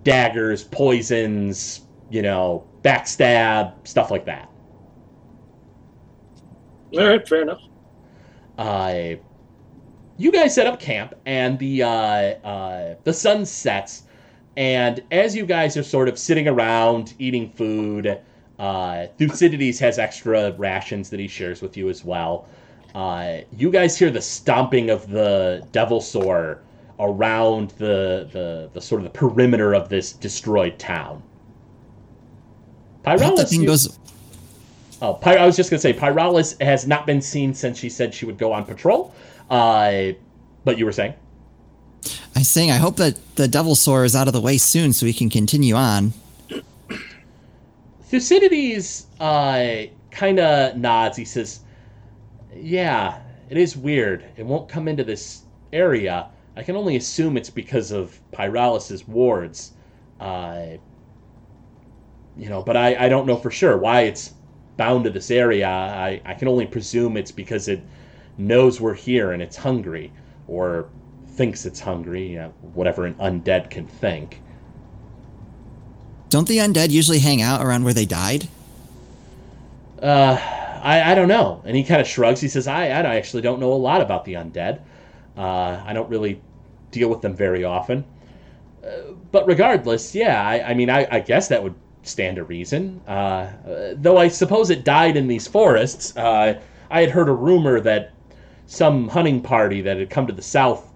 daggers, 0.03 0.65
poisons, 0.65 1.83
you 2.11 2.21
know, 2.21 2.67
backstab, 2.83 3.87
stuff 3.87 4.11
like 4.11 4.25
that. 4.25 4.51
All 6.99 7.07
right, 7.07 7.29
fair 7.29 7.43
enough. 7.43 7.61
Uh, 8.59 9.17
you 10.19 10.33
guys 10.33 10.55
set 10.55 10.67
up 10.67 10.81
camp, 10.81 11.15
and 11.27 11.59
the 11.59 11.83
uh, 11.83 11.89
uh, 11.89 12.95
the 13.05 13.13
sun 13.13 13.45
sets. 13.47 14.05
And 14.57 15.03
as 15.11 15.37
you 15.37 15.45
guys 15.45 15.77
are 15.77 15.83
sort 15.83 16.09
of 16.09 16.19
sitting 16.19 16.49
around 16.49 17.13
eating 17.19 17.51
food, 17.51 18.19
uh, 18.59 19.07
Thucydides 19.19 19.79
has 19.81 19.99
extra 19.99 20.53
rations 20.53 21.11
that 21.11 21.21
he 21.21 21.29
shares 21.29 21.61
with 21.61 21.77
you 21.77 21.91
as 21.91 22.05
well. 22.05 22.49
Uh, 22.95 23.39
you 23.55 23.71
guys 23.71 23.99
hear 23.99 24.11
the 24.11 24.23
stomping 24.23 24.89
of 24.89 25.11
the 25.11 25.67
devilsaur 25.73 26.61
around 26.99 27.71
the, 27.73 28.27
the 28.33 28.71
the 28.73 28.81
sort 28.81 29.01
of 29.01 29.05
the 29.05 29.11
perimeter 29.11 29.75
of 29.75 29.91
this 29.91 30.13
destroyed 30.15 30.79
town. 30.79 31.23
Pyralis, 33.05 33.53
you- 33.53 33.67
goes. 33.67 33.99
Oh, 35.03 35.13
Py- 35.13 35.37
I 35.37 35.45
was 35.45 35.57
just 35.57 35.69
gonna 35.69 35.81
say 35.81 35.93
Pyralis 35.93 36.61
has 36.63 36.87
not 36.87 37.05
been 37.05 37.21
seen 37.21 37.53
since 37.53 37.79
she 37.79 37.91
said 37.91 38.15
she 38.15 38.25
would 38.25 38.39
go 38.39 38.51
on 38.53 38.65
patrol. 38.65 39.15
Uh, 39.51 40.13
but 40.65 40.79
you 40.79 40.85
were 40.85 40.93
saying? 40.93 41.15
I'm 42.35 42.45
saying 42.45 42.71
I 42.71 42.77
hope 42.77 42.97
that 42.97 43.19
the 43.37 43.47
devilsaur 43.47 44.05
is 44.05 44.15
out 44.15 44.27
of 44.27 44.33
the 44.33 44.41
way 44.41 44.59
soon 44.59 44.93
so 44.93 45.07
we 45.07 45.13
can 45.13 45.31
continue 45.31 45.75
on. 45.75 46.13
Thucydides 48.05 49.07
uh, 49.21 49.87
kind 50.11 50.39
of 50.39 50.77
nods. 50.77 51.17
He 51.17 51.25
says, 51.25 51.61
"Yeah, 52.55 53.21
it 53.49 53.57
is 53.57 53.77
weird. 53.77 54.25
It 54.37 54.45
won't 54.45 54.69
come 54.69 54.87
into 54.87 55.03
this 55.03 55.43
area. 55.73 56.29
I 56.57 56.63
can 56.63 56.77
only 56.77 56.97
assume 56.97 57.37
it's 57.37 57.51
because 57.51 57.91
of 57.93 58.19
Pyralis's 58.33 59.07
wards. 59.07 59.73
Uh, 60.21 60.77
you 62.37 62.49
know, 62.49 62.63
but 62.63 62.77
I, 62.77 63.07
I 63.07 63.09
don't 63.09 63.27
know 63.27 63.37
for 63.37 63.51
sure 63.51 63.77
why 63.77 64.03
it's 64.03 64.35
bound 64.77 65.05
to 65.05 65.11
this 65.11 65.31
area. 65.31 65.69
I, 65.69 66.21
I 66.25 66.35
can 66.35 66.49
only 66.49 66.67
presume 66.67 67.17
it's 67.17 67.33
because 67.33 67.69
it 67.69 67.83
knows 68.39 68.81
we're 68.81 68.95
here 68.95 69.33
and 69.33 69.43
it's 69.43 69.57
hungry, 69.57 70.13
or 70.49 70.89
thinks 71.29 71.67
it's 71.67 71.81
hungry. 71.81 72.27
You 72.29 72.39
know, 72.39 72.55
whatever 72.75 73.07
an 73.07 73.15
undead 73.15 73.71
can 73.71 73.87
think." 73.87 74.41
Don't 76.29 76.49
the 76.49 76.59
undead 76.59 76.91
usually 76.91 77.21
hang 77.21 77.41
out 77.41 77.65
around 77.65 77.85
where 77.85 77.95
they 77.95 78.05
died? 78.05 78.49
Uh, 80.03 80.37
I, 80.83 81.13
I 81.13 81.15
don't 81.15 81.29
know. 81.29 81.63
And 81.65 81.77
he 81.77 81.85
kind 81.85 82.01
of 82.01 82.07
shrugs. 82.07 82.41
He 82.41 82.49
says, 82.49 82.67
I, 82.67 82.87
I 82.87 83.17
actually 83.17 83.43
don't 83.43 83.61
know 83.61 83.73
a 83.73 83.75
lot 83.75 84.01
about 84.01 84.25
the 84.25 84.35
undead. 84.35 84.81
Uh, 85.37 85.83
I 85.85 85.93
don't 85.93 86.09
really 86.09 86.41
deal 86.91 87.09
with 87.09 87.21
them 87.21 87.35
very 87.35 87.65
often. 87.65 88.05
Uh, 88.85 89.13
but 89.33 89.47
regardless, 89.47 90.15
yeah, 90.15 90.47
I, 90.47 90.71
I 90.71 90.75
mean, 90.75 90.91
I, 90.91 91.07
I 91.11 91.21
guess 91.21 91.49
that 91.49 91.63
would 91.63 91.75
stand 92.03 92.39
a 92.39 92.45
reason. 92.45 93.01
Uh, 93.07 93.11
uh, 93.11 93.95
though 93.97 94.19
I 94.19 94.29
suppose 94.29 94.71
it 94.71 94.85
died 94.85 95.17
in 95.17 95.27
these 95.27 95.47
forests. 95.47 96.17
Uh, 96.17 96.61
I 96.91 97.01
had 97.01 97.11
heard 97.11 97.29
a 97.29 97.33
rumor 97.33 97.81
that 97.81 98.13
some 98.67 99.09
hunting 99.09 99.41
party 99.41 99.81
that 99.81 99.97
had 99.97 100.11
come 100.11 100.27
to 100.27 100.33
the 100.33 100.43
south 100.43 100.93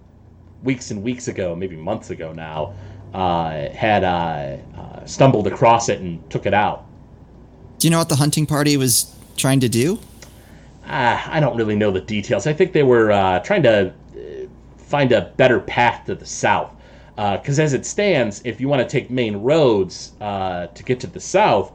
weeks 0.63 0.91
and 0.91 1.01
weeks 1.01 1.27
ago, 1.27 1.55
maybe 1.55 1.75
months 1.75 2.09
ago 2.09 2.33
now, 2.33 2.73
uh, 3.13 3.69
had 3.69 4.03
uh, 4.03 4.57
uh, 4.77 5.05
stumbled 5.05 5.47
across 5.47 5.89
it 5.89 5.99
and 5.99 6.29
took 6.29 6.45
it 6.45 6.53
out. 6.53 6.85
Do 7.79 7.87
you 7.87 7.91
know 7.91 7.97
what 7.97 8.09
the 8.09 8.15
hunting 8.15 8.45
party 8.45 8.77
was 8.77 9.13
trying 9.37 9.59
to 9.61 9.69
do? 9.69 9.99
Ah, 10.85 11.29
I 11.31 11.39
don't 11.39 11.57
really 11.57 11.75
know 11.75 11.91
the 11.91 12.01
details. 12.01 12.47
I 12.47 12.53
think 12.53 12.73
they 12.73 12.83
were 12.83 13.11
uh, 13.11 13.39
trying 13.39 13.63
to 13.63 13.89
uh, 13.89 14.21
find 14.77 15.11
a 15.11 15.33
better 15.37 15.59
path 15.59 16.05
to 16.05 16.15
the 16.15 16.25
south. 16.25 16.75
Because 17.15 17.59
as 17.59 17.73
it 17.73 17.85
stands, 17.85 18.41
if 18.45 18.59
you 18.59 18.67
want 18.67 18.81
to 18.81 18.87
take 18.87 19.11
main 19.11 19.37
roads 19.37 20.13
uh, 20.21 20.67
to 20.67 20.83
get 20.83 20.99
to 21.01 21.07
the 21.07 21.19
south, 21.19 21.71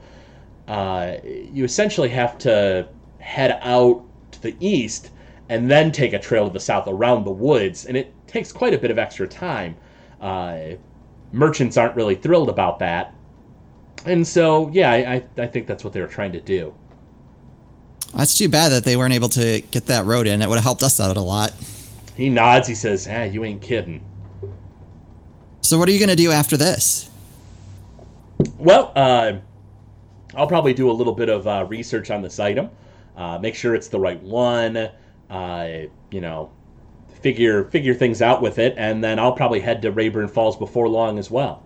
uh, 0.66 1.16
you 1.24 1.64
essentially 1.64 2.08
have 2.08 2.36
to 2.38 2.88
head 3.20 3.56
out 3.62 4.02
to 4.32 4.42
the 4.42 4.56
east 4.58 5.10
and 5.48 5.70
then 5.70 5.92
take 5.92 6.12
a 6.12 6.18
trail 6.18 6.46
to 6.46 6.52
the 6.52 6.60
south 6.60 6.88
around 6.88 7.24
the 7.24 7.30
woods, 7.30 7.86
and 7.86 7.96
it 7.96 8.12
takes 8.26 8.52
quite 8.52 8.74
a 8.74 8.78
bit 8.78 8.90
of 8.90 8.98
extra 8.98 9.26
time. 9.26 9.76
Uh, 10.20 10.76
merchants 11.32 11.76
aren't 11.76 11.94
really 11.94 12.14
thrilled 12.14 12.48
about 12.48 12.78
that. 12.78 13.14
And 14.04 14.26
so, 14.26 14.68
yeah, 14.70 14.90
I, 14.90 15.24
I, 15.36 15.46
think 15.46 15.66
that's 15.66 15.82
what 15.82 15.92
they 15.92 16.00
were 16.00 16.06
trying 16.06 16.32
to 16.32 16.40
do. 16.40 16.74
That's 18.14 18.36
too 18.36 18.48
bad 18.48 18.70
that 18.70 18.84
they 18.84 18.96
weren't 18.96 19.14
able 19.14 19.28
to 19.30 19.60
get 19.70 19.86
that 19.86 20.04
road 20.04 20.26
in. 20.26 20.42
It 20.42 20.48
would 20.48 20.56
have 20.56 20.64
helped 20.64 20.82
us 20.82 21.00
out 21.00 21.16
a 21.16 21.20
lot. 21.20 21.52
He 22.16 22.30
nods. 22.30 22.66
He 22.68 22.74
says, 22.74 23.06
"Ah, 23.10 23.24
you 23.24 23.44
ain't 23.44 23.60
kidding." 23.60 24.00
So 25.60 25.78
what 25.78 25.88
are 25.88 25.92
you 25.92 25.98
going 25.98 26.08
to 26.08 26.16
do 26.16 26.30
after 26.30 26.56
this? 26.56 27.10
Well, 28.58 28.92
uh, 28.94 29.34
I'll 30.34 30.46
probably 30.46 30.72
do 30.72 30.90
a 30.90 30.92
little 30.92 31.12
bit 31.12 31.28
of 31.28 31.46
uh, 31.46 31.66
research 31.68 32.10
on 32.10 32.22
this 32.22 32.38
item, 32.38 32.70
uh, 33.16 33.38
make 33.38 33.54
sure 33.54 33.74
it's 33.74 33.88
the 33.88 33.98
right 33.98 34.22
one. 34.22 34.90
Uh, 35.30 35.86
you 36.10 36.20
know, 36.20 36.50
figure 37.20 37.64
figure 37.70 37.94
things 37.94 38.22
out 38.22 38.40
with 38.42 38.58
it, 38.58 38.74
and 38.78 39.02
then 39.02 39.18
I'll 39.18 39.32
probably 39.32 39.60
head 39.60 39.82
to 39.82 39.90
Rayburn 39.90 40.28
Falls 40.28 40.56
before 40.56 40.88
long 40.88 41.18
as 41.18 41.30
well. 41.30 41.62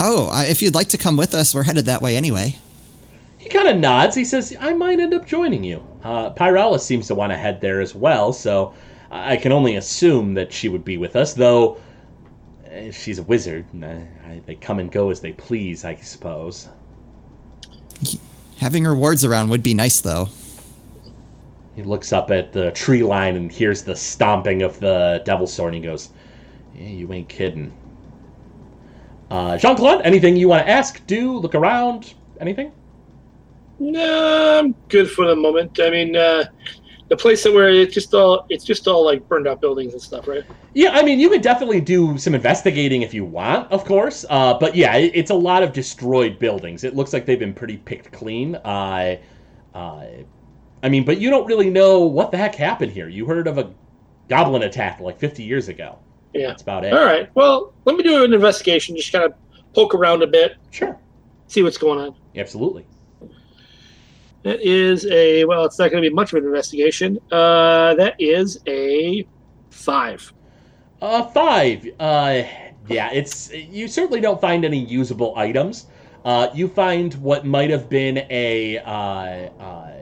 Oh, 0.00 0.28
I- 0.28 0.44
if 0.46 0.60
you'd 0.62 0.74
like 0.74 0.88
to 0.90 0.98
come 0.98 1.16
with 1.16 1.34
us, 1.34 1.54
we're 1.54 1.62
headed 1.64 1.86
that 1.86 2.02
way 2.02 2.16
anyway. 2.16 2.56
He 3.38 3.48
kind 3.48 3.68
of 3.68 3.78
nods. 3.78 4.14
He 4.14 4.24
says, 4.24 4.54
"I 4.60 4.74
might 4.74 5.00
end 5.00 5.14
up 5.14 5.26
joining 5.26 5.64
you." 5.64 5.82
Uh, 6.04 6.30
Pyralis 6.30 6.80
seems 6.82 7.06
to 7.08 7.14
want 7.14 7.32
to 7.32 7.36
head 7.36 7.60
there 7.60 7.80
as 7.80 7.94
well, 7.94 8.32
so 8.32 8.74
I 9.10 9.36
can 9.36 9.52
only 9.52 9.76
assume 9.76 10.34
that 10.34 10.52
she 10.52 10.68
would 10.68 10.84
be 10.84 10.98
with 10.98 11.16
us. 11.16 11.32
Though 11.32 11.78
eh, 12.70 12.90
she's 12.90 13.18
a 13.18 13.22
wizard, 13.22 13.64
and, 13.72 13.84
uh, 13.84 13.88
I- 14.28 14.40
they 14.44 14.54
come 14.54 14.78
and 14.78 14.92
go 14.92 15.08
as 15.10 15.20
they 15.20 15.32
please, 15.32 15.84
I 15.84 15.94
suppose. 15.96 16.68
Having 18.58 18.84
her 18.84 18.94
wards 18.94 19.24
around 19.24 19.48
would 19.50 19.62
be 19.62 19.72
nice, 19.74 20.00
though. 20.00 20.28
He 21.78 21.84
looks 21.84 22.12
up 22.12 22.32
at 22.32 22.52
the 22.52 22.72
tree 22.72 23.04
line 23.04 23.36
and 23.36 23.52
hears 23.52 23.84
the 23.84 23.94
stomping 23.94 24.62
of 24.62 24.80
the 24.80 25.22
devilsaur, 25.24 25.66
and 25.66 25.76
he 25.76 25.80
goes, 25.80 26.08
"Yeah, 26.74 26.88
you 26.88 27.12
ain't 27.12 27.28
kidding." 27.28 27.72
Uh, 29.30 29.56
Jean 29.58 29.76
Claude, 29.76 30.02
anything 30.02 30.36
you 30.36 30.48
want 30.48 30.66
to 30.66 30.68
ask, 30.68 31.06
do, 31.06 31.38
look 31.38 31.54
around, 31.54 32.14
anything? 32.40 32.72
No, 33.78 34.58
I'm 34.58 34.74
good 34.88 35.08
for 35.08 35.28
the 35.28 35.36
moment. 35.36 35.78
I 35.80 35.90
mean, 35.90 36.16
uh, 36.16 36.46
the 37.06 37.16
place 37.16 37.44
that 37.44 37.52
where 37.52 37.70
it's 37.70 37.94
just 37.94 38.12
all 38.12 38.44
it's 38.48 38.64
just 38.64 38.88
all 38.88 39.04
like 39.04 39.28
burned 39.28 39.46
out 39.46 39.60
buildings 39.60 39.92
and 39.92 40.02
stuff, 40.02 40.26
right? 40.26 40.42
Yeah, 40.74 40.90
I 40.90 41.04
mean, 41.04 41.20
you 41.20 41.30
could 41.30 41.42
definitely 41.42 41.80
do 41.80 42.18
some 42.18 42.34
investigating 42.34 43.02
if 43.02 43.14
you 43.14 43.24
want, 43.24 43.70
of 43.70 43.84
course. 43.84 44.24
Uh, 44.28 44.58
but 44.58 44.74
yeah, 44.74 44.96
it, 44.96 45.12
it's 45.14 45.30
a 45.30 45.36
lot 45.36 45.62
of 45.62 45.72
destroyed 45.72 46.40
buildings. 46.40 46.82
It 46.82 46.96
looks 46.96 47.12
like 47.12 47.24
they've 47.24 47.38
been 47.38 47.54
pretty 47.54 47.76
picked 47.76 48.10
clean. 48.10 48.56
Uh, 48.56 49.18
uh, 49.74 50.06
I 50.82 50.88
mean, 50.88 51.04
but 51.04 51.18
you 51.20 51.30
don't 51.30 51.46
really 51.46 51.70
know 51.70 52.00
what 52.00 52.30
the 52.30 52.36
heck 52.36 52.54
happened 52.54 52.92
here. 52.92 53.08
You 53.08 53.26
heard 53.26 53.46
of 53.46 53.58
a 53.58 53.72
goblin 54.28 54.62
attack 54.62 55.00
like 55.00 55.18
50 55.18 55.42
years 55.42 55.68
ago. 55.68 55.98
Yeah. 56.34 56.48
That's 56.48 56.62
about 56.62 56.84
it. 56.84 56.92
All 56.92 57.04
right. 57.04 57.30
Well, 57.34 57.72
let 57.84 57.96
me 57.96 58.02
do 58.02 58.24
an 58.24 58.32
investigation. 58.32 58.96
Just 58.96 59.12
kind 59.12 59.24
of 59.24 59.32
poke 59.74 59.94
around 59.94 60.22
a 60.22 60.26
bit, 60.26 60.56
Sure. 60.70 60.98
see 61.46 61.62
what's 61.62 61.78
going 61.78 61.98
on. 61.98 62.14
Absolutely. 62.36 62.86
That 64.44 64.60
is 64.60 65.04
a 65.06 65.44
well. 65.46 65.64
It's 65.64 65.78
not 65.78 65.90
going 65.90 66.02
to 66.02 66.08
be 66.08 66.14
much 66.14 66.32
of 66.32 66.38
an 66.38 66.44
investigation. 66.44 67.18
Uh, 67.32 67.94
that 67.96 68.14
is 68.20 68.60
a 68.68 69.26
five. 69.70 70.32
Uh, 71.02 71.24
five. 71.30 71.86
Uh, 71.98 72.42
yeah, 72.88 73.10
it's 73.12 73.52
you 73.52 73.88
certainly 73.88 74.20
don't 74.20 74.40
find 74.40 74.64
any 74.64 74.78
usable 74.78 75.34
items. 75.36 75.86
Uh, 76.24 76.48
you 76.54 76.68
find 76.68 77.14
what 77.14 77.46
might 77.46 77.70
have 77.70 77.88
been 77.88 78.18
a 78.30 78.78
uh, 78.78 78.90
uh, 78.90 79.50
uh, 79.60 79.92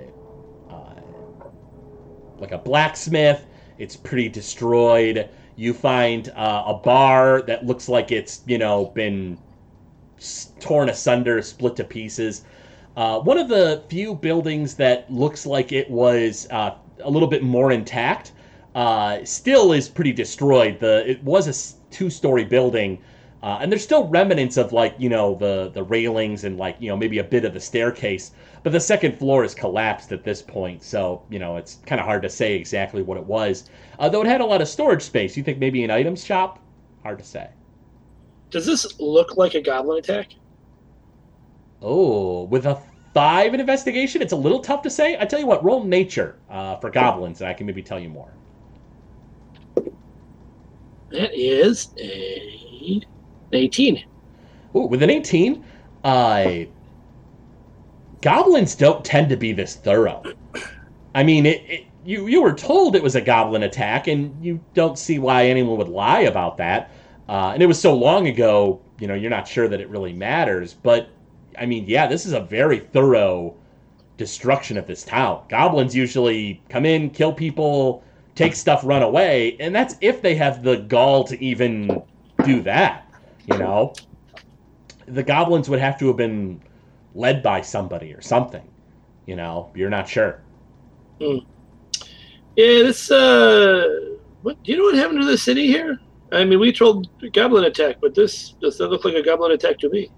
like 2.39 2.53
a 2.53 2.59
blacksmith. 2.59 3.47
It's 3.79 3.97
pretty 3.97 4.29
destroyed. 4.29 5.29
You 5.57 5.73
find 5.73 6.29
uh, 6.31 6.65
a 6.67 6.75
bar 6.75 7.43
that 7.43 7.65
looks 7.67 7.89
like 7.89 8.13
it's 8.13 8.43
you 8.47 8.59
know 8.59 8.87
been 8.87 9.39
torn 10.61 10.89
asunder, 10.89 11.43
split 11.43 11.77
to 11.77 11.85
pieces. 11.85 12.45
Uh, 12.97 13.21
one 13.21 13.37
of 13.37 13.49
the 13.49 13.83
few 13.89 14.15
buildings 14.15 14.75
that 14.75 15.11
looks 15.13 15.45
like 15.45 15.73
it 15.73 15.91
was 15.91 16.47
uh, 16.51 16.75
a 17.01 17.11
little 17.11 17.29
bit 17.29 17.43
more 17.43 17.73
intact 17.73 18.33
uh, 18.75 19.19
still 19.25 19.73
is 19.73 19.89
pretty 19.89 20.13
destroyed. 20.13 20.79
The 20.81 21.09
it 21.11 21.23
was 21.23 21.47
a 21.49 21.95
two-story 21.95 22.45
building, 22.45 22.99
uh, 23.43 23.59
and 23.61 23.71
there's 23.71 23.83
still 23.83 24.09
remnants 24.09 24.57
of 24.57 24.73
like 24.73 24.95
you 24.99 25.09
know 25.09 25.35
the 25.35 25.71
the 25.75 25.83
railings 25.83 26.45
and 26.45 26.59
like 26.59 26.77
you 26.81 26.89
know 26.89 26.97
maybe 26.97 27.19
a 27.19 27.25
bit 27.25 27.45
of 27.45 27.55
the 27.55 27.61
staircase. 27.61 28.33
But 28.63 28.73
the 28.73 28.81
second 28.81 29.19
floor 29.19 29.45
is 29.45 29.55
collapsed 29.55 30.11
at 30.11 30.25
this 30.25 30.43
point, 30.43 30.83
so 30.83 31.23
you 31.31 31.39
know 31.39 31.57
it's 31.57 31.77
kind 31.87 32.01
of 32.01 32.07
hard 32.07 32.23
to 32.23 32.29
say 32.31 32.57
exactly 32.57 33.03
what 33.03 33.17
it 33.19 33.25
was. 33.25 33.71
Uh, 33.99 34.09
though 34.09 34.23
it 34.23 34.27
had 34.27 34.41
a 34.41 34.47
lot 34.47 34.63
of 34.63 34.69
storage 34.69 35.03
space. 35.03 35.37
You 35.37 35.43
think 35.43 35.59
maybe 35.59 35.85
an 35.85 35.91
items 35.91 36.25
shop? 36.25 36.59
Hard 37.03 37.19
to 37.19 37.25
say. 37.25 37.49
Does 38.51 38.67
this 38.67 38.99
look 39.01 39.37
like 39.37 39.55
a 39.55 39.61
goblin 39.61 39.99
attack? 39.99 40.33
Oh, 41.83 42.45
with 42.45 42.67
a 42.67 42.81
five 43.13 43.55
in 43.55 43.61
investigation, 43.61 44.23
it's 44.23 44.33
a 44.33 44.37
little 44.37 44.61
tough 44.61 44.83
to 44.83 44.91
say. 44.91 45.17
I 45.19 45.25
tell 45.25 45.39
you 45.39 45.47
what, 45.47 45.63
roll 45.63 45.85
nature 45.85 46.37
uh, 46.51 46.77
for 46.77 46.91
goblins, 46.91 47.41
and 47.41 47.49
I 47.49 47.55
can 47.55 47.67
maybe 47.67 47.83
tell 47.83 48.01
you 48.01 48.09
more. 48.09 48.33
That 51.11 51.31
is 51.33 51.95
a 51.99 53.03
eighteen. 53.57 54.05
Ooh, 54.75 54.87
with 54.87 55.03
an 55.03 55.09
18, 55.09 55.65
uh, 56.05 56.51
goblins 58.21 58.75
don't 58.75 59.05
tend 59.05 59.31
to 59.31 59.37
be 59.37 59.53
this 59.53 59.77
thorough. 59.77 60.23
I 61.15 61.23
mean, 61.23 61.47
it, 61.47 61.63
it, 61.67 61.85
you 62.05 62.27
you 62.27 62.43
were 62.43 62.53
told 62.53 62.95
it 62.95 63.03
was 63.03 63.17
a 63.17 63.21
goblin 63.21 63.63
attack, 63.63 64.07
and 64.07 64.45
you 64.45 64.61
don't 64.75 64.99
see 64.99 65.19
why 65.19 65.47
anyone 65.47 65.79
would 65.79 65.89
lie 65.89 66.21
about 66.21 66.59
that. 66.59 66.91
Uh, 67.29 67.53
and 67.55 67.63
it 67.63 67.67
was 67.67 67.81
so 67.81 67.95
long 67.95 68.29
ago, 68.29 68.81
you 69.01 69.09
know, 69.09 69.15
you're 69.15 69.31
not 69.31 69.49
sure 69.49 69.67
that 69.67 69.81
it 69.81 69.89
really 69.89 70.13
matters. 70.13 70.75
But 70.75 71.09
I 71.59 71.67
mean, 71.67 71.85
yeah, 71.87 72.07
this 72.07 72.27
is 72.27 72.33
a 72.33 72.41
very 72.41 72.81
thorough 72.81 73.55
destruction 74.17 74.77
of 74.77 74.87
this 74.87 75.05
town. 75.05 75.43
Goblins 75.49 75.97
usually 75.97 76.63
come 76.69 76.87
in, 76.87 77.11
kill 77.11 77.33
people, 77.33 78.05
take 78.35 78.55
stuff, 78.55 78.83
run 78.85 79.03
away, 79.03 79.57
and 79.59 79.75
that's 79.75 79.97
if 80.01 80.23
they 80.23 80.35
have 80.35 80.63
the 80.63 80.77
gall 80.77 81.25
to 81.25 81.43
even 81.43 82.03
do 82.45 82.61
that. 82.63 83.06
You 83.47 83.59
know, 83.59 83.95
the 85.07 85.23
goblins 85.23 85.69
would 85.69 85.79
have 85.79 85.99
to 85.99 86.09
have 86.09 86.17
been 86.17 86.61
led 87.15 87.43
by 87.43 87.61
somebody 87.61 88.13
or 88.13 88.21
something. 88.21 88.69
You 89.27 89.37
know, 89.37 89.71
you're 89.75 89.91
not 89.91 90.09
sure. 90.09 90.43
Yeah, 91.21 91.39
this. 92.57 93.11
Uh, 93.11 94.17
what 94.43 94.63
do 94.63 94.73
you 94.73 94.79
know 94.79 94.85
what 94.85 94.95
happened 94.95 95.21
to 95.21 95.27
the 95.27 95.39
city 95.39 95.67
here? 95.67 96.01
I 96.33 96.45
mean, 96.45 96.59
we 96.59 96.73
told 96.73 97.09
goblin 97.33 97.65
attack, 97.65 97.97
but 98.01 98.15
this 98.15 98.55
does 98.61 98.81
not 98.81 98.91
look 98.91 99.05
like 99.05 99.15
a 99.15 99.23
goblin 99.23 99.53
attack 99.53 99.79
to 99.81 99.89
me. 99.89 100.11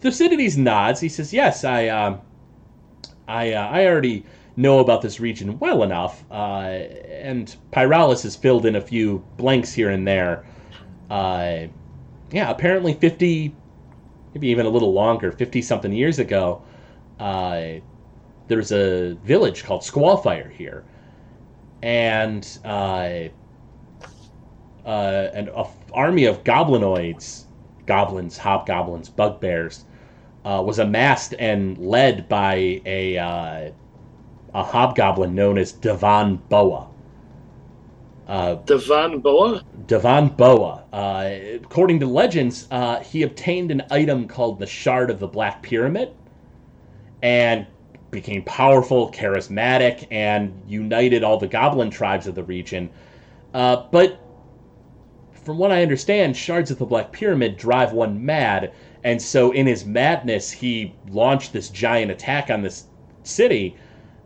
Thucydides 0.00 0.56
nods. 0.56 1.00
He 1.00 1.08
says, 1.08 1.32
"Yes, 1.32 1.64
I, 1.64 1.88
um, 1.88 2.20
I, 3.28 3.52
uh, 3.52 3.68
I 3.68 3.86
already 3.86 4.24
know 4.56 4.80
about 4.80 5.02
this 5.02 5.20
region 5.20 5.58
well 5.58 5.82
enough, 5.82 6.24
uh, 6.30 6.34
and 7.10 7.56
Pyralis 7.72 8.22
has 8.22 8.36
filled 8.36 8.66
in 8.66 8.76
a 8.76 8.80
few 8.80 9.24
blanks 9.36 9.72
here 9.72 9.90
and 9.90 10.06
there. 10.06 10.44
Uh, 11.10 11.66
yeah, 12.30 12.50
apparently 12.50 12.94
fifty, 12.94 13.54
maybe 14.34 14.48
even 14.48 14.66
a 14.66 14.70
little 14.70 14.92
longer, 14.92 15.32
fifty 15.32 15.62
something 15.62 15.92
years 15.92 16.18
ago, 16.18 16.62
uh, 17.20 17.80
there 18.48 18.58
was 18.58 18.72
a 18.72 19.14
village 19.24 19.64
called 19.64 19.82
Squallfire 19.82 20.50
here, 20.50 20.84
and 21.82 22.58
uh, 22.64 23.28
uh, 24.84 25.28
an 25.34 25.50
army 25.92 26.24
of 26.26 26.44
goblinoids, 26.44 27.44
goblins, 27.86 28.36
hobgoblins, 28.36 29.08
bugbears, 29.08 29.84
uh, 30.44 30.62
was 30.64 30.78
amassed 30.78 31.34
and 31.38 31.78
led 31.78 32.28
by 32.28 32.82
a 32.84 33.16
uh, 33.18 33.70
a 34.54 34.62
hobgoblin 34.62 35.34
known 35.34 35.58
as 35.58 35.72
Devan 35.72 36.38
Boa. 36.48 36.88
Uh, 38.26 38.56
Devan 38.64 39.22
Boa. 39.22 39.62
Devan 39.86 40.36
Boa. 40.36 40.84
Uh, 40.92 41.30
according 41.56 42.00
to 42.00 42.06
legends, 42.06 42.66
uh, 42.70 43.00
he 43.00 43.22
obtained 43.22 43.70
an 43.70 43.82
item 43.90 44.26
called 44.26 44.58
the 44.58 44.66
Shard 44.66 45.10
of 45.10 45.18
the 45.18 45.26
Black 45.26 45.62
Pyramid, 45.62 46.12
and 47.22 47.66
became 48.10 48.42
powerful, 48.44 49.10
charismatic, 49.10 50.06
and 50.10 50.62
united 50.66 51.22
all 51.24 51.36
the 51.36 51.48
goblin 51.48 51.90
tribes 51.90 52.26
of 52.26 52.34
the 52.34 52.44
region. 52.44 52.88
Uh, 53.52 53.84
but 53.90 54.20
from 55.32 55.58
what 55.58 55.70
I 55.70 55.82
understand, 55.82 56.36
shards 56.36 56.70
of 56.70 56.78
the 56.78 56.86
Black 56.86 57.12
Pyramid 57.12 57.56
drive 57.58 57.92
one 57.92 58.24
mad, 58.24 58.72
and 59.02 59.20
so 59.20 59.52
in 59.52 59.66
his 59.66 59.84
madness, 59.84 60.50
he 60.50 60.94
launched 61.08 61.52
this 61.52 61.68
giant 61.68 62.10
attack 62.10 62.50
on 62.50 62.62
this 62.62 62.86
city, 63.24 63.76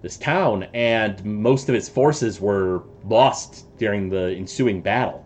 this 0.02 0.16
town, 0.16 0.64
and 0.74 1.24
most 1.24 1.68
of 1.68 1.74
its 1.74 1.88
forces 1.88 2.40
were 2.40 2.82
lost 3.04 3.64
during 3.78 4.08
the 4.08 4.34
ensuing 4.36 4.80
battle. 4.80 5.24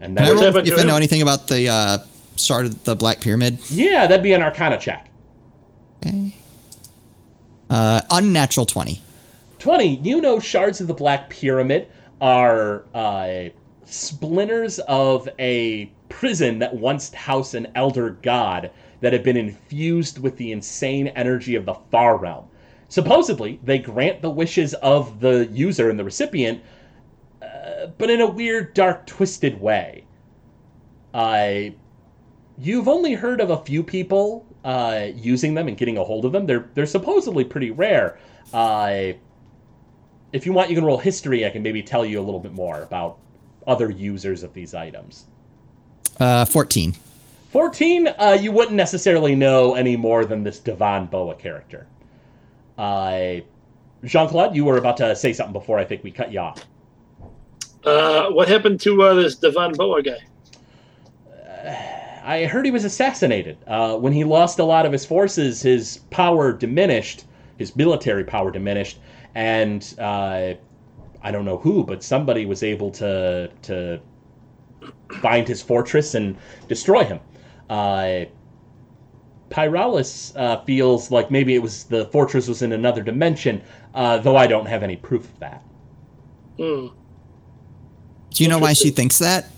And 0.00 0.16
Can 0.16 0.24
I 0.24 0.28
that 0.28 0.34
What's 0.34 0.42
roll 0.42 0.52
happened 0.52 0.68
if 0.68 0.78
I 0.78 0.82
know 0.82 0.96
anything 0.96 1.22
about 1.22 1.48
the 1.48 1.68
uh, 1.68 1.98
shard 2.36 2.66
of 2.66 2.84
the 2.84 2.96
Black 2.96 3.20
Pyramid? 3.20 3.58
yeah, 3.70 4.06
that'd 4.06 4.22
be 4.22 4.32
an 4.32 4.42
Arcana 4.42 4.78
check. 4.78 5.10
Okay. 6.04 6.34
Uh, 7.70 8.00
unnatural 8.10 8.66
20. 8.66 9.00
20 9.58 9.96
you 9.98 10.20
know 10.20 10.40
shards 10.40 10.80
of 10.80 10.88
the 10.88 10.94
black 10.94 11.30
pyramid 11.30 11.86
are 12.20 12.84
uh, 12.94 13.44
splinters 13.84 14.80
of 14.80 15.28
a 15.38 15.90
prison 16.08 16.58
that 16.58 16.74
once 16.74 17.14
housed 17.14 17.54
an 17.54 17.68
elder 17.76 18.10
god 18.22 18.70
that 19.00 19.12
had 19.12 19.22
been 19.22 19.36
infused 19.36 20.18
with 20.18 20.36
the 20.36 20.52
insane 20.52 21.08
energy 21.08 21.54
of 21.54 21.64
the 21.64 21.74
far 21.90 22.16
realm. 22.16 22.44
Supposedly, 22.92 23.58
they 23.62 23.78
grant 23.78 24.20
the 24.20 24.28
wishes 24.28 24.74
of 24.74 25.18
the 25.18 25.46
user 25.46 25.88
and 25.88 25.98
the 25.98 26.04
recipient, 26.04 26.60
uh, 27.40 27.86
but 27.96 28.10
in 28.10 28.20
a 28.20 28.26
weird, 28.26 28.74
dark, 28.74 29.06
twisted 29.06 29.58
way. 29.58 30.04
Uh, 31.14 31.70
you've 32.58 32.88
only 32.88 33.14
heard 33.14 33.40
of 33.40 33.48
a 33.48 33.56
few 33.56 33.82
people 33.82 34.44
uh, 34.62 35.06
using 35.14 35.54
them 35.54 35.68
and 35.68 35.78
getting 35.78 35.96
a 35.96 36.04
hold 36.04 36.26
of 36.26 36.32
them. 36.32 36.44
They're 36.44 36.68
they're 36.74 36.84
supposedly 36.84 37.44
pretty 37.44 37.70
rare. 37.70 38.18
Uh, 38.52 39.12
if 40.34 40.44
you 40.44 40.52
want, 40.52 40.68
you 40.68 40.76
can 40.76 40.84
roll 40.84 40.98
history. 40.98 41.46
I 41.46 41.48
can 41.48 41.62
maybe 41.62 41.82
tell 41.82 42.04
you 42.04 42.20
a 42.20 42.24
little 42.24 42.40
bit 42.40 42.52
more 42.52 42.82
about 42.82 43.16
other 43.66 43.88
users 43.88 44.42
of 44.42 44.52
these 44.52 44.74
items. 44.74 45.24
Uh, 46.20 46.44
14. 46.44 46.94
14, 47.52 48.08
uh, 48.18 48.36
you 48.38 48.52
wouldn't 48.52 48.76
necessarily 48.76 49.34
know 49.34 49.76
any 49.76 49.96
more 49.96 50.26
than 50.26 50.44
this 50.44 50.58
Devon 50.58 51.06
Boa 51.06 51.34
character. 51.34 51.86
Uh, 52.78 53.36
Jean 54.04 54.28
Claude, 54.28 54.56
you 54.56 54.64
were 54.64 54.78
about 54.78 54.96
to 54.98 55.14
say 55.14 55.32
something 55.32 55.52
before 55.52 55.78
I 55.78 55.84
think 55.84 56.02
we 56.02 56.10
cut 56.10 56.32
you 56.32 56.40
off. 56.40 56.64
Uh, 57.84 58.30
what 58.30 58.48
happened 58.48 58.80
to 58.80 59.02
uh, 59.02 59.14
this 59.14 59.36
Devon 59.36 59.72
Boa 59.72 60.02
guy? 60.02 60.18
I 62.24 62.44
heard 62.44 62.64
he 62.64 62.70
was 62.70 62.84
assassinated. 62.84 63.58
Uh, 63.66 63.96
when 63.96 64.12
he 64.12 64.24
lost 64.24 64.58
a 64.58 64.64
lot 64.64 64.86
of 64.86 64.92
his 64.92 65.04
forces, 65.04 65.62
his 65.62 65.98
power 66.10 66.52
diminished, 66.52 67.24
his 67.58 67.74
military 67.74 68.24
power 68.24 68.50
diminished, 68.50 68.98
and 69.34 69.94
uh, 69.98 70.54
I 71.22 71.30
don't 71.30 71.44
know 71.44 71.56
who, 71.56 71.84
but 71.84 72.02
somebody 72.02 72.46
was 72.46 72.62
able 72.62 72.90
to 72.92 73.50
to 73.62 74.00
find 75.20 75.46
his 75.46 75.62
fortress 75.62 76.14
and 76.14 76.36
destroy 76.68 77.04
him. 77.04 77.20
Pyralis 79.52 80.34
uh, 80.36 80.62
feels 80.64 81.10
like 81.10 81.30
maybe 81.30 81.54
it 81.54 81.62
was 81.62 81.84
the 81.84 82.06
fortress 82.06 82.48
was 82.48 82.62
in 82.62 82.72
another 82.72 83.02
dimension, 83.02 83.62
uh, 83.94 84.18
though 84.18 84.36
I 84.36 84.46
don't 84.46 84.66
have 84.66 84.82
any 84.82 84.96
proof 84.96 85.24
of 85.24 85.38
that. 85.40 85.62
Hmm. 86.56 86.88
Do 88.30 88.42
you 88.42 88.48
know 88.48 88.58
why 88.58 88.72
she 88.72 88.90
thinks 88.90 89.18
that? 89.18 89.50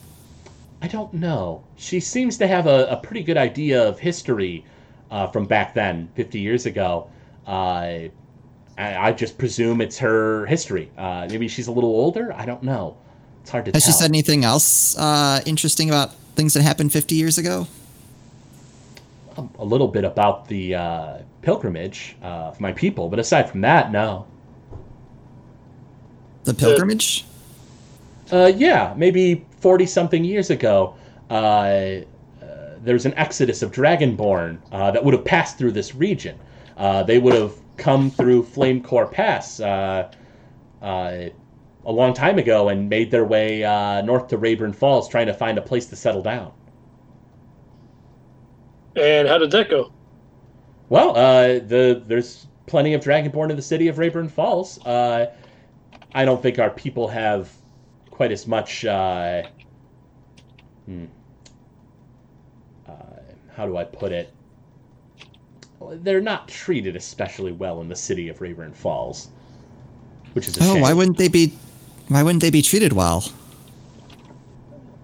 I 0.83 0.89
don't 0.89 1.15
know. 1.15 1.65
She 1.77 2.01
seems 2.01 2.37
to 2.39 2.47
have 2.47 2.67
a, 2.67 2.87
a 2.91 2.97
pretty 2.97 3.23
good 3.23 3.37
idea 3.37 3.89
of 3.89 3.99
history 3.99 4.65
uh, 5.11 5.29
from 5.29 5.47
back 5.47 5.75
then, 5.75 6.09
50 6.15 6.41
years 6.41 6.67
ago. 6.67 7.09
Uh, 7.47 7.51
I, 7.51 8.11
I 8.77 9.13
just 9.13 9.39
presume 9.39 9.81
it's 9.81 9.97
her 9.99 10.45
history. 10.47 10.91
Uh, 10.99 11.27
maybe 11.31 11.47
she's 11.47 11.69
a 11.69 11.73
little 11.73 11.91
older. 11.91 12.33
I 12.33 12.45
don't 12.45 12.65
know. 12.65 12.97
It's 13.43 13.51
hard 13.51 13.67
to 13.67 13.71
Has 13.73 13.85
tell. 13.85 13.93
she 13.93 13.99
said 13.99 14.11
anything 14.11 14.45
else 14.45 14.99
uh, 14.99 15.41
interesting 15.47 15.89
about 15.89 16.15
things 16.35 16.55
that 16.55 16.63
happened 16.63 16.93
50 16.93 17.15
years 17.15 17.39
ago? 17.39 17.69
A, 19.39 19.49
a 19.59 19.65
little 19.65 19.89
bit 19.89 20.05
about 20.05 20.49
the 20.49 20.75
uh, 20.75 21.19
pilgrimage 21.43 22.17
uh, 22.23 22.27
of 22.27 22.61
my 22.61 22.73
people, 22.73 23.09
but 23.09 23.19
aside 23.19 23.51
from 23.51 23.61
that, 23.63 23.93
no. 23.93 24.27
The 26.45 26.55
pilgrimage? 26.55 27.25
Uh, 28.31 28.53
yeah, 28.55 28.95
maybe 28.97 29.47
40 29.61 29.87
something 29.87 30.25
years 30.25 30.51
ago, 30.51 30.95
uh, 31.31 31.33
uh, 31.33 32.05
there 32.83 32.95
was 32.95 33.07
an 33.07 33.15
exodus 33.15 33.63
of 33.63 33.73
Dragonborn 33.73 34.59
uh, 34.73 34.91
that 34.91 35.05
would 35.05 35.15
have 35.15 35.25
passed 35.25 35.59
through 35.59 35.73
this 35.73 35.95
region. 35.95 36.39
Uh, 36.77 37.03
they 37.03 37.19
would 37.19 37.35
have 37.35 37.55
come 37.77 38.11
through 38.11 38.45
Flamecore 38.45 39.11
Pass 39.11 39.61
uh, 39.61 40.11
uh, 40.83 41.29
a 41.87 41.93
long 41.93 42.15
time 42.15 42.39
ago 42.39 42.69
and 42.69 42.89
made 42.89 43.11
their 43.11 43.25
way 43.25 43.65
uh, 43.65 44.03
north 44.03 44.29
to 44.29 44.39
Rayburn 44.39 44.73
Falls, 44.73 45.09
trying 45.09 45.27
to 45.27 45.35
find 45.35 45.59
a 45.59 45.63
place 45.63 45.87
to 45.87 45.97
settle 45.97 46.23
down. 46.23 46.53
And 48.97 49.27
how 49.29 49.39
did 49.39 49.51
that 49.51 49.69
go? 49.71 49.93
Well, 50.89 51.11
uh, 51.17 51.59
the 51.61 52.03
there's 52.07 52.47
plenty 52.67 52.95
of 52.95 53.03
Dragonborn 53.03 53.51
in 53.51 53.57
the 53.57 53.63
city 53.63 53.89
of 53.89 53.99
Rayburn 53.99 54.29
Falls. 54.29 54.85
Uh, 54.87 55.33
I 56.15 56.25
don't 56.25 56.41
think 56.43 56.59
our 56.59 56.71
people 56.71 57.09
have 57.09 57.51
quite 58.11 58.31
as 58.33 58.47
much. 58.47 58.85
Uh, 58.85 59.43
hmm, 60.87 61.07
uh, 62.89 62.93
how 63.57 63.67
do 63.67 63.77
I 63.77 63.85
put 63.85 64.13
it? 64.13 64.31
They're 65.97 66.21
not 66.21 66.49
treated 66.49 66.97
especially 66.97 67.53
well 67.53 67.81
in 67.81 67.89
the 67.89 67.97
city 67.97 68.29
of 68.29 68.41
Rayburn 68.41 68.73
Falls, 68.73 69.29
which 70.35 70.47
is 70.49 70.57
a 70.59 70.65
Oh, 70.65 70.73
shame. 70.75 70.83
why 70.83 70.93
wouldn't 70.93 71.19
they 71.19 71.29
be? 71.29 71.53
Why 72.09 72.23
wouldn't 72.23 72.43
they 72.43 72.51
be 72.51 72.63
treated 72.63 72.93
well? 72.93 73.25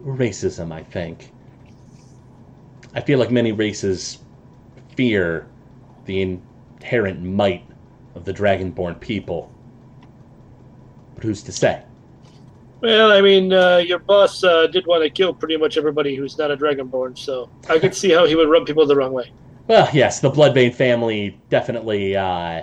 racism, 0.05 0.73
I 0.73 0.83
think. 0.83 1.31
I 2.95 3.01
feel 3.01 3.19
like 3.19 3.31
many 3.31 3.53
races 3.53 4.19
fear 4.97 5.47
the 6.07 6.23
inherent 6.23 7.23
might 7.23 7.65
of 8.15 8.25
the 8.25 8.33
Dragonborn 8.33 8.99
people. 9.01 9.53
But 11.15 11.25
who's 11.25 11.43
to 11.45 11.53
say? 11.53 11.83
Well, 12.81 13.13
I 13.13 13.21
mean, 13.21 13.53
uh, 13.53 13.77
your 13.79 13.99
boss 13.99 14.43
uh, 14.43 14.67
did 14.67 14.87
want 14.87 15.03
to 15.03 15.11
kill 15.11 15.35
pretty 15.35 15.57
much 15.57 15.77
everybody 15.77 16.17
who's 16.17 16.39
not 16.39 16.51
a 16.51 16.57
Dragonborn, 16.57 17.17
so 17.17 17.51
I 17.69 17.79
could 17.79 17.95
see 17.95 18.11
how 18.11 18.27
he 18.27 18.35
would 18.35 18.49
rub 18.49 18.67
people 18.67 18.87
the 18.87 18.97
wrong 18.97 19.13
way. 19.13 19.31
Well, 19.67 19.89
yes, 19.93 20.21
the 20.21 20.31
Bloodbane 20.31 20.75
family 20.75 21.39
definitely 21.51 22.17
uh, 22.17 22.63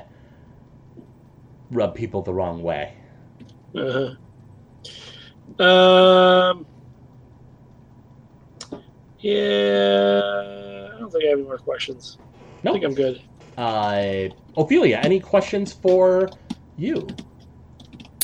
rub 1.71 1.95
people 1.95 2.21
the 2.23 2.33
wrong 2.33 2.63
way. 2.63 2.93
Uh-huh. 3.75 4.15
Um. 5.63 6.65
Yeah, 9.19 10.91
I 10.95 10.99
don't 10.99 11.11
think 11.11 11.23
I 11.25 11.27
have 11.29 11.39
any 11.39 11.43
more 11.47 11.57
questions. 11.57 12.17
No, 12.63 12.71
I 12.71 12.73
think 12.73 12.85
I'm 12.85 12.93
good. 12.93 13.21
uh, 13.57 14.27
Ophelia, 14.55 14.99
any 15.03 15.19
questions 15.19 15.73
for 15.73 16.29
you? 16.77 17.07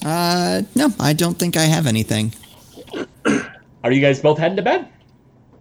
Uh, 0.05 0.61
no, 0.75 0.89
I 0.99 1.13
don't 1.13 1.37
think 1.39 1.55
I 1.57 1.63
have 1.63 1.87
anything. 1.87 2.33
Are 3.83 3.91
you 3.91 4.01
guys 4.01 4.21
both 4.21 4.37
heading 4.37 4.57
to 4.57 4.61
bed? 4.61 4.87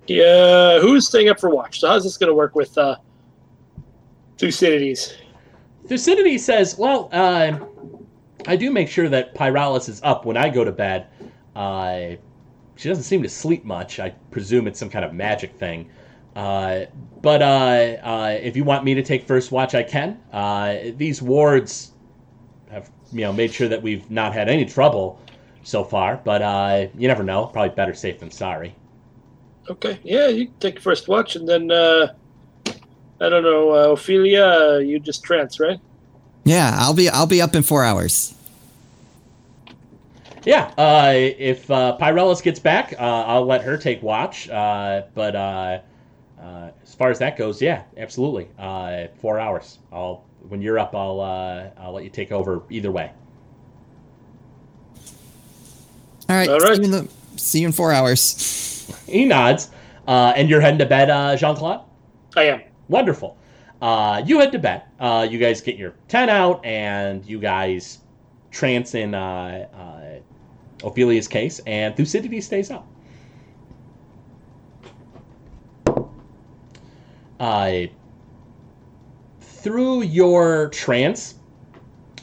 Yeah, 0.07 0.81
who's 0.81 1.07
staying 1.09 1.29
up 1.29 1.41
for 1.41 1.49
watch? 1.51 1.81
So 1.81 1.89
how's 1.89 2.05
this 2.05 2.17
going 2.17 2.29
to 2.29 2.35
work 2.35 2.55
with 2.55 2.77
uh, 2.77 2.97
Thucydides? 4.39 5.15
Thucydides 5.87 6.45
says, 6.45 6.77
"Well, 6.77 7.09
uh, 7.13 7.59
I 8.47 8.57
do 8.57 8.71
make 8.71 8.89
sure 8.89 9.09
that 9.09 9.35
Pyralis 9.35 9.89
is 9.89 10.01
up 10.03 10.25
when 10.25 10.37
I 10.37 10.49
go 10.49 10.65
to 10.65 10.73
bed. 10.73 11.07
Uh, 11.55 12.17
she 12.83 12.89
doesn't 12.89 13.05
seem 13.05 13.23
to 13.23 13.29
sleep 13.29 13.65
much. 13.65 14.01
I 14.01 14.11
presume 14.33 14.67
it's 14.67 14.79
some 14.79 14.91
kind 14.91 15.05
of 15.05 15.15
magic 15.15 15.55
thing. 15.55 15.89
Uh, 16.35 16.87
but 17.21 17.41
uh, 17.41 17.45
uh, 18.03 18.39
if 18.43 18.57
you 18.57 18.65
want 18.65 18.83
me 18.85 18.95
to 18.95 19.03
take 19.03 19.25
first 19.25 19.53
watch, 19.53 19.75
I 19.77 19.85
can. 19.85 20.21
Uh, 20.33 20.79
these 20.97 21.23
wards 21.23 21.93
have, 22.71 22.91
you 23.13 23.21
know, 23.21 23.33
made 23.33 23.53
sure 23.53 23.69
that 23.69 23.81
we've 23.81 24.11
not 24.11 24.33
had 24.33 24.49
any 24.49 24.65
trouble 24.65 25.21
so 25.63 25.85
far. 25.85 26.21
But 26.25 26.43
uh, 26.43 26.87
you 26.99 27.07
never 27.07 27.23
know. 27.23 27.47
Probably 27.47 27.75
better 27.75 27.95
safe 27.95 28.19
than 28.19 28.33
sorry. 28.33 28.75
Okay, 29.71 30.01
yeah, 30.03 30.27
you 30.27 30.47
can 30.47 30.59
take 30.59 30.81
first 30.81 31.07
watch, 31.07 31.37
and 31.37 31.49
then 31.49 31.71
uh, 31.71 32.09
I 32.67 33.29
don't 33.29 33.45
know, 33.45 33.71
uh, 33.71 33.93
Ophelia, 33.93 34.45
uh, 34.45 34.79
you 34.79 34.99
just 34.99 35.23
trance, 35.23 35.61
right? 35.61 35.79
Yeah, 36.43 36.75
I'll 36.77 36.95
be 36.95 37.09
I'll 37.09 37.29
be 37.29 37.41
up 37.41 37.55
in 37.55 37.63
four 37.63 37.85
hours. 37.85 38.35
Yeah, 40.45 40.73
uh, 40.77 41.13
if 41.15 41.71
uh, 41.71 41.97
Pyralis 42.01 42.43
gets 42.43 42.59
back, 42.59 42.95
uh, 42.95 43.25
I'll 43.27 43.47
let 43.47 43.63
her 43.63 43.77
take 43.77 44.03
watch. 44.03 44.49
Uh, 44.49 45.03
but 45.15 45.37
uh, 45.37 45.81
uh, 46.41 46.71
as 46.83 46.95
far 46.95 47.11
as 47.11 47.19
that 47.21 47.37
goes, 47.37 47.63
yeah, 47.63 47.85
absolutely. 47.97 48.49
Uh, 48.59 49.07
four 49.21 49.39
hours. 49.39 49.79
I'll 49.93 50.25
when 50.49 50.61
you're 50.61 50.79
up, 50.79 50.95
I'll 50.95 51.21
uh, 51.21 51.71
I'll 51.79 51.93
let 51.93 52.05
you 52.05 52.11
take 52.11 52.33
over 52.33 52.63
either 52.71 52.91
way. 52.91 53.13
All 56.29 56.37
right, 56.37 56.49
All 56.49 56.59
right. 56.59 56.77
See, 56.77 56.83
you 56.83 56.85
in 56.85 56.91
the, 56.91 57.09
see 57.37 57.61
you 57.61 57.67
in 57.67 57.73
four 57.73 57.93
hours. 57.93 59.05
He 59.07 59.25
nods, 59.25 59.71
uh, 60.09 60.33
and 60.35 60.49
you're 60.49 60.61
heading 60.61 60.79
to 60.79 60.87
bed, 60.87 61.11
uh, 61.11 61.37
Jean 61.37 61.55
Claude. 61.55 61.85
I 62.37 62.45
am. 62.45 62.63
Wonderful. 62.89 63.37
Uh, 63.81 64.23
you 64.25 64.39
head 64.39 64.53
to 64.53 64.59
bed. 64.59 64.83
Uh, 64.99 65.27
you 65.29 65.39
guys 65.39 65.61
get 65.61 65.77
your 65.77 65.95
tent 66.09 66.31
out, 66.31 66.65
and 66.65 67.27
you 67.27 67.39
guys 67.39 67.99
trance 68.51 68.95
in 68.95 69.15
uh, 69.15 69.67
uh, 69.75 70.21
Ophelia's 70.83 71.29
case, 71.29 71.61
and 71.67 71.97
Thucydides 71.97 72.47
stays 72.47 72.71
up. 72.71 72.87
Uh, 77.41 77.87
through 79.41 80.03
your 80.03 80.69
trance, 80.69 81.35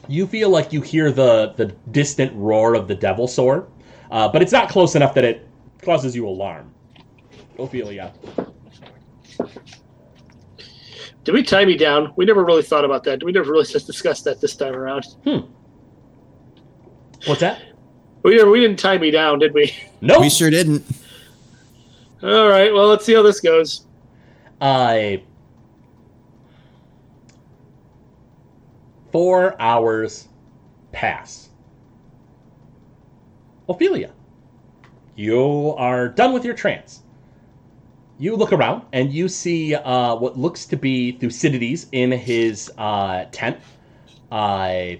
you 0.08 0.26
feel 0.26 0.50
like 0.50 0.74
you 0.74 0.82
hear 0.82 1.12
the, 1.12 1.54
the 1.58 1.66
distant 1.92 2.34
roar 2.36 2.74
of 2.74 2.88
the 2.88 2.96
devilsaur, 2.96 3.68
uh, 4.12 4.28
but 4.28 4.42
it's 4.42 4.52
not 4.52 4.70
close 4.70 4.96
enough 4.96 5.14
that 5.14 5.24
it 5.24 5.48
causes 5.82 6.16
you 6.16 6.28
alarm. 6.28 6.74
Ophelia. 7.58 8.14
Did 11.24 11.34
we 11.34 11.44
tie 11.44 11.66
me 11.66 11.78
down? 11.78 12.14
We 12.16 12.26
never 12.26 12.44
really 12.44 12.64
thought 12.64 12.86
about 12.86 13.04
that. 13.04 13.24
We 13.24 13.32
never 13.32 13.52
really 13.52 13.66
just 13.72 13.88
discussed 13.88 14.24
that 14.24 14.42
this 14.42 14.56
time 14.56 14.74
around. 14.74 15.06
Hmm. 15.26 15.52
What's 17.26 17.42
that? 17.42 17.62
We 18.24 18.36
never, 18.36 18.50
we 18.50 18.60
didn't 18.60 18.80
tie 18.80 18.98
me 18.98 19.12
down, 19.12 19.40
did 19.40 19.54
we? 19.54 19.74
No. 20.02 20.22
We 20.22 20.30
sure 20.30 20.50
didn't. 20.50 20.86
All 22.24 22.48
right. 22.48 22.74
Well, 22.74 22.88
let's 22.88 23.04
see 23.04 23.14
how 23.14 23.22
this 23.22 23.42
goes. 23.42 23.86
Uh, 24.62 25.18
four 29.12 29.62
hours 29.62 30.30
pass. 30.94 31.50
Ophelia, 33.68 34.12
you 35.16 35.74
are 35.78 36.08
done 36.08 36.32
with 36.32 36.46
your 36.46 36.54
trance. 36.54 37.04
You 38.18 38.36
look 38.36 38.52
around 38.54 38.84
and 38.94 39.12
you 39.14 39.28
see 39.28 39.76
uh, 39.76 40.16
what 40.16 40.38
looks 40.38 40.66
to 40.68 40.76
be 40.76 41.12
Thucydides 41.14 41.88
in 41.92 42.12
his 42.12 42.72
uh, 42.78 43.26
tent. 43.32 43.58
Uh, 44.32 44.96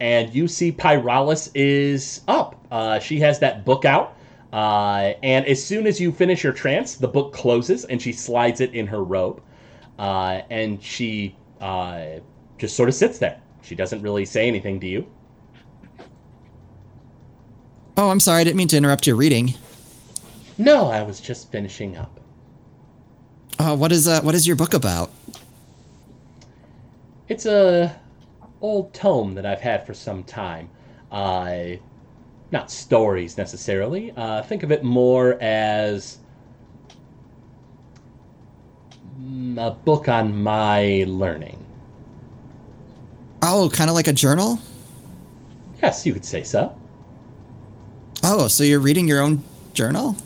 and 0.00 0.34
you 0.34 0.48
see 0.48 0.72
Pyralis 0.72 1.50
is 1.54 2.22
up. 2.28 2.64
Uh, 2.70 2.98
she 2.98 3.20
has 3.20 3.38
that 3.40 3.64
book 3.64 3.84
out. 3.84 4.16
Uh, 4.52 5.14
and 5.22 5.44
as 5.46 5.64
soon 5.64 5.86
as 5.86 6.00
you 6.00 6.12
finish 6.12 6.44
your 6.44 6.52
trance, 6.52 6.94
the 6.94 7.08
book 7.08 7.32
closes 7.32 7.84
and 7.86 8.00
she 8.00 8.12
slides 8.12 8.60
it 8.60 8.72
in 8.72 8.86
her 8.86 9.02
robe. 9.02 9.42
Uh, 9.98 10.42
and 10.50 10.82
she 10.82 11.36
uh, 11.60 12.04
just 12.58 12.76
sort 12.76 12.88
of 12.88 12.94
sits 12.94 13.18
there. 13.18 13.40
She 13.62 13.74
doesn't 13.74 14.02
really 14.02 14.24
say 14.24 14.46
anything 14.46 14.78
to 14.80 14.86
you. 14.86 15.06
Oh, 17.96 18.10
I'm 18.10 18.20
sorry. 18.20 18.40
I 18.40 18.44
didn't 18.44 18.56
mean 18.56 18.68
to 18.68 18.76
interrupt 18.76 19.06
your 19.06 19.16
reading. 19.16 19.54
No, 20.58 20.86
I 20.86 21.02
was 21.02 21.20
just 21.20 21.50
finishing 21.50 21.96
up. 21.96 22.20
Uh, 23.58 23.76
what 23.76 23.92
is 23.92 24.06
uh, 24.08 24.20
what 24.22 24.34
is 24.34 24.46
your 24.46 24.56
book 24.56 24.74
about? 24.74 25.10
It's 27.28 27.46
a 27.46 27.98
old 28.64 28.94
tome 28.94 29.34
that 29.34 29.44
I've 29.44 29.60
had 29.60 29.86
for 29.86 29.92
some 29.92 30.24
time. 30.24 30.70
Uh, 31.12 31.76
not 32.50 32.70
stories 32.70 33.36
necessarily. 33.36 34.10
Uh, 34.16 34.42
think 34.42 34.62
of 34.62 34.72
it 34.72 34.82
more 34.82 35.36
as 35.40 36.18
mm, 39.20 39.58
a 39.64 39.70
book 39.72 40.08
on 40.08 40.42
my 40.42 41.04
learning. 41.06 41.58
Oh, 43.42 43.68
kind 43.70 43.90
of 43.90 43.94
like 43.94 44.08
a 44.08 44.14
journal. 44.14 44.58
Yes, 45.82 46.06
you 46.06 46.14
could 46.14 46.24
say 46.24 46.42
so. 46.42 46.74
Oh, 48.22 48.48
so 48.48 48.64
you're 48.64 48.80
reading 48.80 49.06
your 49.06 49.20
own 49.20 49.42
journal? 49.74 50.16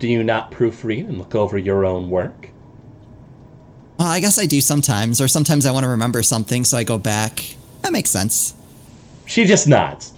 Do 0.00 0.08
you 0.08 0.24
not 0.24 0.50
proofread 0.50 1.08
and 1.08 1.18
look 1.18 1.36
over 1.36 1.56
your 1.56 1.84
own 1.84 2.10
work? 2.10 2.48
Well, 3.98 4.08
I 4.08 4.20
guess 4.20 4.38
I 4.38 4.46
do 4.46 4.60
sometimes, 4.60 5.20
or 5.20 5.28
sometimes 5.28 5.66
I 5.66 5.70
want 5.70 5.84
to 5.84 5.88
remember 5.90 6.22
something, 6.22 6.64
so 6.64 6.76
I 6.76 6.84
go 6.84 6.98
back. 6.98 7.54
That 7.82 7.92
makes 7.92 8.10
sense. 8.10 8.54
She 9.26 9.44
just 9.44 9.68
nods. 9.68 10.12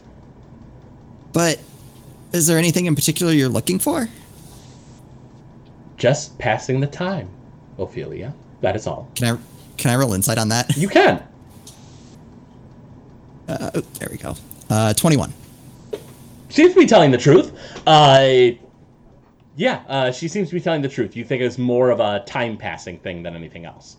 But 1.33 1.61
is 2.33 2.47
there 2.47 2.59
anything 2.59 2.87
in 2.87 2.95
particular 2.95 3.33
you're 3.33 3.49
looking 3.49 3.79
for? 3.79 4.09
Just 5.97 6.39
passing 6.39 6.81
the 6.81 6.87
time, 6.87 7.29
Ophelia. 7.79 8.35
That 8.63 8.77
is 8.77 8.87
all. 8.87 9.11
Can 9.15 9.37
I 9.37 9.39
can 9.77 9.91
I 9.91 9.97
roll 9.97 10.15
insight 10.15 10.39
on 10.39 10.49
that? 10.49 10.77
You 10.77 10.89
can. 10.89 11.23
Uh, 13.49 13.71
oh, 13.75 13.81
there 13.99 14.09
we 14.11 14.17
go. 14.19 14.35
Uh, 14.69 14.93
21. 14.95 15.33
Seems 16.49 16.73
to 16.75 16.81
be 16.81 16.87
telling 16.87 17.11
the 17.11 17.19
truth. 17.19 17.53
Uh, 17.87 18.51
yeah, 19.57 19.83
uh, 19.89 20.13
she 20.13 20.29
seems 20.29 20.49
to 20.49 20.55
be 20.55 20.61
telling 20.61 20.83
the 20.83 20.89
truth. 20.89 21.17
You 21.17 21.25
think 21.25 21.43
it's 21.43 21.59
more 21.59 21.91
of 21.91 22.01
a 22.01 22.21
time 22.27 22.57
passing 22.57 22.99
thing 22.99 23.23
than 23.23 23.35
anything 23.35 23.65
else. 23.65 23.97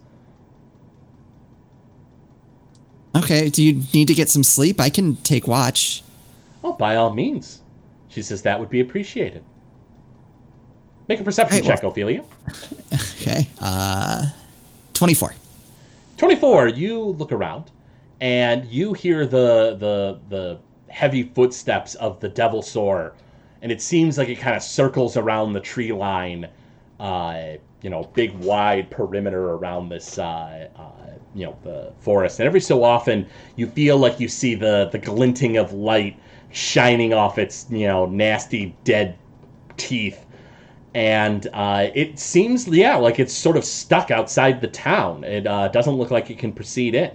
Okay, 3.15 3.49
do 3.49 3.63
you 3.63 3.81
need 3.93 4.07
to 4.07 4.13
get 4.13 4.29
some 4.29 4.43
sleep? 4.43 4.79
I 4.79 4.89
can 4.89 5.15
take 5.17 5.47
watch. 5.47 6.03
Oh, 6.63 6.73
by 6.73 6.95
all 6.95 7.13
means. 7.13 7.61
She 8.09 8.21
says 8.21 8.41
that 8.43 8.59
would 8.59 8.69
be 8.69 8.79
appreciated. 8.79 9.43
Make 11.07 11.19
a 11.19 11.23
perception 11.23 11.63
well- 11.65 11.75
check, 11.75 11.83
Ophelia. 11.83 12.23
Okay. 13.21 13.49
Uh, 13.59 14.27
24. 14.93 15.33
24 16.15 16.69
you 16.69 16.99
look 17.01 17.33
around 17.33 17.69
and 18.21 18.65
you 18.65 18.93
hear 18.93 19.25
the 19.25 19.75
the 19.77 20.19
the 20.29 20.59
heavy 20.87 21.23
footsteps 21.23 21.95
of 21.95 22.19
the 22.21 22.29
devilsaur 22.29 23.11
and 23.61 23.71
it 23.71 23.81
seems 23.81 24.17
like 24.17 24.29
it 24.29 24.37
kind 24.37 24.55
of 24.55 24.63
circles 24.63 25.17
around 25.17 25.53
the 25.53 25.59
tree 25.59 25.91
line 25.91 26.47
uh, 26.99 27.57
you 27.81 27.89
know 27.89 28.03
big 28.13 28.33
wide 28.39 28.89
perimeter 28.89 29.51
around 29.51 29.89
this 29.89 30.17
uh, 30.17 30.67
uh, 30.75 31.11
you 31.35 31.45
know 31.45 31.57
the 31.63 31.93
forest. 31.99 32.39
And 32.39 32.47
every 32.47 32.61
so 32.61 32.83
often 32.83 33.27
you 33.55 33.67
feel 33.67 33.97
like 33.97 34.19
you 34.19 34.27
see 34.27 34.55
the 34.55 34.89
the 34.91 34.97
glinting 34.97 35.57
of 35.57 35.73
light 35.73 36.19
shining 36.51 37.13
off 37.13 37.37
its 37.37 37.67
you 37.69 37.87
know 37.87 38.05
nasty 38.05 38.75
dead 38.83 39.17
teeth. 39.77 40.25
And 40.95 41.47
uh, 41.53 41.89
it 41.93 42.17
seems 42.17 42.67
yeah 42.67 42.95
like 42.95 43.19
it's 43.19 43.33
sort 43.33 43.57
of 43.57 43.63
stuck 43.63 44.09
outside 44.09 44.61
the 44.61 44.67
town. 44.67 45.23
It 45.23 45.45
uh, 45.45 45.67
doesn't 45.67 45.93
look 45.93 46.11
like 46.11 46.29
it 46.31 46.39
can 46.39 46.53
proceed 46.53 46.95
in. 46.95 47.11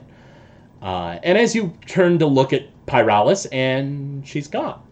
Uh, 0.80 1.18
and 1.22 1.38
as 1.38 1.54
you 1.54 1.72
turn 1.86 2.18
to 2.18 2.26
look 2.26 2.52
at 2.52 2.66
pyralis 2.86 3.46
and 3.52 4.26
she's 4.26 4.48
gone. 4.48 4.82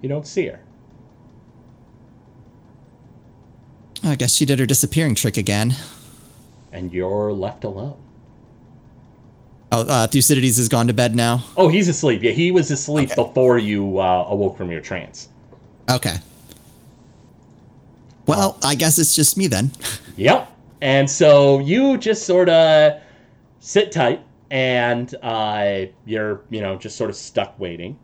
You 0.00 0.08
don't 0.08 0.26
see 0.26 0.46
her 0.46 0.60
I 4.04 4.14
guess 4.14 4.34
she 4.34 4.44
did 4.44 4.58
her 4.58 4.66
disappearing 4.66 5.14
trick 5.14 5.36
again. 5.36 5.74
and 6.72 6.92
you're 6.92 7.32
left 7.32 7.64
alone 7.64 7.96
Oh, 9.70 9.82
uh, 9.82 10.06
Thucydides 10.06 10.56
has 10.56 10.68
gone 10.68 10.86
to 10.86 10.94
bed 10.94 11.14
now. 11.14 11.44
oh 11.56 11.68
he's 11.68 11.88
asleep 11.88 12.22
yeah 12.22 12.30
he 12.32 12.50
was 12.50 12.70
asleep 12.70 13.14
before 13.14 13.58
you 13.58 13.98
uh, 13.98 14.26
awoke 14.28 14.56
from 14.56 14.70
your 14.70 14.80
trance 14.80 15.28
Okay. 15.90 16.16
Well, 18.26 18.58
I 18.62 18.74
guess 18.74 18.98
it's 18.98 19.14
just 19.14 19.36
me 19.38 19.46
then. 19.46 19.70
Yep. 20.18 20.52
And 20.82 21.08
so 21.08 21.60
you 21.60 21.96
just 21.96 22.26
sort 22.26 22.48
of 22.48 23.00
sit 23.60 23.90
tight 23.92 24.20
and 24.50 25.14
uh, 25.22 25.86
you're, 26.04 26.42
you 26.50 26.60
know, 26.60 26.76
just 26.76 26.96
sort 26.96 27.08
of 27.08 27.14
stuck 27.16 27.58
waiting. 27.58 27.96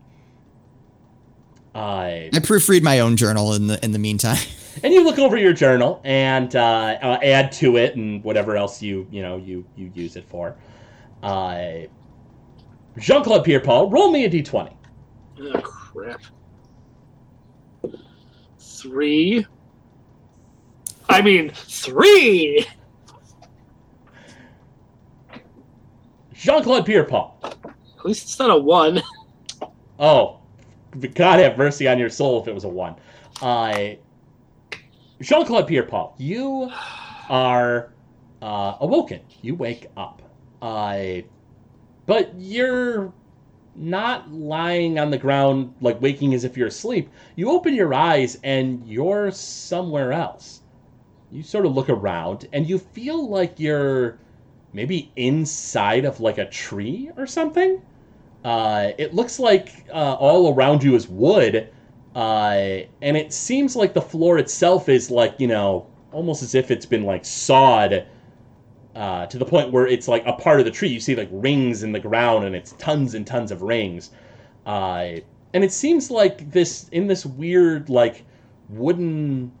Uh, 1.75 1.77
I 1.79 2.29
proofread 2.35 2.83
my 2.83 3.01
own 3.01 3.17
journal 3.17 3.53
in 3.53 3.67
the 3.67 3.83
in 3.83 3.91
the 3.91 3.99
meantime. 3.99 4.37
and 4.83 4.93
you 4.93 5.03
look 5.03 5.19
over 5.19 5.37
your 5.37 5.53
journal 5.53 6.01
and 6.03 6.55
uh, 6.55 6.97
uh, 7.01 7.19
add 7.23 7.51
to 7.53 7.77
it 7.77 7.95
and 7.95 8.23
whatever 8.23 8.55
else 8.55 8.81
you, 8.81 9.07
you 9.09 9.21
know, 9.21 9.37
you, 9.37 9.65
you 9.75 9.91
use 9.93 10.15
it 10.15 10.27
for. 10.27 10.55
Uh, 11.23 11.81
Jean-Claude 12.97 13.43
Pierre-Paul, 13.43 13.89
roll 13.89 14.11
me 14.11 14.25
a 14.25 14.29
d20. 14.29 14.73
Oh, 15.41 15.61
crap. 15.61 16.21
Three. 18.59 19.45
I 21.09 21.21
mean, 21.21 21.51
three! 21.53 22.65
Jean-Claude 26.33 26.85
Pierre-Paul. 26.85 27.39
At 27.43 28.05
least 28.05 28.23
it's 28.23 28.39
not 28.39 28.51
a 28.51 28.57
one. 28.57 29.01
Oh, 29.99 30.39
God 31.15 31.39
have 31.39 31.57
mercy 31.57 31.87
on 31.87 31.97
your 31.97 32.09
soul 32.09 32.41
if 32.41 32.47
it 32.47 32.53
was 32.53 32.63
a 32.63 32.69
one. 32.69 32.95
Uh, 33.41 33.95
Jean 35.21 35.45
Claude 35.45 35.67
Pierre 35.67 35.83
Paul, 35.83 36.15
you 36.17 36.69
are 37.29 37.91
uh, 38.41 38.77
awoken. 38.79 39.21
You 39.41 39.55
wake 39.55 39.87
up. 39.97 40.21
Uh, 40.61 41.21
but 42.05 42.33
you're 42.37 43.13
not 43.75 44.31
lying 44.31 44.99
on 44.99 45.11
the 45.11 45.17
ground, 45.17 45.73
like 45.81 46.01
waking 46.01 46.33
as 46.33 46.43
if 46.43 46.55
you're 46.57 46.67
asleep. 46.67 47.09
You 47.35 47.51
open 47.51 47.73
your 47.73 47.93
eyes 47.93 48.37
and 48.43 48.85
you're 48.87 49.31
somewhere 49.31 50.13
else. 50.13 50.61
You 51.31 51.43
sort 51.43 51.65
of 51.65 51.73
look 51.73 51.89
around 51.89 52.47
and 52.53 52.69
you 52.69 52.77
feel 52.77 53.29
like 53.29 53.59
you're 53.59 54.19
maybe 54.73 55.11
inside 55.15 56.05
of 56.05 56.19
like 56.19 56.37
a 56.37 56.45
tree 56.45 57.09
or 57.17 57.25
something. 57.25 57.81
Uh, 58.43 58.91
it 58.97 59.13
looks 59.13 59.39
like 59.39 59.85
uh, 59.91 60.13
all 60.13 60.53
around 60.53 60.83
you 60.83 60.95
is 60.95 61.07
wood, 61.07 61.69
uh, 62.15 62.79
and 63.01 63.17
it 63.17 63.33
seems 63.33 63.75
like 63.75 63.93
the 63.93 64.01
floor 64.01 64.37
itself 64.37 64.89
is 64.89 65.11
like 65.11 65.35
you 65.37 65.47
know 65.47 65.85
almost 66.11 66.41
as 66.41 66.55
if 66.55 66.71
it's 66.71 66.85
been 66.85 67.03
like 67.03 67.25
sawed 67.25 68.05
uh, 68.95 69.25
to 69.25 69.37
the 69.37 69.45
point 69.45 69.71
where 69.71 69.85
it's 69.85 70.07
like 70.07 70.25
a 70.25 70.33
part 70.33 70.59
of 70.59 70.65
the 70.65 70.71
tree. 70.71 70.87
You 70.87 70.99
see 70.99 71.15
like 71.15 71.29
rings 71.31 71.83
in 71.83 71.91
the 71.91 71.99
ground, 71.99 72.45
and 72.45 72.55
it's 72.55 72.71
tons 72.73 73.13
and 73.13 73.27
tons 73.27 73.51
of 73.51 73.61
rings. 73.61 74.11
Uh, 74.65 75.17
and 75.53 75.63
it 75.63 75.71
seems 75.71 76.09
like 76.09 76.51
this 76.51 76.89
in 76.89 77.07
this 77.07 77.25
weird 77.25 77.89
like 77.89 78.23
wooden 78.69 79.51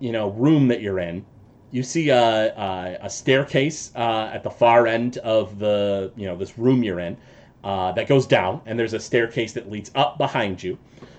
you 0.00 0.12
know 0.12 0.30
room 0.30 0.68
that 0.68 0.80
you're 0.80 0.98
in 0.98 1.24
you 1.70 1.82
see 1.82 2.08
a, 2.08 2.54
a, 2.56 2.98
a 3.02 3.10
staircase 3.10 3.92
uh, 3.94 4.30
at 4.32 4.42
the 4.42 4.50
far 4.50 4.86
end 4.86 5.18
of 5.18 5.58
the 5.58 6.12
you 6.16 6.26
know 6.26 6.36
this 6.36 6.58
room 6.58 6.82
you're 6.82 7.00
in 7.00 7.16
uh, 7.64 7.92
that 7.92 8.08
goes 8.08 8.26
down 8.26 8.60
and 8.66 8.78
there's 8.78 8.94
a 8.94 9.00
staircase 9.00 9.52
that 9.52 9.70
leads 9.70 9.90
up 9.94 10.18
behind 10.18 10.62
you 10.62 10.78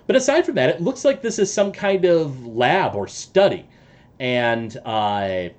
but 0.10 0.16
aside 0.16 0.44
from 0.44 0.56
that 0.56 0.70
it 0.70 0.82
looks 0.82 1.06
like 1.06 1.22
this 1.22 1.38
is 1.38 1.54
some 1.54 1.72
kind 1.72 2.04
of 2.04 2.44
lab 2.48 2.96
or 2.96 3.08
study 3.08 3.68
and 4.20 4.76
uh, 4.84 5.50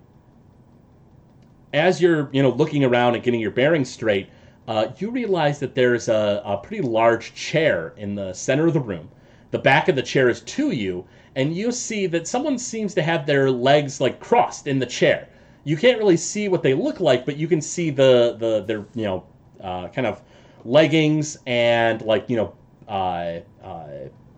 as 1.73 2.03
you're 2.03 2.29
you 2.33 2.43
know 2.43 2.51
looking 2.51 2.85
around 2.85 3.15
and 3.15 3.23
getting 3.23 3.41
your 3.41 3.53
bearings 3.53 3.89
straight 3.89 4.29
uh, 4.67 4.89
you 4.99 5.11
realize 5.11 5.61
that 5.61 5.77
there's 5.77 6.09
a, 6.09 6.43
a 6.45 6.57
pretty 6.57 6.83
large 6.83 7.33
chair 7.35 7.95
in 7.97 8.17
the 8.17 8.33
center 8.33 8.67
of 8.67 8.75
the 8.75 8.81
room 8.81 9.09
the 9.51 9.59
back 9.59 9.89
of 9.89 9.97
the 9.97 10.03
chair 10.03 10.29
is 10.29 10.41
to 10.43 10.71
you, 10.71 11.05
and 11.35 11.55
you 11.55 11.73
see 11.73 12.07
that 12.07 12.27
someone 12.27 12.59
seems 12.59 12.95
to 12.95 13.03
have 13.03 13.27
their 13.27 13.51
legs 13.51 14.01
like 14.01 14.21
crossed 14.21 14.67
in 14.67 14.79
the 14.79 14.87
chair. 14.87 15.29
You 15.65 15.77
can't 15.77 15.99
really 15.99 16.17
see 16.17 16.49
what 16.49 16.63
they 16.63 16.75
look 16.75 17.01
like, 17.01 17.27
but 17.27 17.37
you 17.37 17.49
can 17.49 17.61
see 17.61 17.91
the 17.91 18.37
the 18.39 18.63
their 18.63 18.85
you 18.95 19.05
know 19.05 19.25
uh, 19.61 19.89
kind 19.89 20.07
of 20.07 20.23
leggings 20.65 21.37
and 21.47 22.03
like 22.03 22.31
you 22.31 22.37
know 22.37 22.55
uh, 22.89 23.41
uh, 23.63 23.89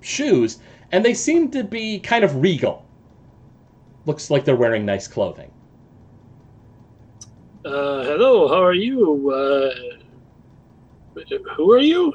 shoes, 0.04 0.58
and 0.90 1.04
they 1.04 1.14
seem 1.14 1.50
to 1.50 1.64
be 1.64 1.98
kind 1.98 2.24
of 2.24 2.36
regal. 2.36 2.84
Looks 4.06 4.30
like 4.30 4.44
they're 4.44 4.56
wearing 4.56 4.84
nice 4.84 5.08
clothing. 5.08 5.50
Uh, 7.64 8.02
hello, 8.04 8.48
how 8.48 8.62
are 8.62 8.74
you? 8.74 9.30
Uh, 9.30 9.70
who 11.56 11.72
are 11.72 11.78
you? 11.78 12.12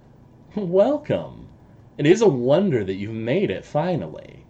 Welcome. 0.54 1.48
It 1.98 2.06
is 2.06 2.22
a 2.22 2.28
wonder 2.28 2.82
that 2.82 2.94
you've 2.94 3.12
made 3.12 3.50
it 3.50 3.64
finally. 3.64 4.46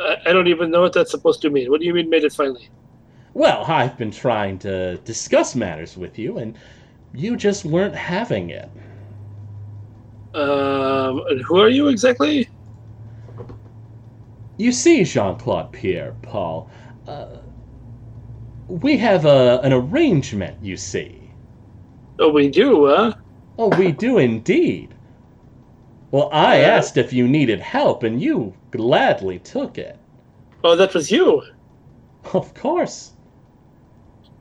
I, 0.00 0.16
I 0.26 0.32
don't 0.32 0.48
even 0.48 0.70
know 0.70 0.80
what 0.80 0.94
that's 0.94 1.10
supposed 1.10 1.42
to 1.42 1.50
mean. 1.50 1.70
What 1.70 1.80
do 1.80 1.86
you 1.86 1.92
mean 1.92 2.08
made 2.08 2.24
it 2.24 2.32
finally? 2.32 2.70
Well, 3.34 3.64
I've 3.68 3.98
been 3.98 4.10
trying 4.10 4.58
to 4.60 4.96
discuss 4.98 5.54
matters 5.54 5.96
with 5.96 6.18
you, 6.18 6.38
and 6.38 6.56
you 7.12 7.36
just 7.36 7.64
weren't 7.64 7.94
having 7.94 8.50
it. 8.50 8.70
Um, 10.34 11.22
who 11.46 11.58
are 11.60 11.68
you 11.68 11.88
exactly? 11.88 12.48
You 14.58 14.72
see, 14.72 15.04
Jean 15.04 15.36
Claude 15.38 15.72
Pierre, 15.72 16.14
Paul, 16.20 16.70
uh, 17.06 17.38
we 18.68 18.96
have 18.98 19.24
a, 19.24 19.60
an 19.62 19.72
arrangement, 19.72 20.62
you 20.62 20.76
see. 20.76 21.34
Oh, 22.20 22.30
we 22.30 22.48
do, 22.48 22.86
huh? 22.86 23.14
Oh, 23.58 23.68
we 23.68 23.92
do 23.92 24.16
indeed. 24.16 24.94
Well, 26.10 26.28
I 26.32 26.60
Uh, 26.60 26.64
asked 26.64 26.98
if 26.98 27.14
you 27.14 27.26
needed 27.26 27.60
help, 27.60 28.02
and 28.02 28.20
you 28.20 28.58
gladly 28.70 29.38
took 29.38 29.78
it. 29.78 29.98
Oh, 30.62 30.76
that 30.76 30.94
was 30.94 31.10
you. 31.10 31.42
Of 32.32 32.54
course. 32.54 33.16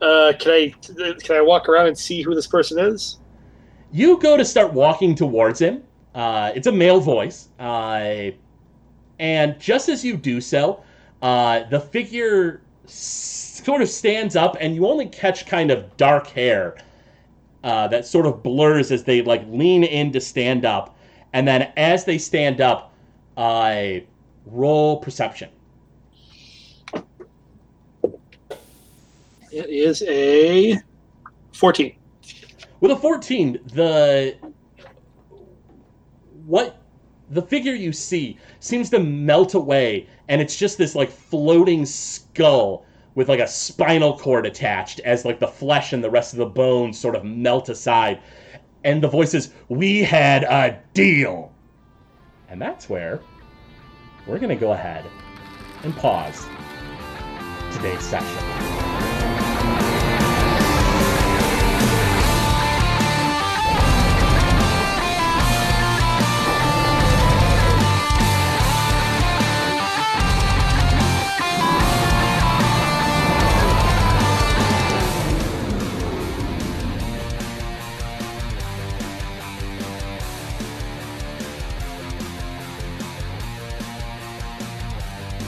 Uh, 0.01 0.33
can 0.39 0.51
I 0.51 0.73
can 1.23 1.35
I 1.35 1.41
walk 1.41 1.67
around 1.69 1.87
and 1.87 1.97
see 1.97 2.21
who 2.21 2.35
this 2.35 2.47
person 2.47 2.79
is? 2.79 3.17
You 3.91 4.19
go 4.19 4.37
to 4.37 4.45
start 4.45 4.73
walking 4.73 5.15
towards 5.15 5.59
him. 5.59 5.83
Uh, 6.13 6.51
it's 6.55 6.67
a 6.67 6.71
male 6.71 6.99
voice. 6.99 7.49
Uh, 7.59 8.31
and 9.19 9.59
just 9.59 9.89
as 9.89 10.03
you 10.03 10.17
do 10.17 10.41
so, 10.41 10.83
uh, 11.21 11.63
the 11.69 11.79
figure 11.79 12.61
sort 12.85 13.81
of 13.81 13.89
stands 13.89 14.35
up, 14.35 14.57
and 14.59 14.75
you 14.75 14.87
only 14.87 15.07
catch 15.07 15.45
kind 15.45 15.71
of 15.71 15.95
dark 15.97 16.27
hair 16.27 16.77
uh, 17.63 17.87
that 17.87 18.05
sort 18.05 18.25
of 18.25 18.43
blurs 18.43 18.91
as 18.91 19.03
they 19.03 19.21
like 19.21 19.43
lean 19.49 19.83
in 19.83 20.11
to 20.11 20.21
stand 20.21 20.65
up. 20.65 20.97
And 21.33 21.47
then 21.47 21.71
as 21.77 22.05
they 22.05 22.17
stand 22.17 22.61
up, 22.61 22.93
uh, 23.35 23.99
roll 24.45 24.97
perception. 24.97 25.49
It 29.51 29.69
is 29.69 30.03
a 30.03 30.77
fourteen. 31.53 31.95
With 32.79 32.91
a 32.91 32.95
14, 32.95 33.59
the 33.73 34.35
what 36.45 36.81
the 37.29 37.41
figure 37.41 37.73
you 37.73 37.91
see 37.91 38.37
seems 38.59 38.89
to 38.89 38.99
melt 38.99 39.53
away 39.53 40.07
and 40.29 40.41
it's 40.41 40.55
just 40.55 40.77
this 40.77 40.95
like 40.95 41.09
floating 41.09 41.85
skull 41.85 42.85
with 43.15 43.27
like 43.27 43.39
a 43.39 43.47
spinal 43.47 44.17
cord 44.17 44.45
attached 44.45 44.99
as 45.01 45.25
like 45.25 45.39
the 45.39 45.47
flesh 45.47 45.91
and 45.91 46.03
the 46.03 46.09
rest 46.09 46.33
of 46.33 46.39
the 46.39 46.45
bones 46.45 46.97
sort 46.97 47.15
of 47.15 47.25
melt 47.25 47.67
aside. 47.67 48.21
And 48.83 49.03
the 49.03 49.07
voice 49.07 49.33
is 49.33 49.51
we 49.69 50.03
had 50.03 50.43
a 50.43 50.79
deal. 50.93 51.51
And 52.47 52.61
that's 52.61 52.87
where 52.89 53.19
we're 54.27 54.39
going 54.39 54.49
to 54.49 54.55
go 54.55 54.71
ahead 54.71 55.03
and 55.83 55.95
pause 55.95 56.45
today's 57.73 58.03
session 58.03 58.76